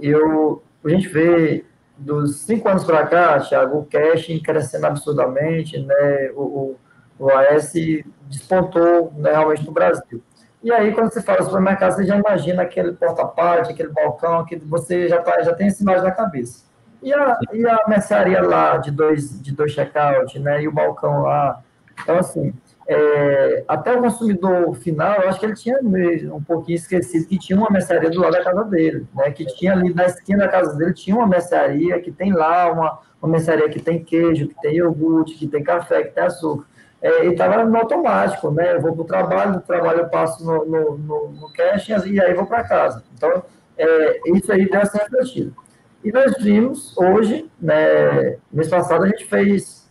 eu, 0.00 0.60
a 0.84 0.88
gente 0.88 1.06
vê 1.06 1.64
dos 1.96 2.40
cinco 2.40 2.68
anos 2.68 2.84
para 2.84 3.06
cá, 3.06 3.40
Thiago, 3.40 3.78
o 3.78 3.84
cash 3.84 4.26
crescendo 4.44 4.86
absurdamente, 4.86 5.78
né? 5.78 6.30
O, 6.34 6.42
o, 6.42 6.76
o 7.18 7.30
AS 7.30 7.72
despontou 8.28 9.12
né, 9.16 9.32
realmente 9.32 9.64
no 9.64 9.72
Brasil. 9.72 10.22
E 10.62 10.72
aí, 10.72 10.92
quando 10.92 11.12
você 11.12 11.22
fala 11.22 11.42
supermercado, 11.42 11.92
você 11.92 12.04
já 12.04 12.16
imagina 12.16 12.62
aquele 12.62 12.92
porta-parte, 12.92 13.70
aquele 13.70 13.90
balcão, 13.90 14.44
que 14.44 14.56
você 14.56 15.08
já, 15.08 15.22
tá, 15.22 15.40
já 15.42 15.54
tem 15.54 15.68
esse 15.68 15.82
imagem 15.82 16.02
na 16.02 16.10
cabeça. 16.10 16.64
E 17.02 17.12
a, 17.12 17.38
e 17.52 17.66
a 17.66 17.84
mercearia 17.86 18.42
lá 18.42 18.76
de 18.78 18.90
dois, 18.90 19.40
de 19.40 19.52
dois 19.52 19.72
check-out, 19.72 20.38
né? 20.38 20.62
E 20.62 20.68
o 20.68 20.72
balcão 20.72 21.22
lá. 21.22 21.62
Então, 22.02 22.18
assim, 22.18 22.52
é, 22.88 23.64
até 23.66 23.92
o 23.92 24.00
consumidor 24.00 24.74
final, 24.76 25.20
eu 25.20 25.28
acho 25.28 25.40
que 25.40 25.46
ele 25.46 25.54
tinha 25.54 25.82
mesmo 25.82 26.36
um 26.36 26.42
pouquinho 26.42 26.76
esquecido 26.76 27.26
que 27.26 27.38
tinha 27.38 27.58
uma 27.58 27.68
mercearia 27.68 28.08
do 28.10 28.20
lado 28.20 28.32
da 28.32 28.44
casa 28.44 28.64
dele, 28.64 29.06
né? 29.14 29.30
Que 29.32 29.44
tinha 29.44 29.72
ali 29.72 29.92
na 29.92 30.06
esquina 30.06 30.44
da 30.44 30.48
casa 30.48 30.76
dele, 30.76 30.94
tinha 30.94 31.16
uma 31.16 31.26
mercearia 31.26 32.00
que 32.00 32.12
tem 32.12 32.32
lá 32.32 32.70
uma, 32.70 33.00
uma 33.20 33.32
mercearia 33.32 33.68
que 33.68 33.80
tem 33.80 34.04
queijo, 34.04 34.48
que 34.48 34.60
tem 34.60 34.76
iogurte, 34.76 35.34
que 35.34 35.48
tem 35.48 35.64
café, 35.64 36.04
que 36.04 36.14
tem 36.14 36.24
açúcar. 36.24 36.64
É, 37.02 37.26
e 37.26 37.32
estava 37.32 37.64
no 37.64 37.76
automático, 37.76 38.50
né? 38.52 38.76
Eu 38.76 38.80
vou 38.80 38.92
para 38.92 39.02
o 39.02 39.04
trabalho, 39.04 39.52
do 39.54 39.60
trabalho 39.60 40.00
eu 40.00 40.08
passo 40.08 40.44
no, 40.44 40.64
no, 40.64 40.98
no, 40.98 41.28
no 41.32 41.52
cash 41.52 41.88
e 41.88 42.20
aí 42.20 42.34
vou 42.34 42.46
para 42.46 42.62
casa. 42.62 43.02
Então, 43.16 43.42
é, 43.76 44.20
isso 44.30 44.50
aí 44.52 44.68
deve 44.70 44.86
ser 44.86 44.98
refletido. 44.98 45.54
E 46.04 46.12
nós 46.12 46.36
vimos 46.38 46.96
hoje, 46.96 47.50
né, 47.60 48.38
mês 48.52 48.68
passado, 48.68 49.04
a 49.04 49.08
gente 49.08 49.24
fez 49.24 49.85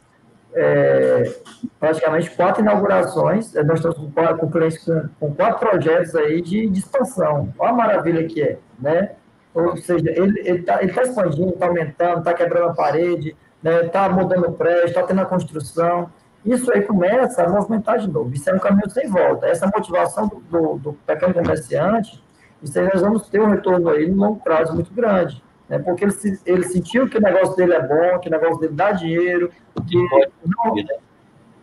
é, 0.55 1.35
praticamente 1.79 2.31
quatro 2.31 2.61
inaugurações. 2.61 3.53
É, 3.55 3.63
nós 3.63 3.79
estamos 3.79 3.97
com, 3.97 4.37
com 4.37 4.49
clientes 4.49 4.83
com, 4.83 5.09
com, 5.19 5.35
quatro 5.35 5.59
projetos 5.59 6.15
aí 6.15 6.41
de, 6.41 6.67
de, 6.67 6.79
expansão. 6.79 7.53
Olha 7.59 7.71
a 7.71 7.75
maravilha 7.75 8.25
que 8.25 8.41
é, 8.41 8.57
né? 8.79 9.11
Ou 9.53 9.75
seja, 9.77 10.09
ele 10.09 10.39
está 10.41 10.77
tá 10.77 11.03
expandindo, 11.03 11.49
está 11.49 11.67
aumentando, 11.67 12.19
está 12.19 12.33
quebrando 12.33 12.69
a 12.69 12.73
parede, 12.73 13.35
está 13.57 13.69
né, 13.83 13.89
tá 13.89 14.09
mudando 14.09 14.47
o 14.47 14.53
prédio, 14.53 14.85
está 14.85 15.03
tendo 15.03 15.21
a 15.21 15.25
construção. 15.25 16.09
Isso 16.45 16.71
aí 16.71 16.81
começa 16.81 17.43
a 17.43 17.49
movimentar 17.49 17.97
de 17.99 18.09
novo. 18.09 18.33
Isso 18.33 18.49
é 18.49 18.53
um 18.53 18.59
caminho 18.59 18.89
sem 18.89 19.09
volta. 19.09 19.47
Essa 19.47 19.65
motivação 19.67 20.27
do, 20.27 20.39
do, 20.39 20.77
do 20.77 20.93
pequeno 20.93 21.33
comerciante, 21.33 22.23
isso 22.61 22.77
aí 22.77 22.85
nós 22.85 23.01
vamos 23.01 23.29
ter 23.29 23.41
um 23.41 23.49
retorno 23.49 23.89
aí 23.89 24.09
no 24.09 24.17
longo 24.17 24.39
prazo 24.41 24.73
muito 24.73 24.93
grande 24.93 25.44
né? 25.69 25.79
porque 25.79 26.05
ele, 26.05 26.13
ele 26.45 26.63
sentiu 26.63 27.09
que 27.09 27.17
o 27.17 27.21
negócio 27.21 27.55
dele 27.55 27.73
é 27.73 27.81
bom, 27.81 28.19
que 28.19 28.27
o 28.27 28.31
negócio 28.31 28.59
dele 28.59 28.73
dá 28.73 28.91
dinheiro, 28.91 29.51
que 29.87 29.97
não, 29.97 30.75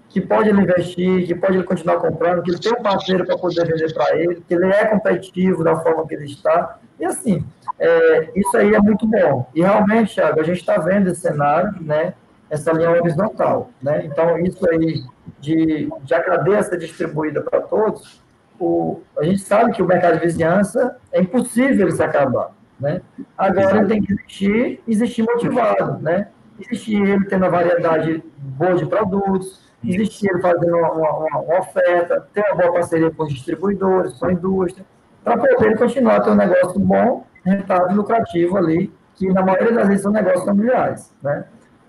que 0.09 0.21
pode 0.21 0.49
ele 0.49 0.61
investir, 0.61 1.27
que 1.27 1.35
pode 1.35 1.57
ele 1.57 1.65
continuar 1.65 1.97
comprando, 1.97 2.43
que 2.43 2.51
ele 2.51 2.59
tem 2.59 2.73
um 2.73 2.83
parceiro 2.83 3.25
para 3.25 3.39
poder 3.39 3.67
vender 3.67 3.93
para 3.95 4.17
ele, 4.17 4.43
que 4.47 4.55
ele 4.55 4.67
é 4.67 4.85
competitivo 4.85 5.65
da 5.65 5.77
forma 5.77 6.07
que 6.07 6.15
ele 6.15 6.27
está. 6.27 6.79
E 7.01 7.05
assim, 7.05 7.45
é, 7.79 8.31
isso 8.37 8.57
aí 8.57 8.75
é 8.75 8.81
muito 8.81 9.07
bom. 9.07 9.49
E 9.55 9.63
realmente, 9.63 10.15
Thiago, 10.15 10.41
a 10.41 10.45
gente 10.45 10.61
está 10.61 10.77
vendo 10.79 11.09
esse 11.09 11.23
cenário, 11.23 11.75
né? 11.81 12.15
essa 12.53 12.71
linha 12.71 12.91
horizontal. 12.91 13.71
Né? 13.83 14.05
Então, 14.05 14.39
isso 14.39 14.69
aí 14.69 15.03
de, 15.41 15.91
de 16.03 16.15
a 16.15 16.23
cadeia 16.23 16.63
ser 16.63 16.79
distribuída 16.79 17.41
para 17.41 17.63
todos, 17.63 18.23
o, 18.61 19.01
a 19.19 19.25
gente 19.25 19.41
sabe 19.41 19.73
que 19.73 19.83
o 19.83 19.87
mercado 19.87 20.19
de 20.19 20.27
vizinhança 20.27 20.97
é 21.11 21.23
impossível 21.23 21.87
ele 21.87 21.97
se 21.97 22.03
acabar. 22.03 22.51
Né? 22.83 23.01
Agora 23.39 23.79
ele 23.79 23.87
tem 23.87 24.03
que 24.03 24.13
existir, 24.13 24.83
existir 24.89 25.23
motivado, 25.23 26.03
né? 26.03 26.29
Existir 26.59 27.01
ele 27.01 27.25
tendo 27.27 27.45
uma 27.45 27.51
variedade 27.51 28.25
boa 28.37 28.75
de 28.75 28.85
produtos, 28.87 29.63
existir 29.85 30.29
ele 30.29 30.43
fazendo 30.43 30.77
uma, 30.77 30.91
uma, 30.91 31.39
uma 31.39 31.59
oferta, 31.61 32.27
ter 32.35 32.41
uma 32.41 32.57
boa 32.57 32.73
parceria 32.73 33.09
com 33.13 33.23
os 33.23 33.33
distribuidores, 33.33 34.15
com 34.15 34.27
a 34.27 34.33
indústria, 34.33 34.85
para 35.23 35.39
poder 35.39 35.79
continuar 35.79 36.21
ter 36.23 36.31
um 36.31 36.35
negócio 36.35 36.81
bom, 36.81 37.25
rentável, 37.45 37.97
lucrativo 37.97 38.57
ali, 38.57 38.93
que 39.15 39.29
na 39.33 39.43
maioria 39.43 39.73
das 39.73 39.87
vezes 39.87 40.03
são 40.03 40.11
negócios 40.11 40.45
familiares, 40.45 41.15
né? 41.23 41.45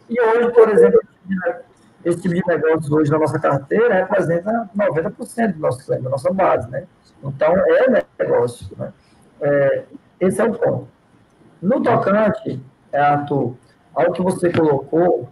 E 0.07 0.21
hoje, 0.21 0.51
por 0.51 0.69
exemplo, 0.69 0.99
esse 2.05 2.21
tipo 2.21 2.35
de 2.35 2.43
negócio 2.45 2.93
hoje 2.93 3.09
na 3.09 3.17
nossa 3.17 3.39
carteira 3.39 3.95
representa 3.95 4.69
90% 4.77 5.53
do 5.53 5.59
nosso 5.59 5.89
da 5.89 6.09
nossa 6.09 6.31
base, 6.31 6.69
né? 6.69 6.85
Então, 7.23 7.51
é 7.57 8.05
negócio, 8.19 8.67
né? 8.77 8.93
É, 9.41 9.85
esse 10.23 10.41
é 10.41 10.45
o 10.45 10.53
ponto. 10.53 10.87
No 11.61 11.81
tocante, 11.81 12.59
Arthur, 12.93 13.55
ao 13.95 14.11
que 14.11 14.21
você 14.21 14.51
colocou, 14.51 15.29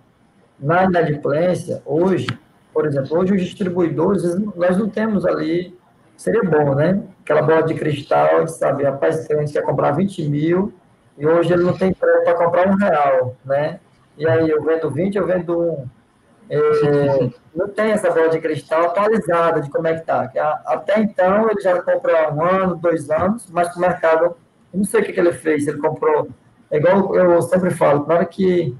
na 0.59 0.83
inadimplência, 0.83 1.81
hoje, 1.85 2.27
por 2.73 2.85
exemplo, 2.85 3.17
hoje 3.17 3.33
os 3.33 3.41
distribuidores, 3.41 4.23
nós 4.55 4.77
não 4.77 4.87
temos 4.87 5.25
ali, 5.25 5.77
seria 6.15 6.43
bom, 6.43 6.75
né? 6.75 7.01
Aquela 7.23 7.41
bola 7.41 7.63
de 7.63 7.73
cristal, 7.73 8.47
sabe? 8.47 8.83
Rapaz, 8.83 9.29
a 9.29 9.39
gente 9.39 9.53
quer 9.53 9.63
comprar 9.63 9.91
20 9.91 10.23
mil 10.29 10.73
e 11.17 11.25
hoje 11.25 11.51
ele 11.51 11.63
não 11.63 11.73
tem 11.73 11.93
crédito 11.93 12.23
para 12.23 12.33
comprar 12.35 12.67
um 12.67 12.75
real, 12.75 13.35
né? 13.43 13.79
E 14.17 14.27
aí 14.27 14.49
eu 14.49 14.63
vendo 14.63 14.89
20, 14.89 15.15
eu 15.15 15.25
vendo 15.25 15.59
um. 15.59 15.85
É, 16.49 17.29
não 17.55 17.69
tem 17.69 17.91
essa 17.91 18.11
bola 18.11 18.29
de 18.29 18.39
cristal 18.39 18.85
atualizada 18.85 19.61
de 19.61 19.69
como 19.69 19.87
é 19.87 19.93
que 19.93 20.01
está. 20.01 20.29
Até 20.65 20.99
então 20.99 21.49
ele 21.49 21.61
já 21.61 21.81
comprou 21.81 22.15
há 22.15 22.29
um 22.29 22.43
ano, 22.43 22.75
dois 22.75 23.09
anos, 23.09 23.49
mas 23.49 23.75
o 23.75 23.79
mercado 23.79 24.35
não 24.77 24.85
sei 24.85 25.01
o 25.01 25.03
que, 25.03 25.13
que 25.13 25.19
ele 25.19 25.33
fez, 25.33 25.67
ele 25.67 25.77
comprou. 25.77 26.29
É 26.69 26.77
igual 26.77 27.15
eu 27.15 27.41
sempre 27.41 27.71
falo, 27.71 28.05
na 28.07 28.15
hora 28.15 28.25
que 28.25 28.75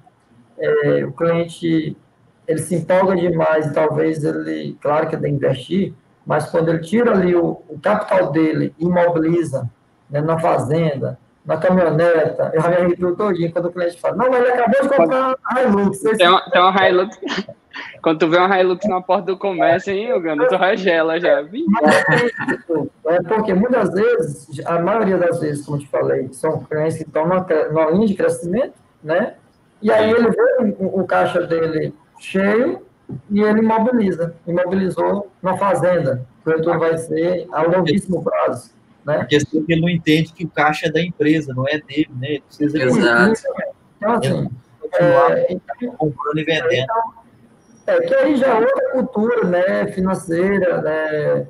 é, 0.58 1.06
o 1.06 1.12
cliente 1.12 1.98
ele 2.48 2.60
se 2.60 2.76
empolga 2.76 3.16
demais 3.16 3.66
e 3.68 3.74
talvez 3.74 4.24
ele, 4.24 4.78
claro 4.82 5.08
que 5.08 5.16
ele 5.16 5.22
tem 5.22 5.38
que 5.38 5.46
investir, 5.46 5.94
mas 6.26 6.50
quando 6.50 6.70
ele 6.70 6.80
tira 6.80 7.12
ali 7.12 7.36
o, 7.36 7.62
o 7.68 7.80
capital 7.82 8.32
dele, 8.32 8.74
imobiliza 8.80 9.70
né, 10.10 10.22
na 10.22 10.40
fazenda, 10.40 11.18
na 11.46 11.58
caminhoneta, 11.58 12.52
eu 12.54 12.62
já 12.62 12.70
me 12.70 12.76
arrepio 12.76 13.16
todinho 13.16 13.52
quando 13.52 13.66
o 13.66 13.72
cliente 13.72 14.00
fala, 14.00 14.16
não, 14.16 14.30
mas 14.30 14.42
ele 14.42 14.52
acabou 14.52 14.82
de 14.82 14.96
comprar 14.96 15.36
a 15.46 15.62
Hilux. 15.62 16.00
Tem 16.02 16.28
uma, 16.28 16.42
tem 16.50 16.62
uma 16.62 16.72
Hilux. 16.88 17.20
Quando 18.02 18.20
tu 18.20 18.28
vê 18.30 18.38
uma 18.38 18.60
Hilux 18.60 18.88
na 18.88 19.02
porta 19.02 19.28
do 19.28 19.38
comércio, 19.38 19.94
hein, 19.94 20.14
Uganda, 20.14 20.48
tu 20.48 20.56
ragela 20.56 21.20
já. 21.20 21.42
É 23.08 23.22
porque 23.24 23.54
muitas 23.54 23.92
vezes, 23.92 24.66
a 24.66 24.80
maioria 24.80 25.18
das 25.18 25.40
vezes, 25.40 25.66
como 25.66 25.78
eu 25.78 25.82
te 25.82 25.88
falei, 25.88 26.30
são 26.32 26.60
clientes 26.64 26.98
que 26.98 27.04
estão 27.04 27.26
numa, 27.28 27.92
linha 27.92 28.08
de 28.08 28.14
crescimento, 28.14 28.74
né? 29.04 29.36
E 29.82 29.92
aí 29.92 30.12
ele 30.12 30.30
vê 30.30 30.76
o, 30.80 31.02
o 31.02 31.08
caixa 31.08 31.42
dele 31.42 31.94
cheio 32.20 32.86
e 33.30 33.42
ele 33.42 33.60
imobiliza. 33.60 34.36
Imobilizou 34.46 35.32
na 35.42 35.58
fazenda. 35.58 36.24
O 36.46 36.50
retorno 36.50 36.80
vai 36.80 36.98
ser 36.98 37.48
a 37.52 37.64
longuíssimo 37.64 38.24
prazo. 38.24 38.72
Né? 39.06 39.18
A 39.18 39.26
questão 39.26 39.62
é 39.62 39.64
que 39.64 39.74
ele 39.74 39.82
não 39.82 39.90
entende 39.90 40.34
que 40.34 40.46
o 40.46 40.50
caixa 40.50 40.88
é 40.88 40.92
da 40.92 41.02
empresa, 41.02 41.54
não 41.54 41.68
é 41.68 41.80
dele, 41.80 42.10
né? 42.20 42.28
Ele 42.30 42.42
precisa 42.42 42.78
Exato. 42.78 43.42
Então, 43.98 44.14
assim, 44.14 44.50
é, 44.94 45.54
então, 45.54 45.96
comprando 45.98 46.40
e 46.40 46.44
vendendo. 46.44 46.72
Então, 46.72 47.22
é, 47.88 48.00
que 48.02 48.14
aí 48.14 48.36
já 48.36 48.48
é 48.48 48.60
outra 48.60 48.92
cultura 48.92 49.44
né, 49.46 49.88
financeira, 49.88 50.82
né, 50.82 51.48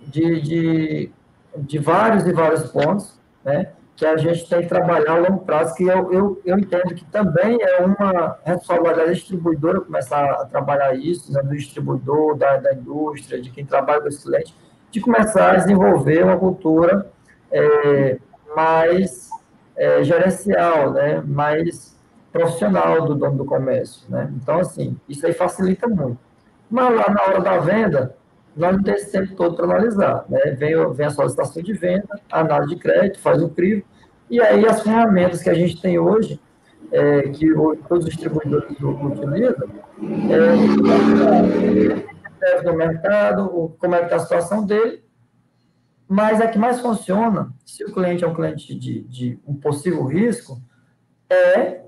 de, 0.00 0.40
de, 0.40 1.12
de 1.56 1.78
vários 1.78 2.26
e 2.26 2.32
vários 2.32 2.70
pontos, 2.70 3.18
né, 3.44 3.72
que 3.96 4.06
a 4.06 4.16
gente 4.16 4.48
tem 4.48 4.62
que 4.62 4.68
trabalhar 4.68 5.12
a 5.12 5.18
longo 5.18 5.44
prazo, 5.44 5.74
que 5.74 5.84
eu, 5.84 6.12
eu, 6.12 6.42
eu 6.44 6.58
entendo 6.58 6.94
que 6.94 7.04
também 7.06 7.58
é 7.60 7.84
uma 7.84 8.38
responsabilidade 8.44 9.06
da 9.06 9.12
distribuidora 9.12 9.80
começar 9.80 10.24
a 10.24 10.44
trabalhar 10.46 10.94
isso, 10.94 11.32
né, 11.32 11.42
do 11.42 11.56
distribuidor, 11.56 12.36
da, 12.36 12.58
da 12.58 12.74
indústria, 12.74 13.40
de 13.40 13.50
quem 13.50 13.64
trabalha 13.64 14.00
com 14.00 14.08
esse 14.08 14.24
cliente, 14.24 14.54
de 14.90 15.00
começar 15.00 15.52
a 15.52 15.56
desenvolver 15.56 16.24
uma 16.24 16.36
cultura 16.36 17.10
é, 17.50 18.18
mais 18.54 19.28
é, 19.76 20.02
gerencial, 20.02 20.92
né, 20.92 21.22
mais 21.24 21.96
profissional 22.32 23.06
do 23.06 23.14
dono 23.14 23.38
do 23.38 23.44
comércio, 23.44 24.02
né? 24.08 24.30
Então, 24.36 24.58
assim, 24.60 24.96
isso 25.08 25.26
aí 25.26 25.32
facilita 25.32 25.88
muito. 25.88 26.18
Mas 26.70 26.94
lá 26.94 27.10
na 27.10 27.22
hora 27.22 27.40
da 27.40 27.58
venda, 27.58 28.14
nós 28.54 28.76
não 28.76 28.82
temos 28.82 29.02
esse 29.02 29.12
tempo 29.12 29.34
todo 29.34 29.56
para 29.56 29.64
analisar, 29.64 30.24
né? 30.28 30.50
Vem, 30.58 30.92
vem 30.92 31.06
a 31.06 31.10
solicitação 31.10 31.62
de 31.62 31.72
venda, 31.72 32.20
análise 32.30 32.74
de 32.74 32.80
crédito, 32.80 33.20
faz 33.20 33.42
o 33.42 33.48
crivo, 33.48 33.82
e 34.30 34.40
aí 34.42 34.66
as 34.66 34.82
ferramentas 34.82 35.42
que 35.42 35.48
a 35.48 35.54
gente 35.54 35.80
tem 35.80 35.98
hoje, 35.98 36.40
é, 36.92 37.22
que 37.22 37.46
todos 37.88 38.04
os 38.04 38.10
distribuidores 38.10 38.70
utilizam, 38.80 39.68
é, 40.30 42.17
no 42.64 42.74
mercado, 42.74 43.76
como 43.78 43.94
é 43.94 43.98
que 43.98 44.04
está 44.04 44.16
a 44.16 44.20
situação 44.20 44.64
dele, 44.64 45.04
mas 46.08 46.40
a 46.40 46.48
que 46.48 46.58
mais 46.58 46.80
funciona, 46.80 47.52
se 47.64 47.84
o 47.84 47.92
cliente 47.92 48.24
é 48.24 48.26
um 48.26 48.34
cliente 48.34 48.74
de, 48.74 49.02
de 49.02 49.38
um 49.46 49.54
possível 49.54 50.04
risco, 50.04 50.60
é 51.28 51.82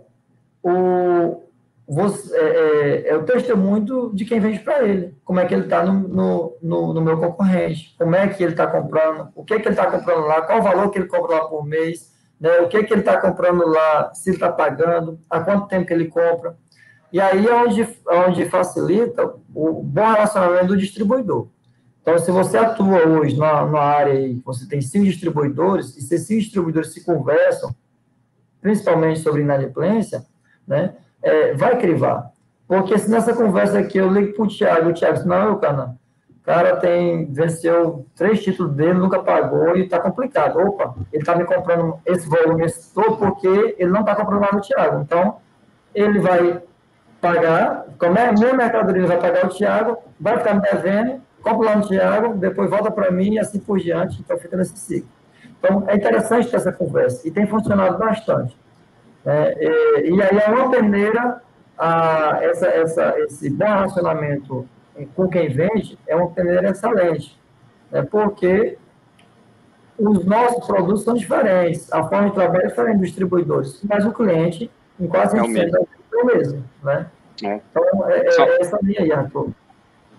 o, 0.63 1.43
você, 1.89 2.37
é, 2.37 2.41
é, 2.41 3.09
é, 3.09 3.17
o 3.17 3.25
testemunho 3.25 4.13
de 4.15 4.25
quem 4.25 4.39
vende 4.39 4.61
para 4.61 4.87
ele. 4.87 5.17
Como 5.25 5.41
é 5.41 5.47
que 5.47 5.55
ele 5.55 5.65
está 5.65 5.85
no, 5.85 6.07
no, 6.07 6.57
no, 6.63 6.95
no, 6.95 7.01
meu 7.01 7.19
concorrente, 7.19 7.97
como 7.99 8.15
é 8.15 8.29
que 8.29 8.43
ele 8.43 8.53
está 8.53 8.67
comprando, 8.67 9.29
o 9.35 9.43
que, 9.45 9.59
que 9.59 9.69
ele 9.69 9.71
está 9.71 9.91
comprando 9.91 10.27
lá, 10.27 10.43
qual 10.43 10.61
o 10.61 10.63
valor 10.63 10.91
que 10.91 10.99
ele 10.99 11.09
compra 11.09 11.37
lá 11.37 11.45
por 11.47 11.67
mês, 11.67 12.15
né, 12.39 12.61
o 12.61 12.69
que, 12.69 12.85
que 12.85 12.95
ele 12.95 13.01
está 13.01 13.21
comprando 13.21 13.67
lá, 13.67 14.13
se 14.15 14.31
está 14.31 14.53
pagando, 14.53 15.19
há 15.29 15.41
quanto 15.41 15.67
tempo 15.67 15.87
que 15.87 15.93
ele 15.93 16.07
compra. 16.07 16.57
E 17.13 17.21
aí 17.21 17.47
é 17.47 17.55
onde, 17.55 17.83
é 17.83 18.17
onde 18.27 18.45
facilita 18.49 19.35
o 19.55 19.83
bom 19.83 20.13
relacionamento 20.13 20.69
do 20.69 20.77
distribuidor. 20.77 21.49
Então, 22.03 22.19
se 22.19 22.31
você 22.31 22.57
atua 22.57 23.07
hoje 23.07 23.37
na, 23.37 23.67
na 23.67 23.81
área 23.81 24.15
aí, 24.15 24.41
você 24.45 24.67
tem 24.67 24.81
cinco 24.81 25.05
distribuidores, 25.05 25.97
e 25.97 26.01
se 26.01 26.15
esses 26.15 26.45
distribuidores 26.45 26.93
se 26.93 27.05
conversam, 27.05 27.75
principalmente 28.61 29.21
sobre 29.21 29.43
inadimplência, 29.43 30.25
né, 30.67 30.95
é, 31.23 31.55
vai 31.55 31.79
crivar. 31.79 32.31
Porque 32.67 32.97
se 32.99 33.11
nessa 33.11 33.35
conversa 33.35 33.79
aqui 33.79 33.99
eu 33.99 34.11
ligo 34.11 34.33
para 34.35 34.45
o 34.45 34.49
Thiago, 34.49 34.91
o 34.91 34.95
Thiago 34.95 35.15
disse, 35.15 35.29
não, 35.29 35.59
cara, 35.59 35.97
o 36.31 36.43
cara 36.43 36.77
tem, 36.77 37.31
venceu 37.33 38.07
três 38.15 38.43
títulos 38.43 38.73
dele, 38.75 38.95
nunca 38.95 39.19
pagou 39.19 39.77
e 39.77 39.83
está 39.83 39.99
complicado. 40.01 40.59
Opa, 40.59 40.95
ele 41.13 41.23
está 41.23 41.35
me 41.35 41.45
comprando 41.45 41.99
esse 42.07 42.29
volume 42.29 42.67
todo 42.95 43.17
porque 43.17 43.75
ele 43.77 43.91
não 43.91 44.01
está 44.01 44.15
comprando 44.15 44.41
mais 44.41 44.53
no 44.53 44.61
Thiago. 44.61 45.03
Então, 45.03 45.37
ele 45.95 46.19
vai 46.21 46.63
pagar, 47.21 47.87
como 47.99 48.19
é 48.19 48.33
minha 48.33 48.55
mercadoria, 48.55 49.07
vai 49.07 49.21
pagar 49.21 49.47
o 49.47 49.49
Thiago, 49.49 49.99
vai 50.19 50.39
ficar 50.39 50.55
me 50.55 50.63
devendo, 50.63 51.21
compra 51.43 51.71
lá 51.71 51.77
no 51.77 51.87
Thiago, 51.87 52.35
depois 52.35 52.71
volta 52.71 52.91
para 52.91 53.11
mim 53.11 53.35
e 53.35 53.39
assim 53.39 53.59
por 53.59 53.79
diante. 53.79 54.21
Então, 54.21 54.39
fica 54.39 54.57
nesse 54.57 54.77
ciclo. 54.79 55.09
Então, 55.59 55.85
é 55.87 55.97
interessante 55.97 56.49
ter 56.49 56.57
essa 56.57 56.73
conversa 56.73 57.27
e 57.29 57.31
tem 57.31 57.47
funcionado 57.47 57.99
bastante. 57.99 58.57
É, 59.25 59.55
é, 59.59 60.09
e 60.09 60.23
aí 60.23 60.39
é 60.39 60.49
uma 60.49 60.71
peneira, 60.71 61.43
a, 61.79 62.39
essa, 62.43 62.67
essa, 62.67 63.15
esse 63.21 63.51
bom 63.51 63.67
relacionamento 63.67 64.67
com 65.15 65.29
quem 65.29 65.49
vende 65.49 65.99
é 66.07 66.17
uma 66.17 66.31
peneira 66.31 66.71
excelente, 66.71 67.39
né, 67.91 68.03
porque 68.03 68.79
os 69.99 70.25
nossos 70.25 70.67
produtos 70.67 71.05
são 71.05 71.15
diferentes, 71.15 71.93
a 71.93 72.03
forma 72.09 72.29
de 72.29 72.35
trabalho 72.35 72.65
é 72.65 72.69
diferente 72.69 72.99
dos 72.99 73.07
distribuidores, 73.09 73.81
mas 73.85 74.05
o 74.07 74.13
cliente, 74.13 74.71
em 74.99 75.07
quase 75.07 75.39
é 75.39 75.43
o 75.43 75.49
mesmo. 75.49 75.77
é 75.77 76.00
mesmo. 76.25 76.65
Né? 76.83 77.07
É. 77.43 77.61
Então, 77.71 78.11
é, 78.11 78.19
é 78.21 78.61
essa 78.61 78.79
linha 78.83 79.03
aí, 79.03 79.13
Arthur. 79.13 79.51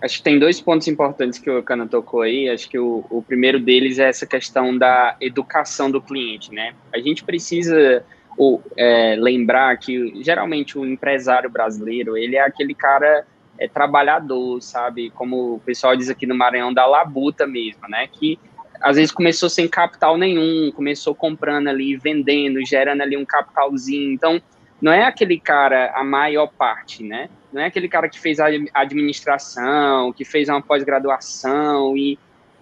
Acho 0.02 0.18
que 0.18 0.24
tem 0.24 0.38
dois 0.38 0.60
pontos 0.60 0.88
importantes 0.88 1.38
que 1.38 1.48
o 1.48 1.62
Cana 1.62 1.86
tocou 1.86 2.22
aí. 2.22 2.48
Acho 2.48 2.68
que 2.68 2.78
o, 2.78 3.04
o 3.08 3.22
primeiro 3.22 3.60
deles 3.60 4.00
é 4.00 4.08
essa 4.08 4.26
questão 4.26 4.76
da 4.76 5.16
educação 5.20 5.90
do 5.90 6.02
cliente, 6.02 6.52
né? 6.52 6.74
A 6.92 6.98
gente 6.98 7.22
precisa 7.22 8.04
ou, 8.36 8.60
é, 8.76 9.14
lembrar 9.16 9.76
que 9.76 10.20
geralmente 10.22 10.76
o 10.76 10.84
empresário 10.84 11.48
brasileiro 11.48 12.16
ele 12.16 12.34
é 12.34 12.40
aquele 12.40 12.74
cara 12.74 13.24
é, 13.56 13.68
trabalhador, 13.68 14.60
sabe? 14.60 15.10
Como 15.10 15.54
o 15.54 15.60
pessoal 15.60 15.96
diz 15.96 16.10
aqui 16.10 16.26
no 16.26 16.34
Maranhão, 16.34 16.74
da 16.74 16.84
labuta 16.84 17.46
mesmo, 17.46 17.88
né? 17.88 18.08
Que 18.10 18.40
às 18.80 18.96
vezes 18.96 19.12
começou 19.12 19.48
sem 19.48 19.68
capital 19.68 20.18
nenhum, 20.18 20.72
começou 20.72 21.14
comprando 21.14 21.68
ali, 21.68 21.96
vendendo, 21.96 22.64
gerando 22.66 23.02
ali 23.02 23.16
um 23.16 23.24
capitalzinho. 23.24 24.12
Então, 24.12 24.42
não 24.82 24.92
é 24.92 25.04
aquele 25.04 25.38
cara 25.38 25.92
a 25.94 26.02
maior 26.02 26.48
parte, 26.48 27.04
né? 27.04 27.30
Não 27.52 27.62
é 27.62 27.66
aquele 27.66 27.88
cara 27.88 28.08
que 28.08 28.18
fez 28.18 28.40
a 28.40 28.46
administração, 28.74 30.12
que 30.12 30.24
fez 30.24 30.48
uma 30.48 30.60
pós-graduação 30.60 31.96
e 31.96 32.18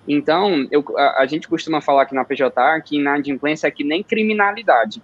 então 0.06 0.66
eu, 0.70 0.84
a, 0.96 1.22
a, 1.22 1.26
gente 1.26 1.48
costuma 1.48 1.80
falar 1.80 2.02
aqui 2.02 2.14
na 2.14 2.24
PJ 2.24 2.80
que 2.82 2.96
inadimplência 2.96 3.66
é 3.66 3.70
que 3.70 3.84
nem 3.84 4.02
criminalidade. 4.02 5.02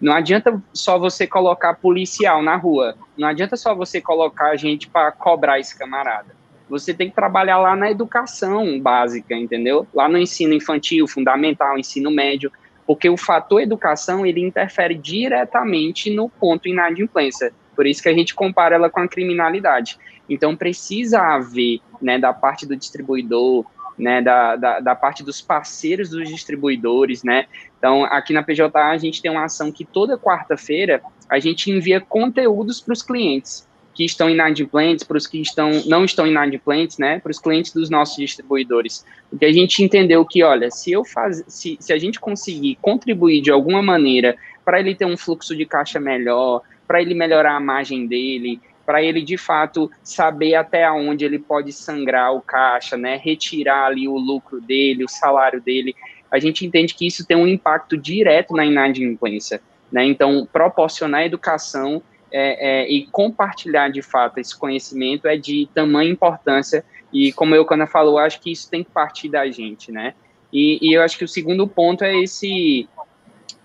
Não 0.00 0.12
adianta 0.12 0.60
só 0.72 0.98
você 0.98 1.26
colocar 1.26 1.74
policial 1.74 2.42
na 2.42 2.56
rua. 2.56 2.96
Não 3.16 3.28
adianta 3.28 3.56
só 3.56 3.74
você 3.74 4.00
colocar 4.00 4.56
gente 4.56 4.88
para 4.88 5.12
cobrar 5.12 5.60
esse 5.60 5.76
camarada. 5.78 6.34
Você 6.68 6.92
tem 6.92 7.08
que 7.08 7.14
trabalhar 7.14 7.58
lá 7.58 7.76
na 7.76 7.90
educação 7.90 8.80
básica, 8.80 9.34
entendeu? 9.34 9.86
Lá 9.94 10.08
no 10.08 10.18
ensino 10.18 10.52
infantil, 10.52 11.06
fundamental, 11.06 11.78
ensino 11.78 12.10
médio, 12.10 12.50
porque 12.86 13.08
o 13.08 13.16
fator 13.16 13.60
educação 13.60 14.24
ele 14.24 14.40
interfere 14.40 14.94
diretamente 14.94 16.10
no 16.10 16.28
ponto 16.28 16.68
inadimplência. 16.68 17.52
Por 17.74 17.86
isso 17.86 18.02
que 18.02 18.08
a 18.08 18.14
gente 18.14 18.34
compara 18.34 18.76
ela 18.76 18.88
com 18.88 19.00
a 19.00 19.08
criminalidade. 19.08 19.98
Então 20.28 20.56
precisa 20.56 21.20
haver, 21.20 21.80
né, 22.00 22.18
da 22.18 22.32
parte 22.32 22.66
do 22.66 22.76
distribuidor, 22.76 23.66
né, 23.98 24.20
da, 24.20 24.56
da, 24.56 24.80
da, 24.80 24.94
parte 24.94 25.22
dos 25.22 25.40
parceiros 25.40 26.10
dos 26.10 26.28
distribuidores, 26.28 27.22
né? 27.22 27.46
Então, 27.78 28.04
aqui 28.04 28.34
na 28.34 28.42
PJA 28.42 28.70
a 28.74 28.98
gente 28.98 29.22
tem 29.22 29.30
uma 29.30 29.44
ação 29.44 29.72
que 29.72 29.86
toda 29.86 30.18
quarta-feira 30.18 31.02
a 31.30 31.38
gente 31.38 31.70
envia 31.70 31.98
conteúdos 31.98 32.78
para 32.80 32.92
os 32.92 33.02
clientes 33.02 33.66
que 33.96 34.04
estão 34.04 34.28
inadimplentes, 34.28 35.04
para 35.04 35.16
os 35.16 35.26
que 35.26 35.40
estão, 35.40 35.70
não 35.86 36.04
estão 36.04 36.26
inadimplentes, 36.26 36.98
né, 36.98 37.18
para 37.18 37.30
os 37.30 37.38
clientes 37.38 37.72
dos 37.72 37.88
nossos 37.88 38.16
distribuidores. 38.16 39.06
Porque 39.30 39.46
a 39.46 39.52
gente 39.52 39.82
entendeu 39.82 40.22
que, 40.26 40.42
olha, 40.42 40.70
se 40.70 40.92
eu 40.92 41.02
faz, 41.02 41.42
se, 41.48 41.78
se 41.80 41.94
a 41.94 41.98
gente 41.98 42.20
conseguir 42.20 42.76
contribuir 42.82 43.40
de 43.40 43.50
alguma 43.50 43.82
maneira 43.82 44.36
para 44.66 44.78
ele 44.80 44.94
ter 44.94 45.06
um 45.06 45.16
fluxo 45.16 45.56
de 45.56 45.64
caixa 45.64 45.98
melhor, 45.98 46.60
para 46.86 47.00
ele 47.00 47.14
melhorar 47.14 47.56
a 47.56 47.60
margem 47.60 48.06
dele, 48.06 48.60
para 48.84 49.02
ele 49.02 49.22
de 49.22 49.38
fato 49.38 49.90
saber 50.02 50.56
até 50.56 50.88
onde 50.92 51.24
ele 51.24 51.38
pode 51.38 51.72
sangrar 51.72 52.34
o 52.34 52.42
caixa, 52.42 52.98
né, 52.98 53.16
retirar 53.16 53.86
ali 53.86 54.06
o 54.06 54.18
lucro 54.18 54.60
dele, 54.60 55.04
o 55.04 55.08
salário 55.08 55.60
dele. 55.60 55.96
A 56.30 56.38
gente 56.38 56.66
entende 56.66 56.94
que 56.94 57.06
isso 57.06 57.26
tem 57.26 57.36
um 57.36 57.46
impacto 57.46 57.96
direto 57.96 58.54
na 58.54 58.66
inadimplência, 58.66 59.58
né? 59.90 60.04
Então, 60.04 60.46
proporcionar 60.52 61.24
educação 61.24 62.02
é, 62.32 62.82
é, 62.82 62.90
e 62.90 63.06
compartilhar 63.06 63.88
de 63.88 64.02
fato 64.02 64.38
esse 64.38 64.56
conhecimento 64.56 65.28
é 65.28 65.36
de 65.36 65.68
tamanha 65.74 66.10
importância 66.10 66.84
e 67.12 67.32
como 67.32 67.54
eu 67.54 67.64
quando 67.64 67.86
falou, 67.86 68.18
acho 68.18 68.40
que 68.40 68.50
isso 68.50 68.68
tem 68.70 68.82
que 68.82 68.90
partir 68.90 69.28
da 69.28 69.48
gente, 69.50 69.92
né? 69.92 70.14
E, 70.52 70.78
e 70.82 70.94
eu 70.94 71.02
acho 71.02 71.16
que 71.16 71.24
o 71.24 71.28
segundo 71.28 71.66
ponto 71.66 72.04
é 72.04 72.14
esse 72.16 72.88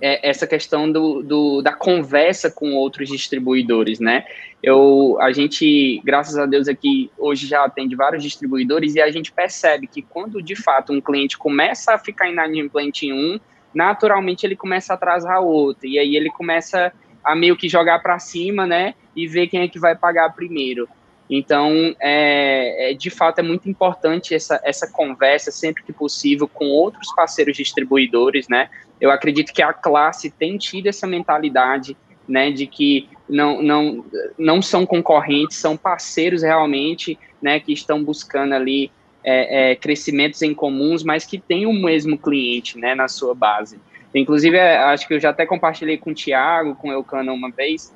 é, 0.01 0.27
essa 0.27 0.47
questão 0.47 0.91
do, 0.91 1.21
do, 1.21 1.61
da 1.61 1.73
conversa 1.73 2.49
com 2.49 2.73
outros 2.73 3.07
distribuidores, 3.07 3.99
né? 3.99 4.25
Eu, 4.61 5.17
a 5.19 5.31
gente, 5.31 6.01
graças 6.03 6.37
a 6.37 6.45
Deus 6.45 6.67
aqui, 6.67 7.11
hoje 7.17 7.47
já 7.47 7.63
atende 7.63 7.95
vários 7.95 8.23
distribuidores 8.23 8.95
e 8.95 9.01
a 9.01 9.11
gente 9.11 9.31
percebe 9.31 9.87
que 9.87 10.01
quando, 10.01 10.41
de 10.41 10.55
fato, 10.55 10.91
um 10.91 10.99
cliente 10.99 11.37
começa 11.37 11.93
a 11.93 11.97
ficar 11.97 12.29
inadimplente 12.29 13.05
em 13.05 13.13
um, 13.13 13.39
naturalmente 13.73 14.45
ele 14.45 14.55
começa 14.55 14.93
a 14.93 14.95
atrasar 14.95 15.41
outro, 15.41 15.87
e 15.87 15.97
aí 15.97 16.15
ele 16.15 16.29
começa 16.29 16.91
a 17.23 17.35
meio 17.35 17.55
que 17.55 17.69
jogar 17.69 17.99
para 17.99 18.19
cima, 18.19 18.65
né, 18.65 18.95
e 19.15 19.27
ver 19.27 19.47
quem 19.47 19.61
é 19.61 19.67
que 19.67 19.79
vai 19.79 19.95
pagar 19.95 20.33
primeiro. 20.33 20.87
Então, 21.29 21.95
é, 21.97 22.91
é, 22.91 22.93
de 22.93 23.09
fato, 23.09 23.39
é 23.39 23.41
muito 23.41 23.69
importante 23.69 24.35
essa, 24.35 24.59
essa 24.65 24.91
conversa, 24.91 25.49
sempre 25.49 25.81
que 25.81 25.93
possível, 25.93 26.45
com 26.45 26.65
outros 26.65 27.07
parceiros 27.15 27.55
distribuidores, 27.55 28.49
né? 28.49 28.69
Eu 28.99 29.09
acredito 29.09 29.53
que 29.53 29.61
a 29.61 29.71
classe 29.71 30.29
tem 30.29 30.57
tido 30.57 30.87
essa 30.87 31.07
mentalidade, 31.07 31.95
né, 32.27 32.51
de 32.51 32.67
que 32.67 33.07
não, 33.29 33.61
não, 33.61 34.05
não 34.37 34.61
são 34.61 34.85
concorrentes, 34.85 35.55
são 35.55 35.77
parceiros 35.77 36.43
realmente, 36.43 37.17
né, 37.41 37.61
que 37.61 37.71
estão 37.71 38.03
buscando 38.03 38.53
ali 38.53 38.91
é, 39.23 39.71
é, 39.71 39.75
crescimentos 39.75 40.41
em 40.41 40.53
comuns, 40.53 41.01
mas 41.01 41.25
que 41.25 41.39
têm 41.39 41.65
o 41.65 41.73
mesmo 41.73 42.17
cliente, 42.17 42.77
né, 42.77 42.93
na 42.93 43.07
sua 43.07 43.33
base. 43.33 43.79
Inclusive, 44.13 44.57
é, 44.57 44.77
acho 44.77 45.07
que 45.07 45.13
eu 45.13 45.19
já 45.19 45.29
até 45.29 45.45
compartilhei 45.45 45.97
com 45.97 46.11
o 46.11 46.15
Thiago, 46.15 46.75
com 46.75 46.89
o 46.89 46.91
Eucano 46.91 47.33
uma 47.33 47.49
vez, 47.49 47.93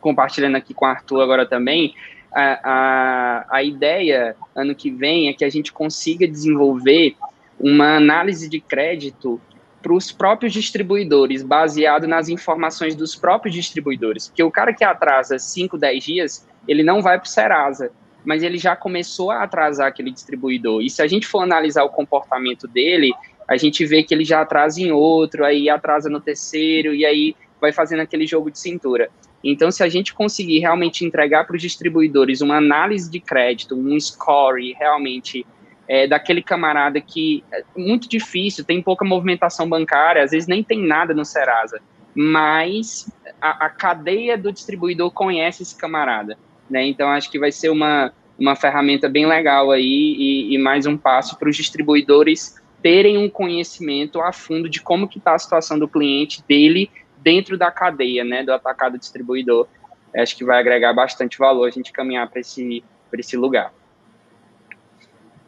compartilhando 0.00 0.56
aqui 0.56 0.72
com 0.72 0.84
o 0.84 0.88
Arthur 0.88 1.20
agora 1.20 1.46
também, 1.46 1.94
a, 2.34 2.60
a, 2.64 3.46
a 3.56 3.62
ideia 3.62 4.34
ano 4.54 4.74
que 4.74 4.90
vem 4.90 5.28
é 5.28 5.32
que 5.32 5.44
a 5.44 5.50
gente 5.50 5.72
consiga 5.72 6.26
desenvolver 6.26 7.14
uma 7.60 7.96
análise 7.96 8.48
de 8.48 8.60
crédito 8.60 9.40
para 9.82 9.92
os 9.92 10.12
próprios 10.12 10.52
distribuidores, 10.52 11.42
baseado 11.42 12.06
nas 12.06 12.28
informações 12.28 12.94
dos 12.94 13.16
próprios 13.16 13.54
distribuidores. 13.54 14.28
Porque 14.28 14.42
o 14.42 14.50
cara 14.50 14.72
que 14.72 14.84
atrasa 14.84 15.38
5, 15.38 15.76
10 15.76 16.04
dias, 16.04 16.48
ele 16.66 16.82
não 16.82 17.02
vai 17.02 17.18
para 17.18 17.26
o 17.26 17.28
Serasa, 17.28 17.90
mas 18.24 18.42
ele 18.42 18.58
já 18.58 18.76
começou 18.76 19.30
a 19.30 19.42
atrasar 19.42 19.88
aquele 19.88 20.10
distribuidor. 20.10 20.80
E 20.82 20.88
se 20.88 21.02
a 21.02 21.06
gente 21.06 21.26
for 21.26 21.42
analisar 21.42 21.82
o 21.82 21.90
comportamento 21.90 22.68
dele, 22.68 23.12
a 23.48 23.56
gente 23.56 23.84
vê 23.84 24.02
que 24.02 24.14
ele 24.14 24.24
já 24.24 24.40
atrasa 24.40 24.80
em 24.80 24.92
outro, 24.92 25.44
aí 25.44 25.68
atrasa 25.68 26.08
no 26.08 26.20
terceiro, 26.20 26.94
e 26.94 27.04
aí 27.04 27.36
vai 27.60 27.72
fazendo 27.72 28.00
aquele 28.00 28.26
jogo 28.26 28.50
de 28.50 28.58
cintura. 28.58 29.10
Então, 29.44 29.70
se 29.70 29.82
a 29.82 29.88
gente 29.88 30.14
conseguir 30.14 30.60
realmente 30.60 31.04
entregar 31.04 31.44
para 31.46 31.56
os 31.56 31.62
distribuidores 31.62 32.40
uma 32.40 32.56
análise 32.56 33.10
de 33.10 33.18
crédito, 33.18 33.76
um 33.76 33.98
score 33.98 34.72
realmente 34.78 35.44
é, 35.88 36.06
daquele 36.06 36.42
camarada 36.42 37.00
que 37.00 37.42
é 37.52 37.64
muito 37.76 38.08
difícil, 38.08 38.64
tem 38.64 38.80
pouca 38.80 39.04
movimentação 39.04 39.68
bancária, 39.68 40.22
às 40.22 40.30
vezes 40.30 40.46
nem 40.46 40.62
tem 40.62 40.80
nada 40.86 41.12
no 41.12 41.24
Serasa, 41.24 41.80
mas 42.14 43.10
a, 43.40 43.66
a 43.66 43.70
cadeia 43.70 44.38
do 44.38 44.52
distribuidor 44.52 45.10
conhece 45.10 45.62
esse 45.62 45.76
camarada, 45.76 46.38
né? 46.70 46.86
Então, 46.86 47.08
acho 47.08 47.30
que 47.30 47.38
vai 47.38 47.50
ser 47.50 47.70
uma, 47.70 48.12
uma 48.38 48.54
ferramenta 48.54 49.08
bem 49.08 49.26
legal 49.26 49.72
aí 49.72 49.82
e, 50.18 50.54
e 50.54 50.58
mais 50.58 50.86
um 50.86 50.96
passo 50.96 51.36
para 51.36 51.48
os 51.48 51.56
distribuidores 51.56 52.61
terem 52.82 53.16
um 53.16 53.30
conhecimento 53.30 54.20
a 54.20 54.32
fundo 54.32 54.68
de 54.68 54.82
como 54.82 55.08
que 55.08 55.18
está 55.18 55.34
a 55.34 55.38
situação 55.38 55.78
do 55.78 55.88
cliente 55.88 56.42
dele 56.46 56.90
dentro 57.18 57.56
da 57.56 57.70
cadeia, 57.70 58.24
né, 58.24 58.42
do 58.42 58.52
atacado 58.52 58.98
distribuidor. 58.98 59.66
acho 60.14 60.36
que 60.36 60.44
vai 60.44 60.58
agregar 60.58 60.92
bastante 60.92 61.38
valor 61.38 61.68
a 61.68 61.70
gente 61.70 61.92
caminhar 61.92 62.28
para 62.28 62.40
esse, 62.40 62.84
esse 63.12 63.36
lugar. 63.36 63.72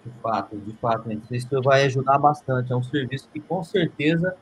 De 0.04 0.12
fato, 0.22 0.56
de 0.56 0.72
fato, 0.74 1.10
isso 1.30 1.62
vai 1.62 1.84
ajudar 1.84 2.18
bastante. 2.18 2.72
É 2.72 2.76
um 2.76 2.82
serviço 2.82 3.28
que 3.32 3.40
com 3.40 3.64
certeza 3.64 4.36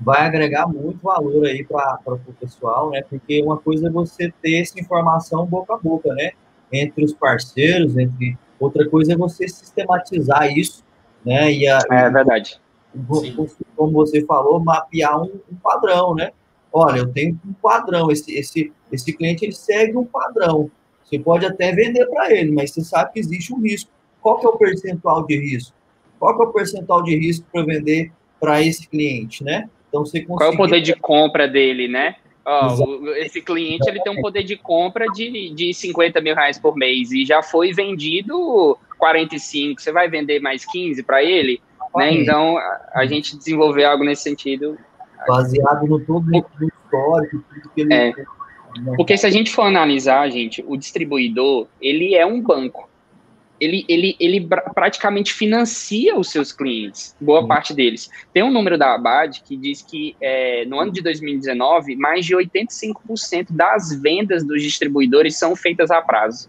vai 0.00 0.26
agregar 0.26 0.66
muito 0.66 1.02
valor 1.02 1.44
aí 1.46 1.64
para 1.64 2.00
o 2.06 2.34
pessoal, 2.40 2.90
né? 2.90 3.02
Porque 3.02 3.42
uma 3.42 3.58
coisa 3.58 3.88
é 3.88 3.90
você 3.90 4.32
ter 4.40 4.62
essa 4.62 4.80
informação 4.80 5.44
boca 5.44 5.74
a 5.74 5.78
boca, 5.78 6.12
né? 6.14 6.30
Entre 6.72 7.04
os 7.04 7.12
parceiros, 7.12 7.96
entre 7.98 8.38
outra 8.58 8.88
coisa 8.88 9.12
é 9.12 9.16
você 9.16 9.46
sistematizar 9.48 10.50
isso, 10.56 10.84
né? 11.24 11.52
E 11.52 11.66
a, 11.66 11.78
é 11.90 12.10
verdade. 12.10 12.60
Como 13.76 13.92
você 13.92 14.24
falou, 14.24 14.58
mapear 14.58 15.20
um, 15.20 15.40
um, 15.50 15.56
padrão, 15.62 16.14
né? 16.14 16.32
Olha, 16.72 16.98
eu 16.98 17.12
tenho 17.12 17.38
um 17.46 17.52
padrão. 17.52 18.10
Esse, 18.10 18.36
esse, 18.36 18.72
esse 18.90 19.12
cliente 19.12 19.44
ele 19.44 19.52
segue 19.52 19.96
um 19.96 20.04
padrão. 20.04 20.70
Você 21.04 21.18
pode 21.18 21.46
até 21.46 21.72
vender 21.72 22.06
para 22.06 22.32
ele, 22.32 22.52
mas 22.52 22.72
você 22.72 22.82
sabe 22.82 23.12
que 23.12 23.20
existe 23.20 23.52
um 23.52 23.60
risco 23.60 23.90
qual 24.20 24.38
que 24.38 24.46
é 24.46 24.48
o 24.48 24.56
percentual 24.56 25.26
de 25.26 25.36
risco? 25.38 25.74
Qual 26.18 26.36
que 26.36 26.42
é 26.42 26.46
o 26.46 26.52
percentual 26.52 27.02
de 27.02 27.16
risco 27.16 27.46
para 27.50 27.64
vender 27.64 28.12
para 28.38 28.62
esse 28.62 28.88
cliente, 28.88 29.42
né? 29.42 29.68
Então 29.88 30.04
você 30.04 30.20
conseguir... 30.20 30.38
Qual 30.38 30.50
é 30.50 30.54
o 30.54 30.56
poder 30.56 30.80
de 30.80 30.94
compra 30.94 31.48
dele, 31.48 31.88
né? 31.88 32.16
Oh, 32.46 33.06
esse 33.16 33.40
cliente 33.42 33.88
ele 33.88 34.00
tem 34.00 34.12
um 34.12 34.20
poder 34.20 34.42
de 34.42 34.56
compra 34.56 35.06
de, 35.14 35.50
de 35.50 35.74
50 35.74 36.20
mil 36.20 36.34
reais 36.34 36.58
por 36.58 36.74
mês 36.74 37.12
e 37.12 37.24
já 37.24 37.42
foi 37.42 37.72
vendido 37.72 38.78
45. 39.00 39.82
Você 39.82 39.90
vai 39.90 40.08
vender 40.08 40.40
mais 40.40 40.64
15 40.64 41.02
para 41.02 41.24
ele? 41.24 41.60
Né? 41.96 42.12
Então, 42.12 42.56
a, 42.94 43.04
gente 43.06 43.36
desenvolver 43.36 43.84
algo 43.84 44.04
nesse 44.04 44.22
sentido. 44.22 44.78
Baseado 45.26 45.86
no 45.86 45.98
todo 45.98 46.24
o 46.30 46.36
histórico, 46.64 47.44
tudo 47.52 47.70
que 47.74 47.80
ele. 47.80 47.92
É. 47.94 48.12
Porque 48.94 49.16
se 49.16 49.26
a 49.26 49.30
gente 49.30 49.50
for 49.50 49.62
analisar, 49.62 50.30
gente, 50.30 50.64
o 50.64 50.76
distribuidor, 50.76 51.66
ele 51.80 52.14
é 52.14 52.24
um 52.24 52.40
banco 52.40 52.88
ele, 53.60 53.84
ele, 53.88 54.16
ele 54.18 54.48
praticamente 54.74 55.34
financia 55.34 56.18
os 56.18 56.30
seus 56.30 56.50
clientes, 56.50 57.14
boa 57.20 57.46
parte 57.46 57.74
deles. 57.74 58.10
Tem 58.32 58.42
um 58.42 58.50
número 58.50 58.78
da 58.78 58.94
Abad 58.94 59.42
que 59.42 59.56
diz 59.56 59.82
que 59.82 60.16
é, 60.20 60.64
no 60.64 60.80
ano 60.80 60.90
de 60.90 61.02
2019, 61.02 61.94
mais 61.96 62.24
de 62.24 62.34
85% 62.34 63.48
das 63.50 63.94
vendas 64.00 64.42
dos 64.42 64.62
distribuidores 64.62 65.36
são 65.36 65.54
feitas 65.54 65.90
a 65.90 66.00
prazo. 66.00 66.48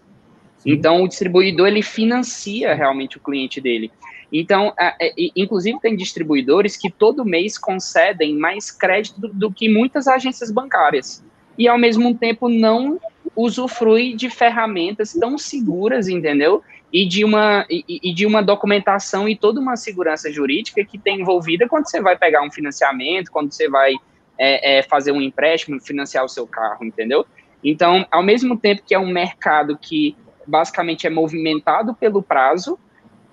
Então, 0.64 1.02
o 1.02 1.08
distribuidor 1.08 1.68
ele 1.68 1.82
financia 1.82 2.74
realmente 2.74 3.16
o 3.16 3.20
cliente 3.20 3.60
dele. 3.60 3.90
Então, 4.32 4.72
é, 4.78 5.12
inclusive 5.36 5.78
tem 5.80 5.94
distribuidores 5.94 6.76
que 6.76 6.90
todo 6.90 7.24
mês 7.24 7.58
concedem 7.58 8.36
mais 8.36 8.70
crédito 8.70 9.20
do, 9.20 9.28
do 9.28 9.52
que 9.52 9.68
muitas 9.68 10.08
agências 10.08 10.50
bancárias 10.50 11.22
e 11.58 11.68
ao 11.68 11.76
mesmo 11.76 12.14
tempo 12.14 12.48
não 12.48 12.98
usufrui 13.36 14.14
de 14.14 14.30
ferramentas 14.30 15.12
tão 15.12 15.36
seguras, 15.36 16.08
entendeu? 16.08 16.62
e 16.92 17.06
de 17.06 17.24
uma 17.24 17.64
e, 17.70 17.84
e, 17.88 18.12
de 18.12 18.26
uma 18.26 18.42
documentação 18.42 19.26
e 19.28 19.34
toda 19.34 19.58
uma 19.58 19.76
segurança 19.76 20.30
jurídica 20.30 20.84
que 20.84 20.98
tem 20.98 21.20
envolvida 21.20 21.66
quando 21.66 21.88
você 21.88 22.00
vai 22.02 22.18
pegar 22.18 22.42
um 22.42 22.50
financiamento, 22.50 23.32
quando 23.32 23.50
você 23.50 23.68
vai 23.68 23.94
é, 24.38 24.78
é, 24.78 24.82
fazer 24.82 25.10
um 25.10 25.20
empréstimo, 25.20 25.80
financiar 25.80 26.24
o 26.24 26.28
seu 26.28 26.46
carro, 26.46 26.84
entendeu? 26.84 27.24
Então, 27.64 28.06
ao 28.10 28.22
mesmo 28.22 28.58
tempo 28.58 28.82
que 28.84 28.94
é 28.94 28.98
um 28.98 29.10
mercado 29.10 29.78
que 29.80 30.14
basicamente 30.46 31.06
é 31.06 31.10
movimentado 31.10 31.94
pelo 31.94 32.22
prazo, 32.22 32.78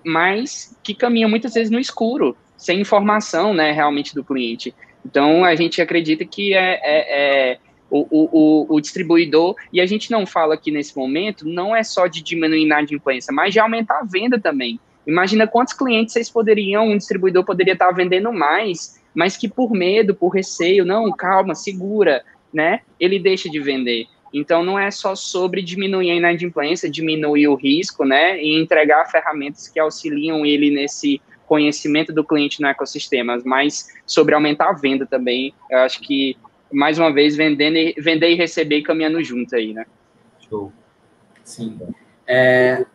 mas 0.04 0.76
que 0.82 0.94
caminha 0.94 1.28
muitas 1.28 1.54
vezes 1.54 1.70
no 1.70 1.78
escuro, 1.78 2.36
sem 2.56 2.80
informação, 2.80 3.52
né, 3.54 3.72
realmente 3.72 4.14
do 4.14 4.24
cliente. 4.24 4.74
Então, 5.04 5.44
a 5.44 5.54
gente 5.54 5.80
acredita 5.80 6.24
que 6.24 6.54
é, 6.54 6.80
é, 6.82 7.52
é 7.52 7.58
o, 7.90 8.06
o, 8.10 8.76
o, 8.76 8.80
distribuidor, 8.80 9.56
e 9.72 9.80
a 9.80 9.86
gente 9.86 10.10
não 10.10 10.24
fala 10.24 10.54
aqui 10.54 10.70
nesse 10.70 10.96
momento, 10.96 11.46
não 11.46 11.74
é 11.74 11.82
só 11.82 12.06
de 12.06 12.22
diminuir 12.22 12.62
inadimplência, 12.62 13.32
mas 13.32 13.52
de 13.52 13.58
aumentar 13.58 13.98
a 13.98 14.04
venda 14.04 14.38
também. 14.38 14.78
Imagina 15.06 15.46
quantos 15.46 15.74
clientes 15.74 16.12
vocês 16.12 16.30
poderiam, 16.30 16.88
um 16.88 16.96
distribuidor 16.96 17.44
poderia 17.44 17.72
estar 17.72 17.90
vendendo 17.90 18.32
mais, 18.32 19.00
mas 19.14 19.36
que 19.36 19.48
por 19.48 19.72
medo, 19.72 20.14
por 20.14 20.28
receio, 20.28 20.84
não, 20.84 21.10
calma, 21.10 21.54
segura, 21.54 22.22
né? 22.52 22.80
Ele 22.98 23.18
deixa 23.18 23.48
de 23.48 23.58
vender. 23.58 24.06
Então 24.32 24.62
não 24.62 24.78
é 24.78 24.90
só 24.90 25.14
sobre 25.14 25.62
diminuir 25.62 26.10
a 26.10 26.14
inadimplência, 26.14 26.90
diminuir 26.90 27.48
o 27.48 27.54
risco, 27.54 28.04
né? 28.04 28.40
E 28.42 28.60
entregar 28.60 29.10
ferramentas 29.10 29.68
que 29.68 29.80
auxiliam 29.80 30.44
ele 30.46 30.70
nesse 30.70 31.20
conhecimento 31.46 32.12
do 32.12 32.22
cliente 32.24 32.60
no 32.60 32.68
ecossistema, 32.68 33.36
mas 33.44 33.88
sobre 34.06 34.34
aumentar 34.34 34.68
a 34.68 34.72
venda 34.72 35.04
também. 35.04 35.52
Eu 35.68 35.78
acho 35.78 36.00
que 36.00 36.36
mais 36.72 36.98
uma 36.98 37.12
vez, 37.12 37.36
vendendo 37.36 37.76
e, 37.76 37.94
vender 37.98 38.30
e 38.30 38.34
receber 38.34 38.82
caminhando 38.82 39.22
junto 39.22 39.54
aí, 39.56 39.72
né? 39.72 39.84
Show. 40.48 40.72
Sim. 41.42 41.78
É, 42.26 42.86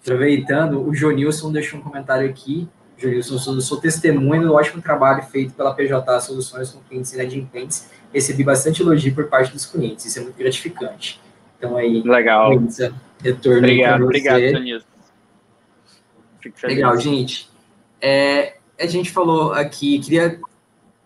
aproveitando, 0.00 0.82
o 0.82 0.92
Jonilson 0.92 1.52
deixou 1.52 1.78
um 1.78 1.82
comentário 1.82 2.28
aqui. 2.28 2.68
Jonilson, 2.98 3.38
sou, 3.38 3.60
sou 3.60 3.80
testemunho 3.80 4.42
do 4.42 4.54
ótimo 4.54 4.80
trabalho 4.80 5.22
feito 5.24 5.54
pela 5.54 5.74
PJ 5.74 6.20
Soluções 6.20 6.70
com 6.70 6.80
clientes 6.80 7.12
inadimplentes. 7.12 7.90
Recebi 8.12 8.42
bastante 8.42 8.82
elogio 8.82 9.14
por 9.14 9.26
parte 9.26 9.52
dos 9.52 9.66
clientes, 9.66 10.06
isso 10.06 10.18
é 10.18 10.22
muito 10.22 10.36
gratificante. 10.36 11.20
Então 11.58 11.76
aí, 11.76 12.02
legal. 12.02 12.50
retorno 13.22 13.58
obrigado, 13.58 14.04
obrigado, 14.04 14.40
Jonilson. 14.40 14.86
Legal, 16.64 16.98
gente. 16.98 17.50
É, 18.00 18.56
a 18.78 18.86
gente 18.86 19.10
falou 19.10 19.52
aqui, 19.52 19.98
queria. 19.98 20.40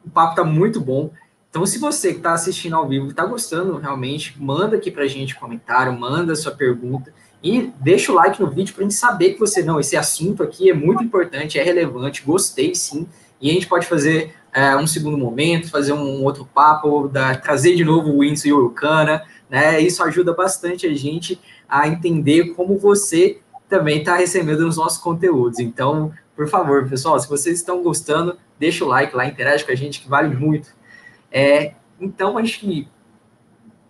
O 0.05 0.11
papo 0.11 0.35
tá 0.35 0.45
muito 0.45 0.81
bom. 0.81 1.11
Então, 1.49 1.67
se 1.67 1.79
você 1.79 2.13
que 2.13 2.19
está 2.19 2.33
assistindo 2.33 2.77
ao 2.77 2.87
vivo 2.87 3.09
está 3.09 3.25
gostando 3.25 3.77
realmente, 3.77 4.41
manda 4.41 4.77
aqui 4.77 4.91
para 4.91 5.03
a 5.03 5.09
gente 5.09 5.35
comentário, 5.35 5.93
manda 5.99 6.37
sua 6.37 6.53
pergunta 6.53 7.13
e 7.43 7.73
deixa 7.81 8.13
o 8.13 8.15
like 8.15 8.41
no 8.41 8.51
vídeo 8.51 8.75
para 8.75 8.85
a 8.85 8.89
gente 8.89 8.99
saber 8.99 9.35
que 9.35 9.41
você 9.41 9.63
não, 9.63 9.81
esse 9.81 9.97
assunto 9.97 10.43
aqui 10.43 10.71
é 10.71 10.75
muito 10.75 11.03
importante, 11.03 11.59
é 11.59 11.63
relevante, 11.63 12.23
gostei 12.23 12.75
sim, 12.75 13.07
e 13.41 13.51
a 13.51 13.53
gente 13.55 13.67
pode 13.67 13.87
fazer 13.87 14.35
é, 14.53 14.77
um 14.77 14.87
segundo 14.87 15.17
momento, 15.17 15.71
fazer 15.71 15.93
um 15.93 16.23
outro 16.23 16.45
papo, 16.45 17.09
da, 17.09 17.35
trazer 17.37 17.75
de 17.77 17.85
novo 17.85 18.11
o 18.11 18.21
Winston 18.21 18.49
e 18.49 18.53
o 18.53 18.57
Urucana, 18.57 19.25
né? 19.49 19.81
Isso 19.81 20.03
ajuda 20.03 20.35
bastante 20.35 20.87
a 20.87 20.95
gente 20.95 21.41
a 21.69 21.89
entender 21.89 22.55
como 22.55 22.77
você 22.77 23.41
também 23.69 24.01
está 24.01 24.17
recebendo 24.17 24.67
os 24.67 24.77
nossos 24.77 24.99
conteúdos. 24.99 25.61
Então, 25.61 26.13
por 26.35 26.49
favor, 26.49 26.89
pessoal, 26.89 27.19
se 27.19 27.29
vocês 27.29 27.59
estão 27.59 27.83
gostando, 27.83 28.37
deixa 28.59 28.85
o 28.85 28.89
like 28.89 29.15
lá, 29.15 29.27
interage 29.27 29.65
com 29.65 29.71
a 29.71 29.75
gente, 29.75 30.01
que 30.01 30.09
vale 30.09 30.35
muito. 30.35 30.75
É, 31.31 31.75
então, 32.01 32.37
acho 32.37 32.59
que, 32.59 32.89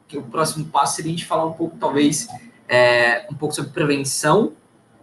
que, 0.07 0.18
o 0.18 0.22
próximo 0.22 0.66
passo 0.66 0.96
seria 0.96 1.11
a 1.11 1.16
gente 1.16 1.26
falar 1.26 1.46
um 1.46 1.53
pouco, 1.53 1.76
talvez, 1.78 2.28
é, 2.71 3.27
um 3.29 3.35
pouco 3.35 3.53
sobre 3.53 3.73
prevenção 3.73 4.53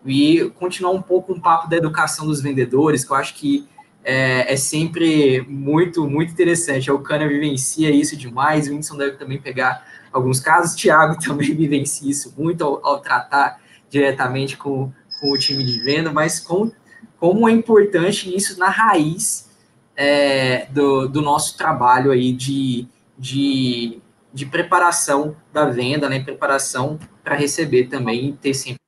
e 0.06 0.50
continuar 0.58 0.92
um 0.92 1.02
pouco 1.02 1.34
um 1.34 1.40
papo 1.40 1.70
da 1.70 1.76
educação 1.76 2.26
dos 2.26 2.42
vendedores, 2.42 3.04
que 3.04 3.12
eu 3.12 3.18
acho 3.18 3.34
que 3.34 3.68
é, 4.06 4.54
é 4.54 4.56
sempre 4.56 5.42
muito, 5.42 6.10
muito 6.10 6.32
interessante. 6.32 6.90
O 6.90 7.00
Cana 7.00 7.28
vivencia 7.28 7.92
isso 7.92 8.16
demais, 8.16 8.68
o 8.68 8.72
Whindersson 8.72 8.96
deve 8.96 9.18
também 9.18 9.38
pegar 9.38 9.86
alguns 10.14 10.40
casos, 10.40 10.74
o 10.74 10.78
Thiago 10.78 11.20
também 11.22 11.54
vivencia 11.54 12.10
isso 12.10 12.34
muito 12.38 12.64
ao, 12.64 12.86
ao 12.86 13.00
tratar 13.02 13.60
diretamente 13.90 14.56
com, 14.56 14.90
com 15.20 15.32
o 15.32 15.38
time 15.38 15.62
de 15.66 15.80
venda, 15.80 16.10
mas 16.10 16.40
com, 16.40 16.72
como 17.20 17.50
é 17.50 17.52
importante 17.52 18.34
isso 18.34 18.58
na 18.58 18.70
raiz 18.70 19.50
é, 19.94 20.68
do, 20.68 21.10
do, 21.10 21.22
nosso 21.22 21.58
trabalho 21.58 22.12
aí 22.12 22.32
de, 22.32 22.88
de, 23.18 24.00
de 24.38 24.46
preparação 24.46 25.36
da 25.52 25.66
venda, 25.66 26.08
né? 26.08 26.24
Preparação 26.24 27.00
para 27.24 27.36
receber 27.36 27.88
também 27.88 28.28
e 28.28 28.34
ter 28.34 28.54
sempre. 28.54 28.80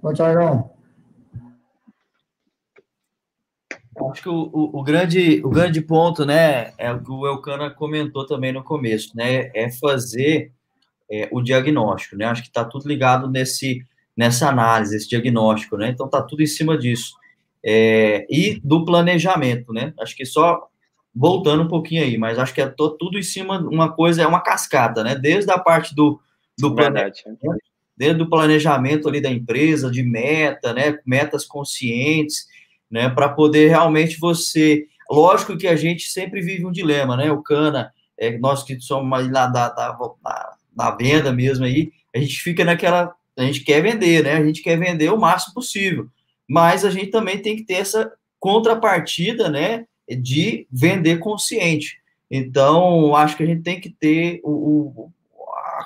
Bom, 0.00 0.12
Tiagão. 0.12 0.70
Acho 4.12 4.22
que 4.22 4.28
o, 4.28 4.48
o, 4.52 4.78
o, 4.78 4.82
grande, 4.84 5.42
o 5.44 5.50
grande 5.50 5.80
ponto, 5.80 6.24
né, 6.24 6.72
é 6.78 6.92
o 6.92 7.02
que 7.02 7.10
o 7.10 7.26
Elcana 7.26 7.68
comentou 7.68 8.24
também 8.24 8.52
no 8.52 8.62
começo, 8.62 9.10
né, 9.16 9.50
é 9.52 9.68
fazer 9.72 10.52
é, 11.10 11.28
o 11.32 11.42
diagnóstico, 11.42 12.14
né, 12.14 12.26
acho 12.26 12.42
que 12.42 12.48
está 12.48 12.64
tudo 12.64 12.86
ligado 12.86 13.28
nesse, 13.28 13.84
nessa 14.16 14.48
análise, 14.48 14.96
esse 14.96 15.08
diagnóstico, 15.08 15.76
né, 15.76 15.88
então 15.88 16.06
está 16.06 16.22
tudo 16.22 16.44
em 16.44 16.46
cima 16.46 16.78
disso 16.78 17.18
é, 17.62 18.24
e 18.30 18.60
do 18.62 18.84
planejamento, 18.84 19.72
né? 19.72 19.92
Acho 20.00 20.16
que 20.16 20.24
só 20.24 20.68
voltando 21.14 21.62
um 21.62 21.68
pouquinho 21.68 22.02
aí, 22.02 22.16
mas 22.16 22.38
acho 22.38 22.54
que 22.54 22.60
é 22.60 22.66
tudo 22.66 23.18
em 23.18 23.22
cima, 23.22 23.58
uma 23.58 23.92
coisa, 23.92 24.22
é 24.22 24.26
uma 24.26 24.40
cascata, 24.40 25.02
né? 25.02 25.14
Desde 25.14 25.50
a 25.50 25.58
parte 25.58 25.94
do, 25.94 26.20
do 26.58 26.74
planejamento, 26.74 27.40
desde 27.96 28.22
o 28.22 28.28
planejamento 28.28 29.08
ali 29.08 29.20
da 29.20 29.30
empresa, 29.30 29.90
de 29.90 30.02
meta, 30.02 30.72
né? 30.72 30.98
Metas 31.04 31.44
conscientes, 31.44 32.46
né? 32.90 33.08
Para 33.08 33.28
poder 33.28 33.68
realmente 33.68 34.18
você. 34.18 34.86
Lógico 35.10 35.56
que 35.56 35.66
a 35.66 35.76
gente 35.76 36.08
sempre 36.08 36.40
vive 36.40 36.66
um 36.66 36.72
dilema, 36.72 37.16
né? 37.16 37.32
O 37.32 37.42
Cana, 37.42 37.92
é, 38.16 38.36
nós 38.38 38.62
que 38.62 38.78
somos 38.80 39.08
mais 39.08 39.30
lá 39.30 39.46
da, 39.46 39.68
da, 39.70 39.92
da, 39.92 40.56
da 40.76 40.90
venda 40.92 41.32
mesmo 41.32 41.64
aí, 41.64 41.90
a 42.14 42.18
gente 42.18 42.40
fica 42.40 42.64
naquela. 42.64 43.14
A 43.36 43.42
gente 43.42 43.60
quer 43.60 43.82
vender, 43.82 44.22
né? 44.22 44.34
A 44.34 44.44
gente 44.44 44.62
quer 44.62 44.78
vender 44.78 45.10
o 45.10 45.18
máximo 45.18 45.54
possível 45.54 46.08
mas 46.48 46.84
a 46.84 46.90
gente 46.90 47.10
também 47.10 47.42
tem 47.42 47.56
que 47.56 47.64
ter 47.64 47.74
essa 47.74 48.10
contrapartida, 48.40 49.50
né, 49.50 49.84
de 50.16 50.66
vender 50.70 51.18
consciente. 51.18 52.00
Então, 52.30 53.14
acho 53.16 53.36
que 53.36 53.42
a 53.42 53.46
gente 53.46 53.62
tem 53.62 53.80
que 53.80 53.90
ter 53.90 54.40
o, 54.42 54.50
o 54.50 55.12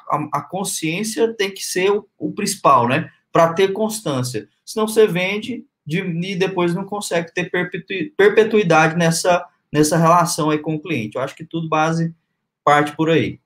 a, 0.09 0.39
a, 0.39 0.41
consciência 0.43 1.33
tem 1.35 1.51
que 1.51 1.65
ser 1.65 1.91
o, 1.91 2.07
o 2.19 2.33
principal, 2.33 2.89
né? 2.89 3.11
Para 3.33 3.53
ter 3.53 3.73
constância. 3.73 4.49
Senão 4.65 4.87
você 4.87 5.07
vende 5.07 5.65
de, 5.87 6.01
e 6.01 6.37
depois 6.37 6.75
não 6.75 6.85
consegue 6.85 7.33
ter 7.33 7.51
perpetuidade 8.17 8.97
nessa, 8.97 9.45
nessa 9.73 9.97
relação 9.97 10.51
aí 10.51 10.59
com 10.59 10.75
o 10.75 10.81
cliente. 10.81 11.17
Eu 11.17 11.23
acho 11.23 11.35
que 11.35 11.45
tudo 11.45 11.69
base 11.69 12.15
parte 12.65 12.95
por 12.95 13.11
aí. 13.11 13.41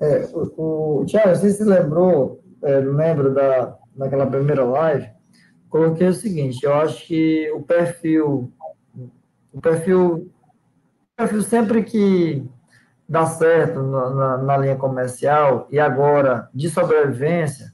É, 0.00 0.28
o, 0.32 1.00
o 1.02 1.06
Tiago, 1.06 1.36
você 1.36 1.50
se 1.52 1.64
lembrou, 1.64 2.42
é, 2.62 2.80
lembro 2.80 3.34
da, 3.34 3.76
naquela 3.94 4.26
primeira 4.26 4.64
live, 4.64 5.08
coloquei 5.68 6.08
o 6.08 6.14
seguinte, 6.14 6.64
eu 6.64 6.74
acho 6.74 7.06
que 7.06 7.50
o 7.50 7.62
perfil, 7.62 8.50
o 9.52 9.60
perfil, 9.60 10.30
o 11.12 11.16
perfil 11.16 11.42
sempre 11.42 11.82
que 11.82 12.44
dá 13.08 13.26
certo 13.26 13.82
na, 13.82 14.10
na, 14.10 14.38
na 14.38 14.56
linha 14.56 14.76
comercial 14.76 15.66
e 15.70 15.80
agora 15.80 16.48
de 16.54 16.70
sobrevivência, 16.70 17.72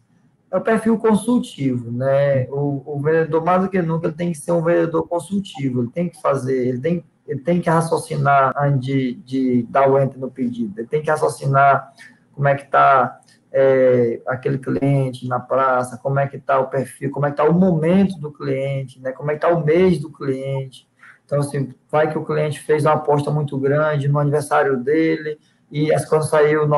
é 0.50 0.56
o 0.56 0.60
perfil 0.60 0.96
consultivo, 0.98 1.90
né? 1.90 2.48
O, 2.48 2.82
o, 2.86 3.00
vendedor, 3.00 3.44
mais 3.44 3.62
do 3.62 3.68
que 3.68 3.82
nunca, 3.82 4.10
tem 4.10 4.32
que 4.32 4.38
ser 4.38 4.52
um 4.52 4.62
vendedor 4.62 5.06
consultivo, 5.06 5.82
ele 5.82 5.90
tem 5.90 6.08
que 6.08 6.20
fazer, 6.22 6.68
ele 6.68 6.80
tem, 6.80 7.04
ele 7.26 7.40
tem 7.40 7.60
que 7.60 7.68
raciocinar 7.68 8.54
antes 8.56 8.80
de, 8.80 9.14
de 9.16 9.62
dar 9.64 9.90
o 9.90 9.98
enter 9.98 10.18
no 10.18 10.30
pedido, 10.30 10.78
ele 10.78 10.86
tem 10.86 11.02
que 11.02 11.10
raciocinar 11.10 11.92
como 12.32 12.48
é 12.48 12.54
que 12.54 12.64
está 12.64 13.20
é, 13.52 14.20
aquele 14.26 14.58
cliente 14.58 15.26
na 15.26 15.40
praça, 15.40 15.98
como 15.98 16.18
é 16.18 16.26
que 16.26 16.36
está 16.36 16.60
o 16.60 16.68
perfil, 16.68 17.10
como 17.10 17.26
é 17.26 17.30
que 17.30 17.40
está 17.40 17.44
o 17.44 17.52
momento 17.52 18.18
do 18.18 18.32
cliente, 18.32 19.00
né? 19.00 19.12
Como 19.12 19.30
é 19.30 19.34
que 19.34 19.44
está 19.44 19.54
o 19.54 19.64
mês 19.64 19.98
do 19.98 20.10
cliente. 20.10 20.88
Então, 21.26 21.40
assim, 21.40 21.74
vai 21.90 22.10
que 22.10 22.16
o 22.16 22.24
cliente 22.24 22.60
fez 22.60 22.84
uma 22.84 22.94
aposta 22.94 23.30
muito 23.30 23.58
grande 23.58 24.08
no 24.08 24.18
aniversário 24.18 24.76
dele 24.78 25.38
e 25.70 25.92
as 25.92 26.08
coisas 26.08 26.30
saiu 26.30 26.68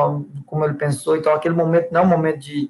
como 0.45 0.65
ele 0.65 0.73
pensou, 0.73 1.15
então 1.15 1.33
aquele 1.33 1.53
momento 1.53 1.91
não 1.91 2.01
é 2.01 2.03
um 2.03 2.07
momento 2.07 2.39
de 2.39 2.69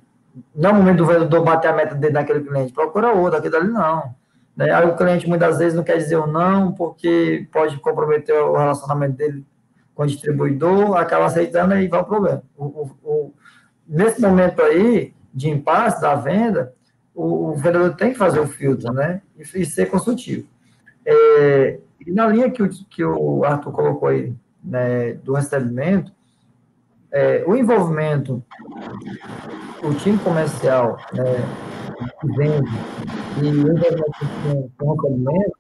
não 0.54 0.70
é 0.70 0.74
o 0.74 0.76
momento 0.76 0.98
do 0.98 1.06
vendedor 1.06 1.44
bater 1.44 1.70
a 1.70 1.74
meta 1.74 1.96
dele 1.96 2.14
naquele 2.14 2.42
cliente, 2.42 2.74
procura 2.74 3.12
outro, 3.12 3.40
aquele 3.40 3.56
ali 3.56 3.70
não. 3.70 4.14
Né? 4.56 4.72
Aí 4.72 4.86
o 4.86 4.96
cliente 4.96 5.28
muitas 5.28 5.58
vezes 5.58 5.74
não 5.74 5.84
quer 5.84 5.98
dizer 5.98 6.18
o 6.18 6.28
não, 6.28 6.74
porque 6.74 7.48
pode 7.52 7.78
comprometer 7.78 8.36
o 8.36 8.58
relacionamento 8.58 9.16
dele 9.16 9.46
com 9.96 10.04
o 10.04 10.08
distribuidor, 10.08 10.98
acaba 10.98 11.26
aceitando 11.26 11.78
e 11.78 11.88
vai 11.88 12.02
o 12.02 12.06
problema. 12.06 12.44
O, 12.58 12.66
o, 12.66 12.92
o, 13.04 13.34
nesse 13.88 14.22
momento 14.22 14.62
aí, 14.62 15.14
de 15.34 15.50
impasse 15.50 16.02
da 16.02 16.16
venda, 16.16 16.74
o, 17.14 17.54
vendedor 17.56 17.96
tem 17.96 18.12
que 18.12 18.18
fazer 18.18 18.40
o 18.40 18.48
filtro, 18.48 18.94
né? 18.94 19.22
E, 19.38 19.62
e 19.62 19.66
ser 19.66 19.88
consultivo. 19.88 20.48
É, 21.12 21.80
e 22.06 22.12
na 22.12 22.28
linha 22.28 22.52
que 22.52 22.62
o, 22.62 22.70
que 22.70 23.04
o 23.04 23.44
Arthur 23.44 23.72
colocou 23.72 24.10
aí, 24.10 24.32
né, 24.64 25.14
do 25.14 25.34
recebimento, 25.34 26.12
é, 27.12 27.44
o 27.48 27.56
envolvimento, 27.56 28.44
o 29.84 29.94
time 29.96 30.20
comercial 30.20 31.00
né, 31.12 31.24
que 32.22 32.28
vende 32.28 32.70
e 33.42 33.46
o 33.46 33.72
envolvimento 33.72 34.72
com 34.78 34.86
o 34.86 34.94
recebimento, 34.94 35.58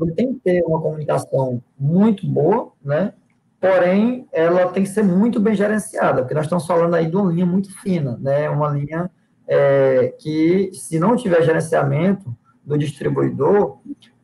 ele 0.00 0.12
tem 0.12 0.34
que 0.34 0.40
ter 0.40 0.62
uma 0.64 0.80
comunicação 0.80 1.62
muito 1.78 2.26
boa, 2.26 2.72
né? 2.82 3.12
Porém, 3.60 4.26
ela 4.32 4.68
tem 4.68 4.82
que 4.82 4.88
ser 4.88 5.04
muito 5.04 5.38
bem 5.38 5.54
gerenciada, 5.54 6.22
porque 6.22 6.32
nós 6.32 6.44
estamos 6.44 6.66
falando 6.66 6.94
aí 6.94 7.06
de 7.06 7.14
uma 7.14 7.30
linha 7.30 7.44
muito 7.44 7.70
fina, 7.80 8.18
né? 8.18 8.48
Uma 8.48 8.70
linha 8.70 9.10
é, 9.46 10.14
que, 10.18 10.70
se 10.72 10.98
não 10.98 11.16
tiver 11.16 11.42
gerenciamento 11.42 12.34
do 12.64 12.78
distribuidor, 12.78 13.78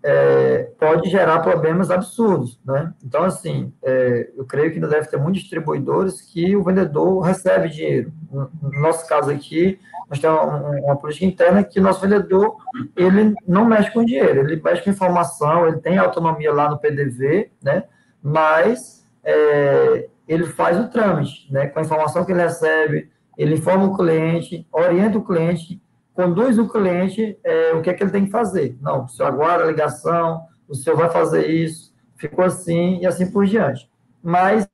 é, 0.09 0.70
pode 0.78 1.11
gerar 1.11 1.40
problemas 1.40 1.90
absurdos, 1.90 2.61
né? 2.64 2.94
Então, 3.04 3.24
assim, 3.24 3.72
é, 3.82 4.30
eu 4.36 4.44
creio 4.44 4.70
que 4.70 4.76
ainda 4.76 4.86
deve 4.86 5.09
ter 5.09 5.16
muitos 5.16 5.40
distribuidores 5.40 6.20
que 6.20 6.54
o 6.54 6.62
vendedor 6.62 7.18
recebe 7.22 7.68
dinheiro. 7.68 8.12
No, 8.30 8.48
nosso 8.80 9.04
caso 9.09 9.32
aqui, 9.32 9.80
nós 10.09 10.20
temos 10.20 10.38
uma, 10.38 10.70
uma, 10.70 10.96
política 10.96 11.26
interna 11.26 11.64
que 11.64 11.80
o 11.80 11.82
nosso 11.82 12.00
vendedor, 12.00 12.57
ele 12.94 13.34
não 13.48 13.64
mexe 13.64 13.90
com 13.90 14.04
dinheiro, 14.04 14.42
ele 14.42 14.62
mexe 14.62 14.84
com 14.84 14.90
informação, 14.90 15.66
ele 15.66 15.78
tem 15.78 15.98
autonomia 15.98 16.52
lá 16.52 16.70
no 16.70 16.78
PDV, 16.78 17.50
né? 17.61 17.82
Mas 18.22 19.04
é, 19.24 20.07
ele 20.28 20.44
faz 20.46 20.78
o 20.78 20.88
trâmite, 20.88 21.52
né? 21.52 21.66
Com 21.66 21.80
a 21.80 21.82
informação 21.82 22.24
que 22.24 22.30
ele 22.30 22.42
recebe, 22.42 23.11
ele 23.36 23.57
informa 23.57 23.86
o 23.86 23.96
cliente, 23.96 24.64
orienta 24.70 25.18
o 25.18 25.24
cliente 25.24 25.82
conduz 26.17 26.59
o 26.59 26.67
cliente 26.67 27.39
é, 27.45 27.75
o 27.75 27.83
que 27.83 27.91
é 27.91 27.95
que 27.95 28.03
ele 28.03 28.11
tem 28.11 28.25
que 28.25 28.31
fazer. 28.31 28.77
Não, 28.81 29.05
o 29.05 29.09
senhor 29.09 29.29
aguarda 29.29 29.64
a 29.64 29.67
ligação, 29.67 30.47
o 30.67 30.75
senhor 30.75 30.97
vai 30.97 31.11
fazer 31.11 31.47
isso, 31.47 31.95
ficou 32.17 32.43
assim 32.43 32.99
e 33.01 33.07
assim 33.07 33.31
por 33.31 33.45
diante. 33.45 33.89
Mas, 34.23 34.67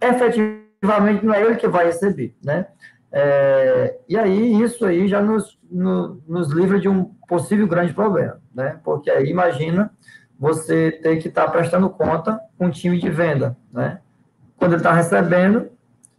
efetivamente, 0.00 1.24
não 1.24 1.34
é 1.34 1.42
ele 1.42 1.56
que 1.56 1.68
vai 1.68 1.84
receber, 1.84 2.34
né? 2.42 2.66
É, 3.12 3.98
e 4.08 4.16
aí, 4.16 4.60
isso 4.60 4.84
aí 4.86 5.06
já 5.06 5.20
nos, 5.20 5.58
no, 5.70 6.20
nos 6.26 6.50
livra 6.50 6.80
de 6.80 6.88
um 6.88 7.04
possível 7.28 7.68
grande 7.68 7.92
problema, 7.92 8.40
né? 8.54 8.80
Porque 8.82 9.10
aí, 9.10 9.28
imagina 9.28 9.92
você 10.38 10.90
ter 10.90 11.18
que 11.18 11.28
estar 11.28 11.44
tá 11.44 11.50
prestando 11.50 11.90
conta 11.90 12.40
com 12.58 12.66
um 12.66 12.70
time 12.70 12.98
de 12.98 13.10
venda, 13.10 13.56
né? 13.70 14.00
Quando 14.56 14.72
ele 14.72 14.80
está 14.80 14.92
recebendo, 14.92 15.70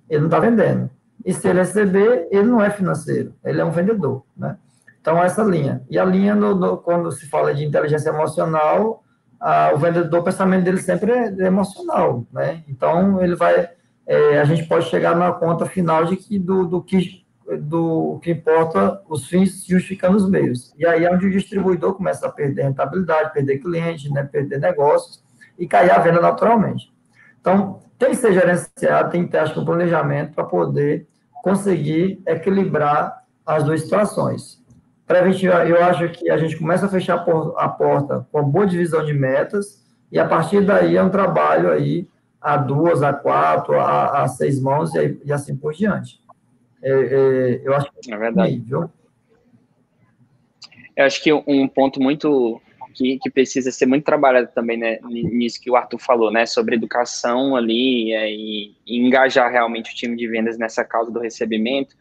ele 0.07 0.19
não 0.19 0.27
está 0.27 0.39
vendendo. 0.39 0.89
E 1.27 1.33
se 1.33 1.45
ele 1.45 1.59
receber, 1.59 2.29
ele 2.31 2.47
não 2.47 2.63
é 2.63 2.69
financeiro, 2.69 3.35
ele 3.43 3.59
é 3.59 3.65
um 3.65 3.69
vendedor, 3.69 4.23
né? 4.35 4.57
Então, 5.01 5.21
essa 5.21 5.43
linha. 5.43 5.83
E 5.89 5.99
a 5.99 6.05
linha, 6.05 6.33
no, 6.33 6.55
no, 6.55 6.77
quando 6.77 7.11
se 7.11 7.27
fala 7.27 7.53
de 7.53 7.65
inteligência 7.65 8.07
emocional, 8.07 9.03
a, 9.37 9.73
o 9.73 9.77
vendedor, 9.77 10.21
o 10.21 10.23
pensamento 10.23 10.63
dele 10.63 10.77
sempre 10.77 11.11
é, 11.11 11.27
é 11.27 11.47
emocional, 11.47 12.25
né? 12.31 12.63
Então, 12.69 13.21
ele 13.21 13.35
vai... 13.35 13.69
É, 14.07 14.39
a 14.39 14.45
gente 14.45 14.63
pode 14.69 14.85
chegar 14.85 15.17
na 15.17 15.33
conta 15.33 15.65
final 15.65 16.05
de 16.05 16.15
que 16.15 16.39
do, 16.39 16.65
do 16.65 16.81
que 16.81 17.25
do 17.59 18.19
que 18.21 18.31
importa 18.31 19.01
os 19.09 19.27
fins 19.27 19.65
justificando 19.65 20.15
os 20.15 20.29
meios. 20.29 20.73
E 20.77 20.85
aí 20.85 21.03
é 21.03 21.11
onde 21.11 21.27
o 21.27 21.31
distribuidor 21.31 21.93
começa 21.93 22.25
a 22.25 22.31
perder 22.31 22.63
rentabilidade, 22.63 23.33
perder 23.33 23.59
cliente, 23.59 24.09
né, 24.11 24.23
perder 24.23 24.59
negócios 24.59 25.23
e 25.57 25.67
cair 25.67 25.91
a 25.91 25.99
venda 25.99 26.21
naturalmente. 26.21 26.91
Então, 27.39 27.79
tem 27.97 28.09
que 28.09 28.17
ser 28.17 28.33
gerenciado, 28.33 29.11
tem 29.11 29.25
que 29.25 29.31
ter, 29.31 29.39
acho 29.39 29.59
um 29.59 29.65
planejamento 29.65 30.33
para 30.33 30.43
poder 30.43 31.07
conseguir 31.47 32.21
equilibrar 32.27 33.23
as 33.45 33.63
duas 33.63 33.81
situações. 33.81 34.61
Preventiva, 35.05 35.65
eu 35.65 35.81
acho 35.81 36.09
que 36.09 36.29
a 36.29 36.37
gente 36.37 36.57
começa 36.57 36.87
a 36.87 36.89
fechar 36.89 37.25
a 37.55 37.69
porta 37.69 38.27
com 38.29 38.39
uma 38.39 38.49
boa 38.49 38.67
divisão 38.67 39.05
de 39.05 39.13
metas 39.13 39.81
e 40.11 40.19
a 40.19 40.27
partir 40.27 40.65
daí 40.65 40.97
é 40.97 41.01
um 41.01 41.09
trabalho 41.09 41.71
aí 41.71 42.05
a 42.41 42.57
duas, 42.57 43.01
a 43.01 43.13
quatro, 43.13 43.79
a, 43.79 44.23
a 44.23 44.27
seis 44.27 44.59
mãos 44.59 44.93
e, 44.93 45.21
e, 45.23 45.31
assim 45.31 45.55
por 45.55 45.73
diante. 45.73 46.21
É, 46.83 46.91
é, 46.91 47.61
eu 47.63 47.73
acho 47.73 47.89
que 47.93 48.13
é 48.13 48.17
verdade. 48.17 48.61
Eu 48.69 48.89
acho 50.97 51.23
que 51.23 51.31
um 51.31 51.65
ponto 51.69 52.01
muito 52.01 52.61
que, 52.97 53.19
que 53.19 53.29
precisa 53.29 53.71
ser 53.71 53.85
muito 53.85 54.03
trabalhado 54.03 54.49
também, 54.55 54.75
né, 54.75 54.97
nisso 55.03 55.61
que 55.61 55.69
o 55.69 55.75
Arthur 55.75 55.99
falou, 55.99 56.31
né, 56.31 56.47
sobre 56.47 56.75
educação 56.75 57.55
ali 57.55 58.11
é, 58.11 58.31
e, 58.31 58.75
e, 58.87 58.97
engajar 58.97 59.51
realmente 59.51 59.91
o 59.91 59.95
time 59.95 60.17
de 60.17 60.27
vendas 60.27 60.57
nessa 60.57 60.83
causa 60.83 61.11
do 61.11 61.19
recebimento, 61.19 61.95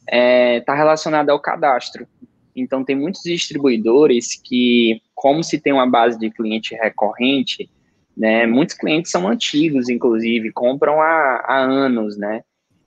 está 0.00 0.14
é, 0.16 0.60
tá 0.60 0.74
relacionado 0.74 1.30
ao 1.30 1.40
cadastro. 1.40 2.06
Então, 2.54 2.84
tem 2.84 2.94
muitos 2.94 3.22
distribuidores 3.22 4.38
que, 4.44 5.00
como 5.14 5.42
se 5.42 5.58
tem 5.58 5.72
uma 5.72 5.88
base 5.88 6.18
de 6.18 6.30
cliente 6.30 6.74
recorrente, 6.74 7.70
né, 8.14 8.46
muitos 8.46 8.76
clientes 8.76 9.10
são 9.10 9.26
antigos, 9.26 9.88
inclusive, 9.88 10.52
compram 10.52 11.00
há, 11.00 11.44
há 11.46 11.58
anos, 11.60 12.18
né, 12.18 12.42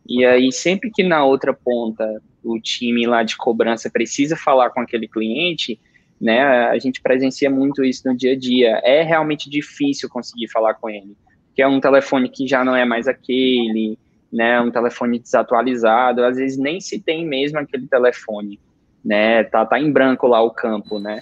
e 0.08 0.24
aí, 0.24 0.52
sempre 0.52 0.92
que 0.94 1.02
na 1.02 1.26
outra 1.26 1.52
ponta 1.52 2.22
o 2.44 2.60
time 2.60 3.08
lá 3.08 3.24
de 3.24 3.36
cobrança 3.36 3.90
precisa 3.90 4.38
falar 4.38 4.70
com 4.70 4.80
aquele 4.80 5.08
cliente, 5.08 5.80
né? 6.20 6.42
A 6.68 6.78
gente 6.80 7.02
presencia 7.02 7.50
muito 7.50 7.84
isso 7.84 8.08
no 8.08 8.16
dia 8.16 8.34
a 8.34 8.38
dia. 8.38 8.82
É 8.84 9.04
realmente 9.04 9.50
difícil 9.50 10.10
conseguir 10.10 10.50
falar 10.50 10.76
com 10.76 10.90
ele, 10.90 11.16
que 11.54 11.62
é 11.62 11.68
um 11.68 11.80
telefone 11.80 12.30
que 12.30 12.48
já 12.48 12.64
não 12.64 12.76
é 12.76 12.86
mais 12.86 13.08
aquele, 13.08 13.98
né? 14.32 14.60
Um 14.62 14.72
telefone 14.72 15.20
desatualizado, 15.20 16.24
às 16.24 16.38
vezes 16.38 16.58
nem 16.58 16.80
se 16.80 17.00
tem 17.00 17.26
mesmo 17.26 17.60
aquele 17.60 17.88
telefone, 17.88 18.60
né? 19.04 19.44
Tá, 19.44 19.66
tá 19.66 19.80
em 19.80 19.92
branco 19.92 20.28
lá 20.28 20.42
o 20.42 20.52
campo, 20.52 21.00
né? 21.00 21.22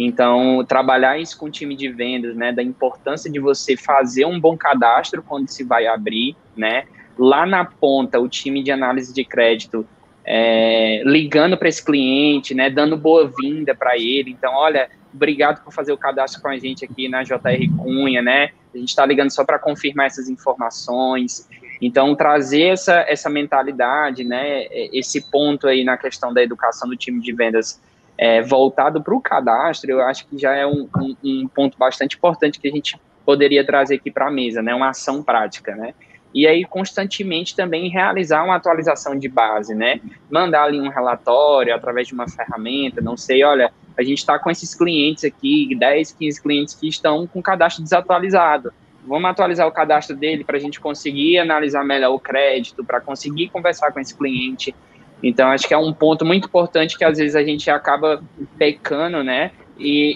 Então, 0.00 0.64
trabalhar 0.64 1.18
isso 1.18 1.36
com 1.36 1.46
o 1.46 1.50
time 1.50 1.74
de 1.74 1.88
vendas, 1.88 2.36
né, 2.36 2.52
da 2.52 2.62
importância 2.62 3.28
de 3.28 3.40
você 3.40 3.76
fazer 3.76 4.24
um 4.26 4.38
bom 4.38 4.56
cadastro 4.56 5.24
quando 5.24 5.48
se 5.48 5.64
vai 5.64 5.88
abrir, 5.88 6.36
né? 6.56 6.84
Lá 7.18 7.44
na 7.44 7.64
ponta, 7.64 8.20
o 8.20 8.28
time 8.28 8.62
de 8.62 8.70
análise 8.70 9.12
de 9.12 9.24
crédito 9.24 9.84
é, 10.30 11.02
ligando 11.06 11.56
para 11.56 11.70
esse 11.70 11.82
cliente, 11.82 12.54
né, 12.54 12.68
dando 12.68 12.98
boa-vinda 12.98 13.74
para 13.74 13.96
ele. 13.96 14.30
Então, 14.30 14.52
olha, 14.52 14.90
obrigado 15.12 15.64
por 15.64 15.72
fazer 15.72 15.90
o 15.90 15.96
cadastro 15.96 16.42
com 16.42 16.48
a 16.48 16.58
gente 16.58 16.84
aqui 16.84 17.08
na 17.08 17.22
JR 17.22 17.38
Cunha, 17.78 18.20
né? 18.20 18.50
A 18.74 18.76
gente 18.76 18.90
está 18.90 19.06
ligando 19.06 19.30
só 19.30 19.42
para 19.42 19.58
confirmar 19.58 20.04
essas 20.04 20.28
informações. 20.28 21.48
Então, 21.80 22.14
trazer 22.14 22.64
essa, 22.64 23.06
essa 23.08 23.30
mentalidade, 23.30 24.22
né, 24.22 24.66
esse 24.92 25.30
ponto 25.30 25.66
aí 25.66 25.82
na 25.82 25.96
questão 25.96 26.34
da 26.34 26.42
educação 26.42 26.90
do 26.90 26.96
time 26.96 27.22
de 27.22 27.32
vendas 27.32 27.80
é, 28.18 28.42
voltado 28.42 29.02
para 29.02 29.14
o 29.14 29.22
cadastro, 29.22 29.90
eu 29.90 30.02
acho 30.02 30.26
que 30.26 30.36
já 30.36 30.54
é 30.54 30.66
um, 30.66 30.86
um, 30.94 31.16
um 31.24 31.48
ponto 31.48 31.78
bastante 31.78 32.16
importante 32.16 32.60
que 32.60 32.68
a 32.68 32.72
gente 32.72 33.00
poderia 33.24 33.64
trazer 33.64 33.94
aqui 33.94 34.10
para 34.10 34.28
a 34.28 34.30
mesa, 34.30 34.60
né? 34.60 34.74
Uma 34.74 34.90
ação 34.90 35.22
prática, 35.22 35.74
né? 35.74 35.94
E 36.34 36.46
aí, 36.46 36.64
constantemente 36.64 37.56
também 37.56 37.88
realizar 37.88 38.44
uma 38.44 38.56
atualização 38.56 39.18
de 39.18 39.28
base, 39.28 39.74
né? 39.74 40.00
Mandar 40.30 40.64
ali 40.64 40.80
um 40.80 40.88
relatório 40.88 41.74
através 41.74 42.06
de 42.06 42.14
uma 42.14 42.28
ferramenta, 42.28 43.00
não 43.00 43.16
sei, 43.16 43.42
olha, 43.42 43.72
a 43.98 44.02
gente 44.02 44.18
está 44.18 44.38
com 44.38 44.50
esses 44.50 44.74
clientes 44.74 45.24
aqui, 45.24 45.74
10, 45.74 46.12
15 46.12 46.42
clientes 46.42 46.74
que 46.74 46.86
estão 46.86 47.26
com 47.26 47.42
cadastro 47.42 47.82
desatualizado. 47.82 48.72
Vamos 49.06 49.30
atualizar 49.30 49.66
o 49.66 49.72
cadastro 49.72 50.14
dele 50.14 50.44
para 50.44 50.56
a 50.56 50.60
gente 50.60 50.78
conseguir 50.78 51.38
analisar 51.38 51.82
melhor 51.82 52.12
o 52.12 52.20
crédito, 52.20 52.84
para 52.84 53.00
conseguir 53.00 53.48
conversar 53.48 53.90
com 53.90 53.98
esse 53.98 54.14
cliente. 54.14 54.74
Então, 55.22 55.48
acho 55.48 55.66
que 55.66 55.74
é 55.74 55.78
um 55.78 55.92
ponto 55.92 56.24
muito 56.24 56.46
importante 56.46 56.96
que 56.96 57.04
às 57.04 57.18
vezes 57.18 57.34
a 57.34 57.42
gente 57.42 57.70
acaba 57.70 58.22
pecando, 58.56 59.24
né? 59.24 59.50
E, 59.78 60.14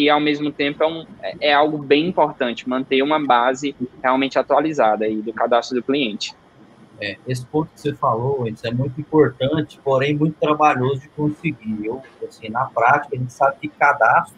e, 0.00 0.02
e, 0.02 0.10
ao 0.10 0.18
mesmo 0.18 0.50
tempo 0.50 0.82
é, 0.82 0.86
um, 0.86 1.06
é, 1.40 1.54
algo 1.54 1.78
bem 1.78 2.08
importante 2.08 2.68
manter 2.68 3.00
uma 3.00 3.24
base 3.24 3.74
realmente 4.02 4.38
atualizada 4.38 5.04
aí 5.04 5.22
do 5.22 5.32
cadastro 5.32 5.76
do 5.76 5.82
cliente. 5.84 6.34
É, 7.00 7.16
esse 7.26 7.46
ponto 7.46 7.70
que 7.72 7.80
você 7.80 7.94
falou, 7.94 8.46
isso 8.48 8.66
é 8.66 8.72
muito 8.72 9.00
importante, 9.00 9.78
porém 9.84 10.16
muito 10.16 10.36
trabalhoso 10.38 11.02
de 11.02 11.08
conseguir. 11.08 11.84
Eu, 11.84 12.02
assim, 12.26 12.48
na 12.48 12.64
prática, 12.66 13.14
a 13.14 13.18
gente 13.18 13.32
sabe 13.32 13.56
que 13.60 13.68
cadastro, 13.68 14.36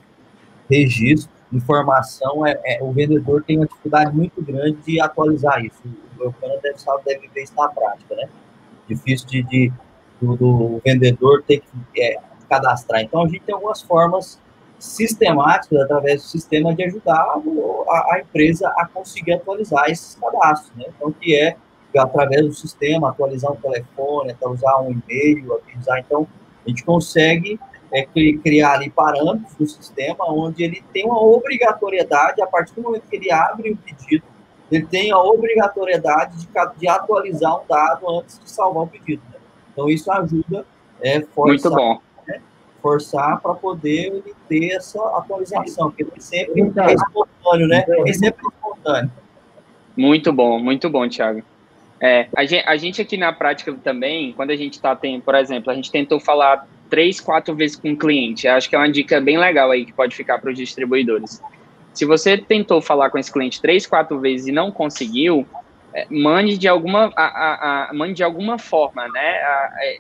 registro, 0.69 1.31
informação, 1.53 2.47
é, 2.47 2.59
é 2.65 2.79
o 2.83 2.93
vendedor 2.93 3.43
tem 3.45 3.57
uma 3.57 3.67
dificuldade 3.67 4.15
muito 4.15 4.43
grande 4.43 4.77
de 4.87 5.01
atualizar 5.01 5.65
isso. 5.65 5.81
O 5.85 6.19
meu 6.19 6.33
cara 6.33 6.59
deve, 6.63 6.79
sabe, 6.79 7.03
deve 7.05 7.29
ver 7.29 7.45
isso 7.45 7.55
na 7.57 7.69
prática, 7.69 8.15
né? 8.15 8.29
Difícil 8.89 9.27
de, 9.27 9.43
de 9.45 9.73
do, 10.21 10.37
do 10.37 10.83
vendedor 10.85 11.43
ter 11.43 11.61
que 11.61 12.03
é, 12.03 12.19
cadastrar. 12.49 13.03
Então, 13.03 13.23
a 13.23 13.29
gente 13.29 13.41
tem 13.41 13.55
algumas 13.55 13.83
formas 13.83 14.41
sistemáticas 14.79 15.81
através 15.81 16.23
do 16.23 16.29
sistema 16.29 16.75
de 16.75 16.85
ajudar 16.85 17.41
a, 17.89 18.15
a 18.15 18.21
empresa 18.21 18.69
a 18.77 18.87
conseguir 18.87 19.35
atualizar 19.35 19.91
esses 19.91 20.15
cadastros, 20.17 20.77
né? 20.77 20.85
Então, 20.95 21.13
que 21.13 21.35
é 21.35 21.57
através 21.97 22.45
do 22.45 22.53
sistema, 22.53 23.11
atualizar 23.11 23.53
um 23.53 23.57
telefone, 23.57 24.33
atualizar 24.33 24.83
um 24.83 24.91
e-mail, 24.91 25.55
atualizar, 25.55 25.99
então, 25.99 26.27
a 26.65 26.69
gente 26.69 26.85
consegue 26.85 27.59
é, 27.91 28.05
criar 28.05 28.73
ali 28.75 28.91
parâmetros 28.91 29.55
do 29.55 29.67
sistema 29.67 30.25
onde 30.29 30.63
ele 30.63 30.85
tem 30.93 31.07
uma 31.07 31.23
obrigatoriedade, 31.23 32.43
a 32.43 32.47
partir 32.47 32.75
do 32.75 32.83
momento 32.83 33.05
que 33.09 33.17
ele 33.17 33.33
abre 33.33 33.71
o 33.71 33.77
pedido, 33.77 34.25
ele 34.71 34.85
tem 34.85 35.11
a 35.11 35.19
obrigatoriedade 35.19 36.37
de, 36.39 36.49
de 36.77 36.89
atualizar 36.89 37.63
um 37.63 37.67
dado 37.67 38.11
antes 38.11 38.39
de 38.41 38.51
salvar 38.51 38.83
o 38.83 38.87
pedido. 38.89 39.23
Né? 39.33 39.39
Então, 39.73 39.89
isso 39.89 40.11
ajuda 40.11 40.67
é, 41.01 41.25
Muito 41.37 41.71
bom 41.71 42.01
forçar 42.87 43.41
para 43.41 43.53
poder 43.55 44.13
ele 44.13 44.35
ter 44.49 44.77
essa 44.77 45.01
atualização, 45.19 45.91
porque 45.91 46.05
nem 46.05 46.21
sempre 46.21 46.63
é 46.63 46.95
espontâneo, 46.95 47.67
né? 47.67 47.85
Nem 47.89 48.13
sempre 48.13 48.45
é 48.45 48.49
espontâneo. 48.49 49.11
Muito 49.97 50.33
bom, 50.33 50.61
muito 50.61 50.89
bom, 50.89 51.09
Thiago. 51.09 51.43
É, 52.01 52.29
a, 52.37 52.45
gente, 52.45 52.69
a 52.69 52.77
gente 52.77 53.03
aqui 53.03 53.17
na 53.17 53.33
prática 53.33 53.73
também, 53.83 54.33
quando 54.35 54.51
a 54.51 54.57
gente 54.57 54.75
está, 54.75 54.95
tem, 54.95 55.21
por 55.21 55.35
exemplo, 55.35 55.73
a 55.73 55.75
gente 55.75 55.91
tentou 55.91 56.21
falar 56.21 56.69
três, 56.89 57.21
quatro 57.21 57.57
vezes 57.57 57.75
com 57.77 57.91
o 57.91 57.97
cliente. 57.97 58.47
Acho 58.47 58.69
que 58.69 58.77
é 58.77 58.79
uma 58.79 58.91
dica 58.91 59.21
bem 59.21 59.37
legal 59.37 59.73
aí 59.73 59.85
que 59.85 59.93
pode 59.93 60.15
ficar 60.15 60.39
para 60.39 60.51
os 60.51 60.57
distribuidores. 60.57 61.43
Se 61.93 62.05
você 62.05 62.39
tentou 62.39 62.81
falar 62.81 63.11
com 63.11 63.19
esse 63.19 63.33
cliente 63.33 63.61
três, 63.61 63.85
quatro 63.85 64.21
vezes 64.21 64.47
e 64.47 64.53
não 64.53 64.71
conseguiu, 64.71 65.45
é, 65.93 66.07
mande 66.09 66.57
de 66.57 66.69
alguma, 66.69 67.13
a, 67.17 67.25
a, 67.25 67.91
a, 67.91 67.95
mande 67.95 68.15
de 68.15 68.23
alguma 68.23 68.59
forma, 68.59 69.09
né? 69.09 69.41
É, 69.81 69.99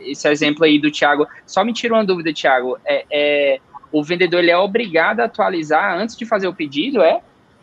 esse 0.00 0.28
exemplo 0.28 0.64
aí 0.64 0.78
do 0.78 0.90
Thiago, 0.90 1.26
só 1.46 1.64
me 1.64 1.72
tira 1.72 1.94
uma 1.94 2.04
dúvida, 2.04 2.32
Thiago, 2.32 2.78
é, 2.84 3.04
é, 3.10 3.60
o 3.92 4.02
vendedor 4.02 4.40
ele 4.40 4.50
é 4.50 4.56
obrigado 4.56 5.20
a 5.20 5.24
atualizar 5.24 5.98
antes 5.98 6.16
de 6.16 6.26
fazer 6.26 6.48
o 6.48 6.54
pedido, 6.54 7.02
é? 7.02 7.14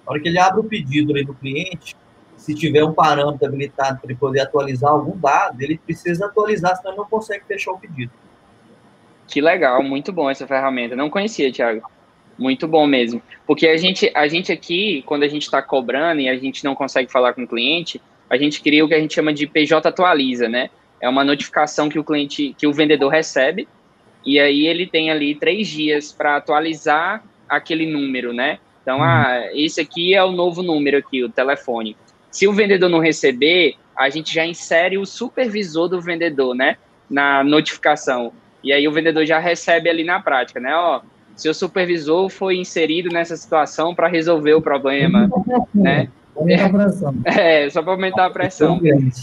Na 0.05 0.11
hora 0.11 0.19
que 0.19 0.27
ele 0.27 0.39
abre 0.39 0.59
o 0.59 0.63
pedido 0.63 1.15
aí 1.15 1.23
do 1.23 1.33
cliente, 1.33 1.95
se 2.37 2.53
tiver 2.53 2.83
um 2.83 2.93
parâmetro 2.93 3.47
habilitado 3.47 3.99
para 3.99 4.09
ele 4.09 4.19
poder 4.19 4.41
atualizar 4.41 4.91
algum 4.91 5.17
dado, 5.17 5.61
ele 5.61 5.77
precisa 5.77 6.25
atualizar, 6.25 6.75
senão 6.75 6.91
ele 6.91 6.97
não 6.97 7.05
consegue 7.05 7.43
fechar 7.45 7.71
o 7.71 7.79
pedido. 7.79 8.11
Que 9.27 9.41
legal, 9.41 9.81
muito 9.81 10.11
bom 10.11 10.29
essa 10.29 10.45
ferramenta. 10.45 10.95
Não 10.95 11.09
conhecia, 11.09 11.51
Thiago. 11.51 11.81
Muito 12.37 12.67
bom 12.67 12.85
mesmo. 12.85 13.21
Porque 13.47 13.67
a 13.67 13.77
gente, 13.77 14.11
a 14.13 14.27
gente 14.27 14.51
aqui, 14.51 15.03
quando 15.05 15.23
a 15.23 15.27
gente 15.27 15.43
está 15.43 15.61
cobrando 15.61 16.21
e 16.21 16.29
a 16.29 16.37
gente 16.37 16.63
não 16.63 16.75
consegue 16.75 17.11
falar 17.11 17.33
com 17.33 17.43
o 17.43 17.47
cliente, 17.47 18.01
a 18.29 18.37
gente 18.37 18.61
cria 18.61 18.83
o 18.83 18.87
que 18.87 18.93
a 18.93 18.99
gente 18.99 19.13
chama 19.13 19.33
de 19.33 19.47
PJ 19.47 19.87
atualiza, 19.87 20.47
né? 20.47 20.69
É 21.05 21.09
uma 21.09 21.23
notificação 21.23 21.87
que 21.87 21.99
o 21.99 22.03
cliente, 22.03 22.55
que 22.57 22.65
o 22.65 22.73
vendedor 22.73 23.09
recebe, 23.09 23.67
e 24.25 24.39
aí 24.39 24.65
ele 24.65 24.87
tem 24.87 25.11
ali 25.11 25.35
três 25.35 25.67
dias 25.67 26.11
para 26.11 26.35
atualizar 26.35 27.23
aquele 27.47 27.85
número, 27.85 28.33
né? 28.33 28.57
Então, 28.81 28.97
uhum. 28.97 29.03
ah, 29.03 29.49
esse 29.53 29.79
aqui 29.79 30.15
é 30.15 30.23
o 30.23 30.31
novo 30.31 30.63
número 30.63 30.97
aqui, 30.97 31.23
o 31.23 31.29
telefone. 31.29 31.95
Se 32.31 32.47
o 32.47 32.53
vendedor 32.53 32.89
não 32.89 32.97
receber, 32.97 33.75
a 33.95 34.09
gente 34.09 34.33
já 34.33 34.43
insere 34.47 34.97
o 34.97 35.05
supervisor 35.05 35.87
do 35.87 36.01
vendedor, 36.01 36.55
né? 36.55 36.75
Na 37.07 37.43
notificação. 37.43 38.33
E 38.63 38.73
aí 38.73 38.87
o 38.87 38.91
vendedor 38.91 39.27
já 39.27 39.37
recebe 39.37 39.87
ali 39.87 40.03
na 40.03 40.19
prática, 40.19 40.59
né? 40.59 40.75
Ó, 40.75 41.01
seu 41.35 41.53
supervisor 41.53 42.29
foi 42.29 42.57
inserido 42.57 43.09
nessa 43.09 43.37
situação 43.37 43.93
para 43.93 44.07
resolver 44.07 44.55
o 44.55 44.61
problema, 44.61 45.29
né? 45.71 46.09
Aumentar 46.37 46.65
a 46.65 46.69
pressão. 46.69 47.15
É, 47.23 47.69
só 47.69 47.81
para 47.81 47.91
aumentar 47.93 48.25
a 48.25 48.29
pressão. 48.29 48.79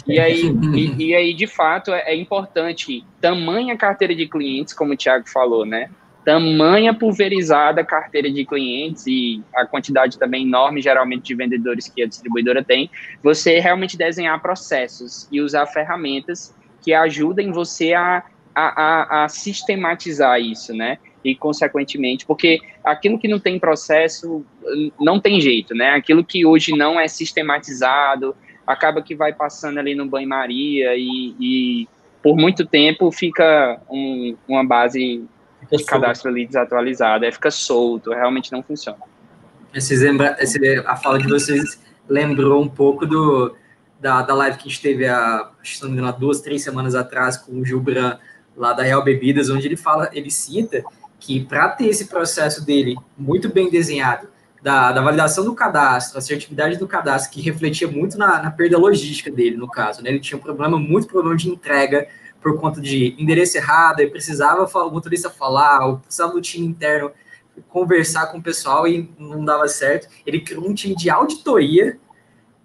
E 0.06 0.18
aí, 0.18 0.42
e, 0.74 1.08
e, 1.08 1.14
aí, 1.14 1.34
de 1.34 1.46
fato, 1.46 1.92
é, 1.92 2.02
é, 2.06 2.16
importante 2.16 3.04
tamanha 3.20 3.76
carteira 3.76 4.14
de 4.14 4.26
clientes, 4.26 4.72
como 4.72 4.94
o 4.94 4.96
Thiago 4.96 5.28
falou, 5.28 5.66
né? 5.66 5.90
Tamanha 6.24 6.94
pulverizada 6.94 7.84
carteira 7.84 8.30
de 8.30 8.46
clientes 8.46 9.06
e 9.06 9.42
a 9.54 9.66
quantidade 9.66 10.18
também 10.18 10.46
enorme, 10.46 10.80
geralmente, 10.80 11.24
de 11.24 11.34
vendedores 11.34 11.88
que 11.88 12.02
a 12.02 12.06
distribuidora 12.06 12.64
tem, 12.64 12.88
você 13.22 13.58
realmente 13.58 13.96
desenhar 13.96 14.40
processos 14.40 15.28
e 15.30 15.40
usar 15.40 15.66
ferramentas 15.66 16.54
que 16.80 16.94
ajudem 16.94 17.52
você 17.52 17.92
a, 17.92 18.22
a, 18.54 18.82
a, 18.82 19.24
a 19.24 19.28
sistematizar 19.28 20.40
isso, 20.40 20.72
né? 20.72 20.98
e, 21.24 21.34
consequentemente, 21.34 22.26
porque 22.26 22.60
aquilo 22.84 23.18
que 23.18 23.28
não 23.28 23.38
tem 23.38 23.58
processo 23.58 24.44
não 25.00 25.20
tem 25.20 25.40
jeito, 25.40 25.74
né? 25.74 25.90
Aquilo 25.90 26.24
que 26.24 26.44
hoje 26.44 26.76
não 26.76 26.98
é 26.98 27.08
sistematizado 27.08 28.34
acaba 28.66 29.02
que 29.02 29.14
vai 29.14 29.32
passando 29.32 29.78
ali 29.78 29.94
no 29.94 30.06
banho-maria 30.06 30.94
e, 30.96 31.34
e, 31.40 31.88
por 32.22 32.36
muito 32.36 32.64
tempo 32.64 33.10
fica 33.10 33.80
um, 33.90 34.36
uma 34.46 34.64
base 34.64 35.24
fica 35.60 35.76
de 35.76 35.84
cadastro 35.84 36.30
ali 36.30 36.46
desatualizada, 36.46 37.30
fica 37.32 37.50
solto, 37.50 38.10
realmente 38.10 38.52
não 38.52 38.62
funciona. 38.62 38.98
Esse, 39.74 39.96
lembra, 39.96 40.36
esse, 40.38 40.58
a 40.86 40.96
fala 40.96 41.18
de 41.18 41.26
vocês 41.26 41.82
lembrou 42.08 42.62
um 42.62 42.68
pouco 42.68 43.06
do, 43.06 43.56
da, 44.00 44.22
da 44.22 44.34
live 44.34 44.58
que 44.58 44.68
a 44.68 44.70
gente 44.70 44.82
teve 44.82 45.08
há, 45.08 45.50
se 45.62 45.82
não 45.82 45.90
me 45.90 45.96
engano, 45.96 46.16
duas, 46.18 46.40
três 46.40 46.62
semanas 46.62 46.94
atrás 46.94 47.36
com 47.36 47.52
o 47.60 47.64
Gilbran 47.64 48.18
lá 48.56 48.72
da 48.72 48.82
Real 48.82 49.02
Bebidas, 49.02 49.50
onde 49.50 49.66
ele 49.66 49.76
fala, 49.76 50.10
ele 50.12 50.30
cita 50.30 50.84
que 51.22 51.44
para 51.44 51.68
ter 51.68 51.86
esse 51.86 52.06
processo 52.06 52.64
dele 52.66 52.96
muito 53.16 53.48
bem 53.48 53.70
desenhado, 53.70 54.28
da, 54.60 54.90
da, 54.90 55.00
validação 55.00 55.44
do 55.44 55.54
cadastro, 55.54 56.18
assertividade 56.18 56.76
do 56.78 56.86
cadastro, 56.86 57.32
que 57.32 57.40
refletia 57.40 57.86
muito 57.88 58.18
na, 58.18 58.42
na, 58.42 58.50
perda 58.50 58.76
logística 58.76 59.30
dele, 59.30 59.56
no 59.56 59.68
caso, 59.68 60.02
né? 60.02 60.10
Ele 60.10 60.20
tinha 60.20 60.36
um 60.36 60.42
problema, 60.42 60.78
muito 60.78 61.06
problema 61.06 61.36
de 61.36 61.48
entrega 61.48 62.08
por 62.40 62.60
conta 62.60 62.80
de 62.80 63.14
endereço 63.18 63.56
errado, 63.56 64.00
e 64.00 64.06
precisava 64.08 64.64
o 64.64 64.90
motorista 64.90 65.30
falar, 65.30 65.86
ou 65.86 65.98
precisava 65.98 66.32
do 66.32 66.40
time 66.40 66.66
interno 66.66 67.12
conversar 67.68 68.26
com 68.26 68.38
o 68.38 68.42
pessoal 68.42 68.86
e 68.86 69.08
não 69.18 69.44
dava 69.44 69.68
certo. 69.68 70.08
Ele 70.26 70.40
criou 70.40 70.68
um 70.68 70.74
time 70.74 70.94
de 70.94 71.08
auditoria 71.08 71.98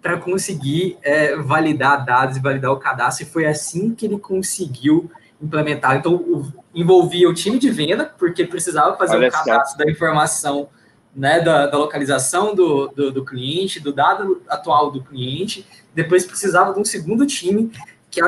para 0.02 0.16
conseguir 0.18 0.98
é, 1.02 1.36
validar 1.36 2.04
dados 2.04 2.36
e 2.36 2.40
validar 2.40 2.72
o 2.72 2.76
cadastro, 2.78 3.24
e 3.24 3.28
foi 3.28 3.46
assim 3.46 3.94
que 3.94 4.06
ele 4.06 4.18
conseguiu 4.18 5.10
implementar. 5.40 5.96
Então, 5.96 6.14
o, 6.14 6.52
envolvia 6.74 7.28
o 7.28 7.34
time 7.34 7.58
de 7.58 7.70
venda, 7.70 8.12
porque 8.18 8.44
precisava 8.44 8.96
fazer 8.96 9.16
Olha 9.16 9.28
um 9.28 9.30
cadastro 9.30 9.76
certo. 9.76 9.78
da 9.78 9.90
informação 9.90 10.68
né, 11.14 11.40
da, 11.40 11.66
da 11.66 11.78
localização 11.78 12.54
do, 12.54 12.88
do, 12.88 13.10
do, 13.10 13.24
cliente, 13.24 13.80
do 13.80 13.92
dado 13.92 14.42
atual 14.48 14.90
do 14.90 15.02
cliente. 15.02 15.66
Depois 15.94 16.24
precisava 16.24 16.72
de 16.72 16.80
um 16.80 16.84
segundo 16.84 17.26
time 17.26 17.70
que 18.10 18.20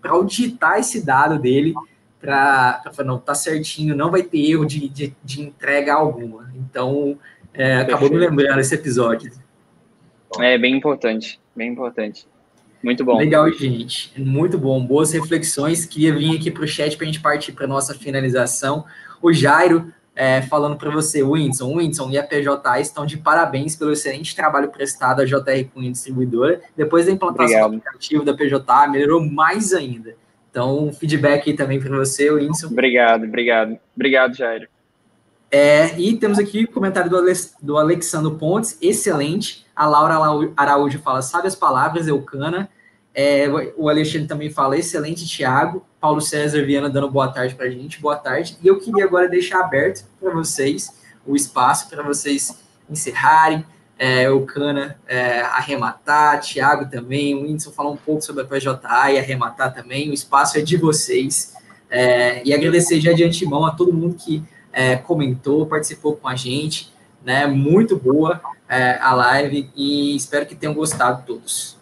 para 0.00 0.12
auditar 0.12 0.78
esse 0.78 1.04
dado 1.04 1.38
dele 1.38 1.74
para 2.20 2.82
falar, 2.92 3.08
não, 3.08 3.18
tá 3.18 3.34
certinho, 3.34 3.96
não 3.96 4.10
vai 4.10 4.22
ter 4.22 4.50
erro 4.50 4.66
de, 4.66 4.88
de, 4.88 5.14
de 5.24 5.42
entrega 5.42 5.94
alguma. 5.94 6.50
Então, 6.54 7.18
é, 7.52 7.78
acabou 7.78 8.10
me 8.10 8.16
lembrando 8.16 8.60
esse 8.60 8.74
episódio. 8.74 9.32
É 10.38 10.56
bem 10.58 10.76
importante, 10.76 11.40
bem 11.56 11.72
importante. 11.72 12.28
Muito 12.82 13.04
bom. 13.04 13.18
Legal, 13.18 13.50
gente. 13.52 14.12
Muito 14.18 14.56
bom. 14.58 14.84
Boas 14.84 15.12
reflexões. 15.12 15.84
Queria 15.84 16.14
vir 16.14 16.36
aqui 16.36 16.50
para 16.50 16.64
o 16.64 16.68
chat 16.68 16.96
para 16.96 17.04
a 17.04 17.06
gente 17.06 17.20
partir 17.20 17.52
para 17.52 17.66
nossa 17.66 17.94
finalização. 17.94 18.84
O 19.20 19.32
Jairo 19.32 19.92
é, 20.14 20.42
falando 20.42 20.76
para 20.76 20.90
você, 20.90 21.22
Winson, 21.22 21.78
Winson 21.78 22.10
e 22.10 22.18
a 22.18 22.22
PJ 22.22 22.80
estão 22.80 23.06
de 23.06 23.16
parabéns 23.16 23.76
pelo 23.76 23.92
excelente 23.92 24.34
trabalho 24.34 24.68
prestado 24.68 25.22
à 25.22 25.24
JR 25.24 25.64
Cunha 25.72 25.90
Distribuidora. 25.90 26.60
Depois 26.76 27.06
da 27.06 27.12
implantação 27.12 27.44
Obrigado. 27.44 27.70
do 27.70 27.76
aplicativo 27.76 28.24
da 28.24 28.34
PJ, 28.34 28.88
melhorou 28.88 29.24
mais 29.24 29.72
ainda. 29.72 30.14
Então, 30.50 30.92
feedback 30.92 31.48
aí 31.48 31.56
também 31.56 31.80
para 31.80 31.96
você, 31.96 32.32
Winson. 32.34 32.66
Obrigado, 32.66 33.24
obrigado. 33.24 33.78
Obrigado, 33.94 34.36
Jairo. 34.36 34.68
É, 35.50 35.98
e 35.98 36.16
temos 36.16 36.38
aqui 36.38 36.64
o 36.64 36.68
comentário 36.68 37.10
do, 37.10 37.16
Alex, 37.16 37.54
do 37.60 37.78
Alexandre 37.78 38.36
Pontes, 38.36 38.76
excelente. 38.80 39.66
A 39.80 39.86
Laura 39.86 40.16
Araújo 40.58 40.98
fala, 40.98 41.22
sabe 41.22 41.48
as 41.48 41.54
palavras, 41.54 42.06
Eucana. 42.06 42.68
É, 43.14 43.48
o 43.78 43.88
Alexandre 43.88 44.28
também 44.28 44.50
fala, 44.50 44.76
excelente, 44.76 45.26
Thiago. 45.26 45.86
Paulo 45.98 46.20
César 46.20 46.62
Viana 46.66 46.90
dando 46.90 47.10
boa 47.10 47.28
tarde 47.28 47.54
para 47.54 47.64
a 47.64 47.70
gente, 47.70 47.98
boa 47.98 48.16
tarde. 48.16 48.58
E 48.62 48.68
eu 48.68 48.78
queria 48.78 49.06
agora 49.06 49.26
deixar 49.26 49.60
aberto 49.60 50.04
para 50.20 50.34
vocês 50.34 51.00
o 51.26 51.34
espaço 51.34 51.88
para 51.88 52.02
vocês 52.02 52.62
encerrarem, 52.90 53.64
é, 53.98 54.28
o 54.28 54.44
Cana 54.44 54.98
é, 55.08 55.40
arrematar, 55.40 56.42
Thiago 56.42 56.90
também, 56.90 57.34
o 57.34 57.44
Whindersson 57.44 57.72
falar 57.72 57.90
um 57.90 57.96
pouco 57.96 58.20
sobre 58.20 58.42
a 58.42 58.44
PJA 58.44 59.12
e 59.12 59.18
arrematar 59.18 59.72
também. 59.72 60.10
O 60.10 60.12
espaço 60.12 60.58
é 60.58 60.60
de 60.60 60.76
vocês. 60.76 61.54
É, 61.88 62.46
e 62.46 62.52
agradecer 62.52 63.00
já 63.00 63.14
de 63.14 63.24
antemão 63.24 63.64
a 63.64 63.70
todo 63.70 63.94
mundo 63.94 64.14
que 64.14 64.44
é, 64.74 64.96
comentou, 64.96 65.64
participou 65.64 66.16
com 66.16 66.28
a 66.28 66.36
gente. 66.36 66.92
Né? 67.24 67.46
Muito 67.46 67.96
boa 67.96 68.42
é, 68.70 68.96
a 69.00 69.12
live 69.12 69.68
e 69.74 70.14
espero 70.14 70.46
que 70.46 70.54
tenham 70.54 70.72
gostado 70.72 71.26
todos. 71.26 71.76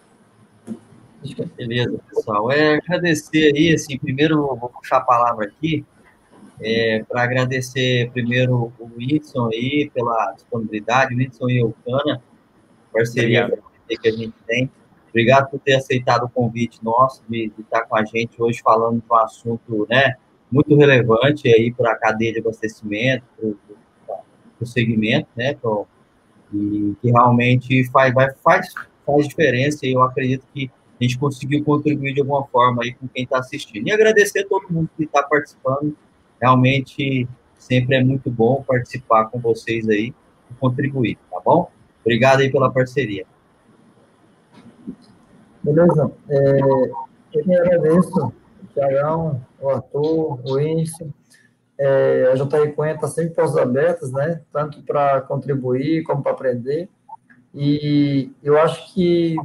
Beleza, 1.55 2.01
pessoal. 2.09 2.51
É 2.51 2.76
agradecer 2.76 3.53
aí, 3.55 3.74
assim, 3.74 3.99
primeiro 3.99 4.39
vou 4.57 4.70
puxar 4.70 4.97
a 4.97 5.01
palavra 5.03 5.47
aqui, 5.47 5.84
é, 6.61 7.05
para 7.07 7.24
agradecer 7.24 8.11
primeiro 8.12 8.72
o 8.78 8.91
Whitson 8.97 9.51
aí 9.53 9.91
pela 9.93 10.32
disponibilidade, 10.32 11.14
o 11.14 11.18
Whitson 11.18 11.51
e 11.51 11.62
o 11.62 11.74
Cana, 11.84 12.22
parceria 12.91 13.45
Obrigado. 13.45 14.01
que 14.01 14.09
a 14.09 14.12
gente 14.12 14.34
tem. 14.47 14.70
Obrigado 15.11 15.51
por 15.51 15.61
ter 15.61 15.74
aceitado 15.74 16.24
o 16.24 16.28
convite 16.28 16.82
nosso 16.82 17.22
de, 17.28 17.49
de 17.55 17.61
estar 17.61 17.82
com 17.82 17.97
a 17.97 18.05
gente 18.05 18.41
hoje 18.41 18.62
falando 18.62 19.01
de 19.01 19.12
um 19.12 19.16
assunto, 19.16 19.86
né, 19.91 20.14
muito 20.51 20.74
relevante 20.74 21.49
aí 21.49 21.70
para 21.70 21.93
a 21.93 21.97
cadeia 21.97 22.32
de 22.32 22.39
abastecimento, 22.39 23.24
para 23.36 24.16
o 24.61 24.66
segmento, 24.66 25.28
né, 25.36 25.55
pro, 25.55 25.86
e 26.53 26.95
que 27.01 27.11
realmente 27.11 27.89
faz, 27.91 28.13
vai, 28.15 28.33
faz, 28.43 28.73
faz 29.07 29.29
diferença 29.29 29.87
e 29.87 29.93
eu 29.93 30.03
acredito 30.03 30.45
que 30.53 30.71
a 31.01 31.05
gente 31.05 31.19
conseguiu 31.19 31.65
contribuir 31.65 32.15
de 32.15 32.21
alguma 32.21 32.45
forma 32.47 32.83
aí 32.83 32.93
com 32.95 33.07
quem 33.09 33.25
está 33.25 33.39
assistindo. 33.39 33.87
E 33.87 33.93
agradecer 33.93 34.41
a 34.41 34.49
todo 34.49 34.73
mundo 34.73 34.91
que 34.97 35.05
está 35.05 35.23
participando, 35.23 35.97
realmente 36.41 37.29
sempre 37.57 37.97
é 37.97 38.05
muito 38.05 38.31
bom 38.31 38.65
participar 38.67 39.27
com 39.27 39.39
vocês 39.39 39.89
aí 39.89 40.13
e 40.51 40.55
contribuir, 40.55 41.19
tá 41.31 41.41
bom? 41.45 41.71
Obrigado 42.01 42.41
aí 42.41 42.51
pela 42.51 42.71
parceria. 42.71 43.27
Beleza. 45.63 46.11
É, 46.29 46.61
eu 46.61 47.43
que 47.43 47.55
agradeço 47.55 48.33
Tiagão, 48.73 49.45
o 49.61 49.69
Arthur, 49.69 50.41
o 50.45 50.57
Winston. 50.57 51.11
É, 51.79 52.31
a 52.33 52.35
JR 52.35 52.72
Cunha 52.74 52.95
está 52.95 53.07
sempre 53.07 53.35
portas 53.35 53.57
abertas, 53.57 54.11
né? 54.11 54.41
Tanto 54.53 54.83
para 54.83 55.20
contribuir 55.20 56.03
como 56.03 56.22
para 56.22 56.33
aprender. 56.33 56.89
E 57.55 58.33
eu 58.43 58.59
acho 58.59 58.93
que 58.93 59.37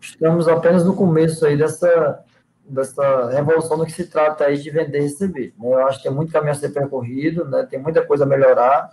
estamos 0.00 0.48
apenas 0.48 0.84
no 0.84 0.96
começo 0.96 1.44
aí 1.44 1.56
dessa, 1.56 2.24
dessa 2.68 3.30
revolução 3.30 3.78
do 3.78 3.86
que 3.86 3.92
se 3.92 4.06
trata 4.06 4.44
aí 4.44 4.56
de 4.56 4.70
vender 4.70 4.98
e 4.98 5.02
receber. 5.02 5.54
Né? 5.58 5.68
Eu 5.68 5.86
acho 5.86 5.98
que 5.98 6.04
tem 6.04 6.12
muito 6.12 6.32
caminho 6.32 6.52
a 6.52 6.56
ser 6.56 6.70
percorrido, 6.70 7.44
né? 7.44 7.66
tem 7.70 7.78
muita 7.78 8.04
coisa 8.04 8.24
a 8.24 8.26
melhorar, 8.26 8.90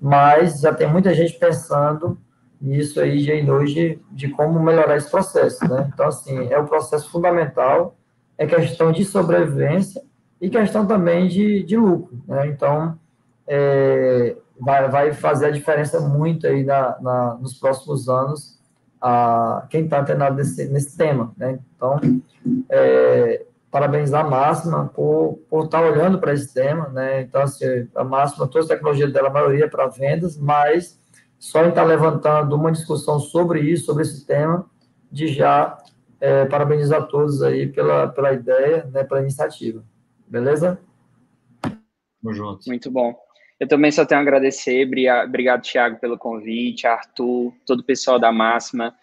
mas 0.00 0.60
já 0.60 0.74
tem 0.74 0.86
muita 0.86 1.14
gente 1.14 1.38
pensando 1.38 2.18
nisso 2.60 3.00
aí 3.00 3.24
de 3.24 3.50
hoje 3.50 4.00
de 4.10 4.28
como 4.28 4.60
melhorar 4.60 4.96
esse 4.96 5.10
processo. 5.10 5.66
Né? 5.66 5.90
Então, 5.92 6.08
assim, 6.08 6.52
é 6.52 6.58
um 6.58 6.66
processo 6.66 7.10
fundamental 7.10 7.96
é 8.40 8.46
questão 8.46 8.90
de 8.90 9.04
sobrevivência 9.04 10.00
e 10.40 10.48
questão 10.48 10.86
também 10.86 11.28
de, 11.28 11.62
de 11.62 11.76
lucro. 11.76 12.18
Né? 12.26 12.48
Então, 12.48 12.98
é, 13.46 14.36
vai, 14.58 14.88
vai 14.88 15.12
fazer 15.12 15.46
a 15.46 15.50
diferença 15.50 16.00
muito 16.00 16.46
aí 16.46 16.64
na, 16.64 16.96
na 17.00 17.34
nos 17.34 17.54
próximos 17.54 18.08
anos 18.08 18.58
a 19.00 19.66
quem 19.70 19.84
está 19.84 20.00
antenado 20.00 20.36
nesse, 20.36 20.68
nesse 20.68 20.96
tema. 20.96 21.32
Né? 21.36 21.58
Então, 21.74 21.98
é, 22.68 23.44
parabenizar 23.70 24.24
a 24.24 24.28
Máxima 24.28 24.90
por, 24.94 25.40
por 25.48 25.64
estar 25.64 25.80
tá 25.80 25.86
olhando 25.86 26.18
para 26.18 26.32
esse 26.32 26.52
tema. 26.52 26.88
Né? 26.88 27.22
Então, 27.22 27.42
assim, 27.42 27.88
a 27.94 28.04
Máxima, 28.04 28.46
toda 28.46 28.64
a 28.64 28.68
tecnologia 28.68 29.08
dela, 29.08 29.28
a 29.28 29.32
maioria 29.32 29.64
é 29.64 29.68
para 29.68 29.86
vendas, 29.86 30.36
mas 30.36 30.98
só 31.38 31.64
em 31.64 31.70
estar 31.70 31.82
tá 31.82 31.86
levantando 31.86 32.54
uma 32.54 32.72
discussão 32.72 33.18
sobre 33.18 33.60
isso, 33.60 33.86
sobre 33.86 34.02
esse 34.02 34.26
tema, 34.26 34.66
de 35.10 35.28
já 35.28 35.78
é, 36.20 36.44
parabenizar 36.44 37.06
todos 37.06 37.42
aí 37.42 37.66
pela, 37.66 38.08
pela 38.08 38.32
ideia, 38.32 38.86
né, 38.92 39.02
pela 39.04 39.22
iniciativa. 39.22 39.82
Beleza? 40.30 40.80
Tamo 41.60 42.32
junto. 42.32 42.68
Muito 42.68 42.88
bom. 42.88 43.14
Eu 43.58 43.66
também 43.66 43.90
só 43.90 44.06
tenho 44.06 44.20
a 44.20 44.22
agradecer. 44.22 44.86
Obrigado, 44.86 45.62
Thiago, 45.62 45.98
pelo 45.98 46.16
convite, 46.16 46.86
Arthur, 46.86 47.52
todo 47.66 47.80
o 47.80 47.84
pessoal 47.84 48.18
da 48.18 48.30
Máxima. 48.30 48.94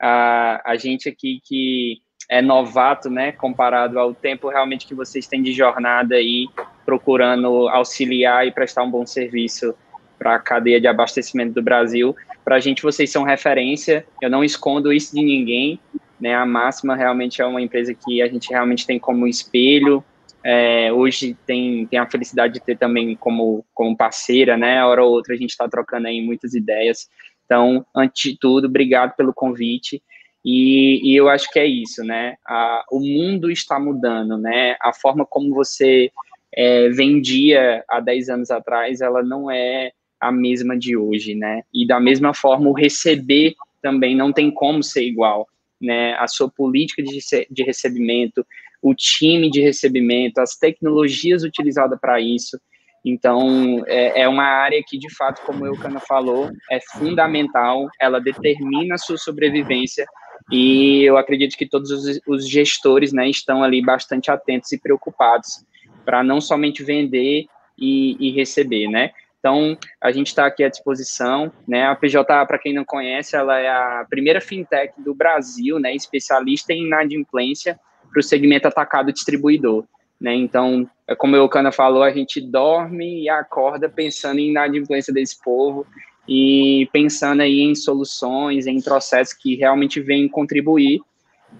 A, 0.00 0.60
a 0.72 0.76
gente 0.76 1.08
aqui 1.08 1.40
que 1.44 2.02
é 2.28 2.42
novato, 2.42 3.08
né, 3.08 3.30
comparado 3.30 3.98
ao 3.98 4.12
tempo 4.12 4.48
realmente 4.48 4.86
que 4.86 4.94
vocês 4.94 5.26
têm 5.26 5.42
de 5.42 5.52
jornada 5.52 6.16
aí, 6.16 6.48
procurando 6.84 7.68
auxiliar 7.68 8.46
e 8.46 8.52
prestar 8.52 8.82
um 8.82 8.90
bom 8.90 9.06
serviço 9.06 9.74
para 10.18 10.34
a 10.34 10.38
cadeia 10.38 10.80
de 10.80 10.88
abastecimento 10.88 11.54
do 11.54 11.62
Brasil. 11.62 12.14
Para 12.44 12.56
a 12.56 12.60
gente, 12.60 12.82
vocês 12.82 13.10
são 13.10 13.22
referência. 13.22 14.04
Eu 14.20 14.30
não 14.30 14.42
escondo 14.42 14.92
isso 14.92 15.14
de 15.14 15.22
ninguém. 15.22 15.78
Né? 16.20 16.34
A 16.34 16.44
Máxima 16.44 16.96
realmente 16.96 17.40
é 17.40 17.46
uma 17.46 17.62
empresa 17.62 17.94
que 17.94 18.20
a 18.20 18.26
gente 18.26 18.50
realmente 18.50 18.86
tem 18.86 18.98
como 18.98 19.26
espelho. 19.26 20.04
É, 20.44 20.92
hoje 20.92 21.36
tem, 21.46 21.86
tem 21.86 21.98
a 21.98 22.10
felicidade 22.10 22.54
de 22.54 22.60
ter 22.60 22.76
também 22.76 23.14
como, 23.16 23.64
como 23.72 23.96
parceira, 23.96 24.56
né? 24.56 24.84
Hora 24.84 25.04
ou 25.04 25.12
outra 25.12 25.34
a 25.34 25.36
gente 25.36 25.50
está 25.50 25.68
trocando 25.68 26.08
aí 26.08 26.20
muitas 26.20 26.54
ideias. 26.54 27.08
Então, 27.44 27.84
antes 27.94 28.32
de 28.32 28.38
tudo, 28.38 28.66
obrigado 28.66 29.14
pelo 29.14 29.32
convite. 29.32 30.02
E, 30.44 31.00
e 31.04 31.16
eu 31.16 31.28
acho 31.28 31.50
que 31.50 31.58
é 31.58 31.66
isso, 31.66 32.02
né? 32.02 32.36
A, 32.46 32.84
o 32.90 32.98
mundo 32.98 33.50
está 33.50 33.78
mudando, 33.78 34.36
né? 34.36 34.76
A 34.80 34.92
forma 34.92 35.24
como 35.24 35.54
você 35.54 36.10
é, 36.52 36.88
vendia 36.88 37.84
há 37.88 38.00
10 38.00 38.28
anos 38.28 38.50
atrás, 38.50 39.00
ela 39.00 39.22
não 39.22 39.50
é 39.50 39.92
a 40.20 40.32
mesma 40.32 40.76
de 40.76 40.96
hoje, 40.96 41.34
né? 41.34 41.62
E 41.72 41.86
da 41.86 42.00
mesma 42.00 42.34
forma, 42.34 42.68
o 42.68 42.72
receber 42.72 43.54
também 43.80 44.16
não 44.16 44.32
tem 44.32 44.50
como 44.50 44.82
ser 44.82 45.04
igual 45.04 45.48
né, 45.82 46.14
a 46.14 46.28
sua 46.28 46.48
política 46.48 47.02
de, 47.02 47.18
de 47.50 47.62
recebimento, 47.64 48.46
o 48.82 48.94
time 48.94 49.48
de 49.48 49.60
recebimento, 49.60 50.40
as 50.40 50.56
tecnologias 50.56 51.44
utilizadas 51.44 51.98
para 52.00 52.20
isso. 52.20 52.60
Então, 53.04 53.82
é, 53.86 54.22
é, 54.22 54.28
uma 54.28 54.44
área 54.44 54.82
que, 54.86 54.98
de 54.98 55.12
fato, 55.14 55.42
como 55.42 55.64
o 55.66 55.78
Cana 55.78 56.00
falou, 56.00 56.50
é 56.70 56.80
fundamental, 56.80 57.88
ela 58.00 58.20
determina 58.20 58.94
a 58.96 58.98
sua 58.98 59.16
sobrevivência 59.16 60.04
e 60.50 61.02
eu 61.02 61.16
acredito 61.16 61.56
que 61.56 61.66
todos 61.66 61.90
os, 61.90 62.20
os 62.26 62.48
gestores 62.48 63.12
né, 63.12 63.28
estão 63.28 63.62
ali 63.62 63.82
bastante 63.82 64.30
atentos 64.30 64.72
e 64.72 64.80
preocupados 64.80 65.64
para 66.04 66.22
não 66.22 66.40
somente 66.40 66.82
vender 66.82 67.46
e, 67.78 68.16
e 68.18 68.32
receber, 68.32 68.88
né? 68.88 69.10
Então, 69.38 69.76
a 70.00 70.12
gente 70.12 70.28
está 70.28 70.46
aqui 70.46 70.62
à 70.62 70.68
disposição, 70.68 71.52
né? 71.66 71.86
A 71.86 71.96
PJ, 71.96 72.46
para 72.46 72.58
quem 72.58 72.72
não 72.72 72.84
conhece, 72.84 73.34
ela 73.34 73.58
é 73.58 73.68
a 73.68 74.06
primeira 74.08 74.40
fintech 74.40 74.92
do 75.02 75.14
Brasil, 75.14 75.80
né? 75.80 75.94
Especialista 75.94 76.72
em 76.72 76.86
inadimplência 76.86 77.78
para 78.12 78.20
o 78.20 78.22
segmento 78.22 78.68
atacado 78.68 79.12
distribuidor, 79.12 79.84
né? 80.20 80.34
Então, 80.34 80.88
é 81.08 81.14
como 81.14 81.36
o 81.36 81.48
Cana 81.48 81.72
falou, 81.72 82.02
a 82.02 82.12
gente 82.12 82.40
dorme 82.40 83.22
e 83.22 83.28
acorda 83.28 83.88
pensando 83.88 84.38
em 84.38 84.50
inadimplência 84.50 85.12
desse 85.12 85.42
povo 85.42 85.86
e 86.28 86.88
pensando 86.92 87.40
aí 87.40 87.60
em 87.60 87.74
soluções, 87.74 88.66
em 88.66 88.80
processos 88.80 89.34
que 89.34 89.56
realmente 89.56 90.00
vêm 90.00 90.28
contribuir 90.28 91.00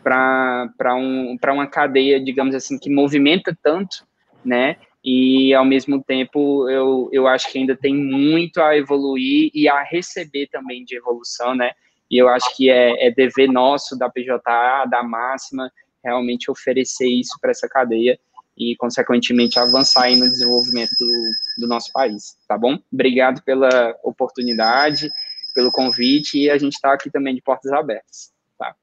para 0.02 0.94
um, 0.94 1.36
uma 1.52 1.66
cadeia, 1.66 2.22
digamos 2.22 2.54
assim, 2.54 2.78
que 2.78 2.88
movimenta 2.88 3.56
tanto, 3.62 4.06
né? 4.44 4.76
e 5.04 5.52
ao 5.52 5.64
mesmo 5.64 6.02
tempo 6.02 6.68
eu, 6.70 7.08
eu 7.12 7.26
acho 7.26 7.50
que 7.50 7.58
ainda 7.58 7.76
tem 7.76 7.94
muito 7.94 8.60
a 8.62 8.76
evoluir 8.76 9.50
e 9.52 9.68
a 9.68 9.82
receber 9.82 10.46
também 10.46 10.84
de 10.84 10.96
evolução, 10.96 11.54
né? 11.54 11.72
E 12.10 12.18
eu 12.18 12.28
acho 12.28 12.54
que 12.56 12.70
é, 12.70 13.06
é 13.06 13.10
dever 13.10 13.48
nosso 13.48 13.98
da 13.98 14.08
PJA, 14.08 14.84
da 14.88 15.02
Máxima, 15.02 15.72
realmente 16.04 16.50
oferecer 16.50 17.08
isso 17.08 17.38
para 17.40 17.50
essa 17.50 17.68
cadeia 17.68 18.18
e, 18.56 18.76
consequentemente, 18.76 19.58
avançar 19.58 20.10
no 20.10 20.24
desenvolvimento 20.24 20.92
do, 20.98 21.30
do 21.58 21.68
nosso 21.68 21.90
país, 21.92 22.36
tá 22.46 22.56
bom? 22.58 22.78
Obrigado 22.92 23.42
pela 23.42 23.96
oportunidade, 24.02 25.10
pelo 25.54 25.72
convite 25.72 26.38
e 26.38 26.50
a 26.50 26.58
gente 26.58 26.74
está 26.74 26.92
aqui 26.92 27.10
também 27.10 27.34
de 27.34 27.42
portas 27.42 27.72
abertas, 27.72 28.30
tá? 28.58 28.74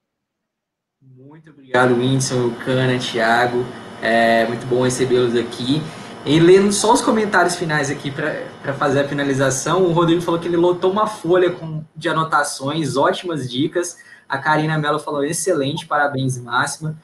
Muito 1.02 1.52
obrigado, 1.52 1.96
Whindersson, 1.96 2.54
Cana, 2.66 2.98
Thiago, 3.00 3.66
é 4.02 4.46
muito 4.48 4.66
bom 4.66 4.84
recebê-los 4.84 5.36
aqui. 5.36 5.82
E 6.26 6.40
lendo 6.40 6.72
só 6.74 6.94
os 6.94 7.02
comentários 7.02 7.56
finais 7.56 7.90
aqui 7.90 8.12
para 8.12 8.74
fazer 8.74 9.02
a 9.02 9.08
finalização, 9.08 9.84
o 9.84 9.94
Rodrigo 9.94 10.22
falou 10.22 10.40
que 10.40 10.48
ele 10.48 10.58
lotou 10.58 10.92
uma 10.92 11.08
folha 11.08 11.52
com, 11.52 11.84
de 11.96 12.10
anotações, 12.10 12.98
ótimas 12.98 13.50
dicas. 13.50 13.98
A 14.28 14.38
Karina 14.38 14.78
Mello 14.78 15.00
falou 15.00 15.24
excelente, 15.24 15.88
parabéns, 15.88 16.38
máxima. 16.38 16.98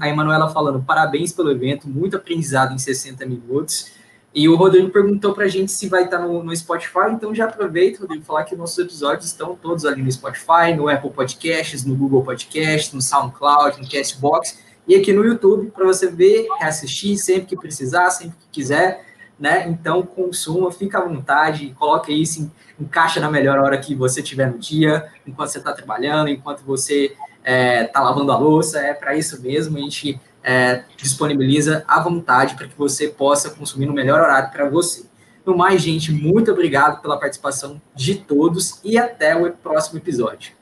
A 0.00 0.08
Emanuela 0.08 0.48
falando 0.48 0.82
parabéns 0.82 1.32
pelo 1.32 1.50
evento, 1.50 1.88
muito 1.88 2.16
aprendizado 2.16 2.72
em 2.72 2.78
60 2.78 3.26
minutos. 3.26 3.92
E 4.34 4.48
o 4.48 4.54
Rodrigo 4.54 4.90
perguntou 4.90 5.32
para 5.32 5.46
a 5.46 5.48
gente 5.48 5.72
se 5.72 5.88
vai 5.88 6.04
estar 6.04 6.18
tá 6.18 6.26
no, 6.26 6.42
no, 6.44 6.54
Spotify, 6.54 7.10
então 7.10 7.34
já 7.34 7.46
aproveito, 7.46 8.00
Rodrigo, 8.00 8.22
falar 8.22 8.44
que 8.44 8.54
nossos 8.54 8.76
episódios 8.78 9.24
estão 9.24 9.56
todos 9.56 9.86
ali 9.86 10.02
no 10.02 10.12
Spotify, 10.12 10.74
no 10.76 10.90
Apple 10.90 11.10
Podcasts, 11.10 11.86
no 11.86 11.96
Google 11.96 12.22
Podcasts, 12.22 12.92
no 12.92 13.00
SoundCloud, 13.00 13.80
no 13.80 13.88
Castbox 13.88 14.58
e 14.86 14.94
aqui 14.94 15.12
no 15.12 15.24
YouTube 15.24 15.70
para 15.70 15.84
você 15.84 16.10
ver, 16.10 16.46
reassistir 16.60 17.16
sempre 17.18 17.46
que 17.46 17.56
precisar, 17.56 18.10
sempre 18.10 18.36
que 18.38 18.60
quiser, 18.60 19.04
né? 19.38 19.66
Então 19.68 20.02
consuma, 20.02 20.70
fica 20.70 20.98
à 20.98 21.04
vontade, 21.04 21.74
coloque 21.78 22.12
isso, 22.12 22.50
encaixa 22.78 23.18
na 23.20 23.30
melhor 23.30 23.58
hora 23.58 23.78
que 23.78 23.94
você 23.94 24.22
tiver 24.22 24.50
no 24.50 24.58
dia, 24.58 25.06
enquanto 25.26 25.48
você 25.48 25.58
está 25.58 25.72
trabalhando, 25.72 26.28
enquanto 26.28 26.60
você 26.60 27.16
é, 27.46 27.84
tá 27.84 28.00
lavando 28.00 28.32
a 28.32 28.36
louça, 28.36 28.80
é 28.80 28.92
para 28.92 29.16
isso 29.16 29.40
mesmo, 29.40 29.78
a 29.78 29.80
gente 29.80 30.20
é, 30.42 30.82
disponibiliza 30.96 31.84
à 31.86 32.00
vontade 32.00 32.56
para 32.56 32.66
que 32.66 32.76
você 32.76 33.06
possa 33.06 33.50
consumir 33.50 33.86
no 33.86 33.92
melhor 33.92 34.20
horário 34.20 34.50
para 34.50 34.68
você. 34.68 35.04
No 35.44 35.56
mais, 35.56 35.80
gente, 35.80 36.10
muito 36.10 36.50
obrigado 36.50 37.00
pela 37.00 37.16
participação 37.16 37.80
de 37.94 38.16
todos 38.16 38.80
e 38.82 38.98
até 38.98 39.36
o 39.36 39.48
próximo 39.52 40.00
episódio. 40.00 40.55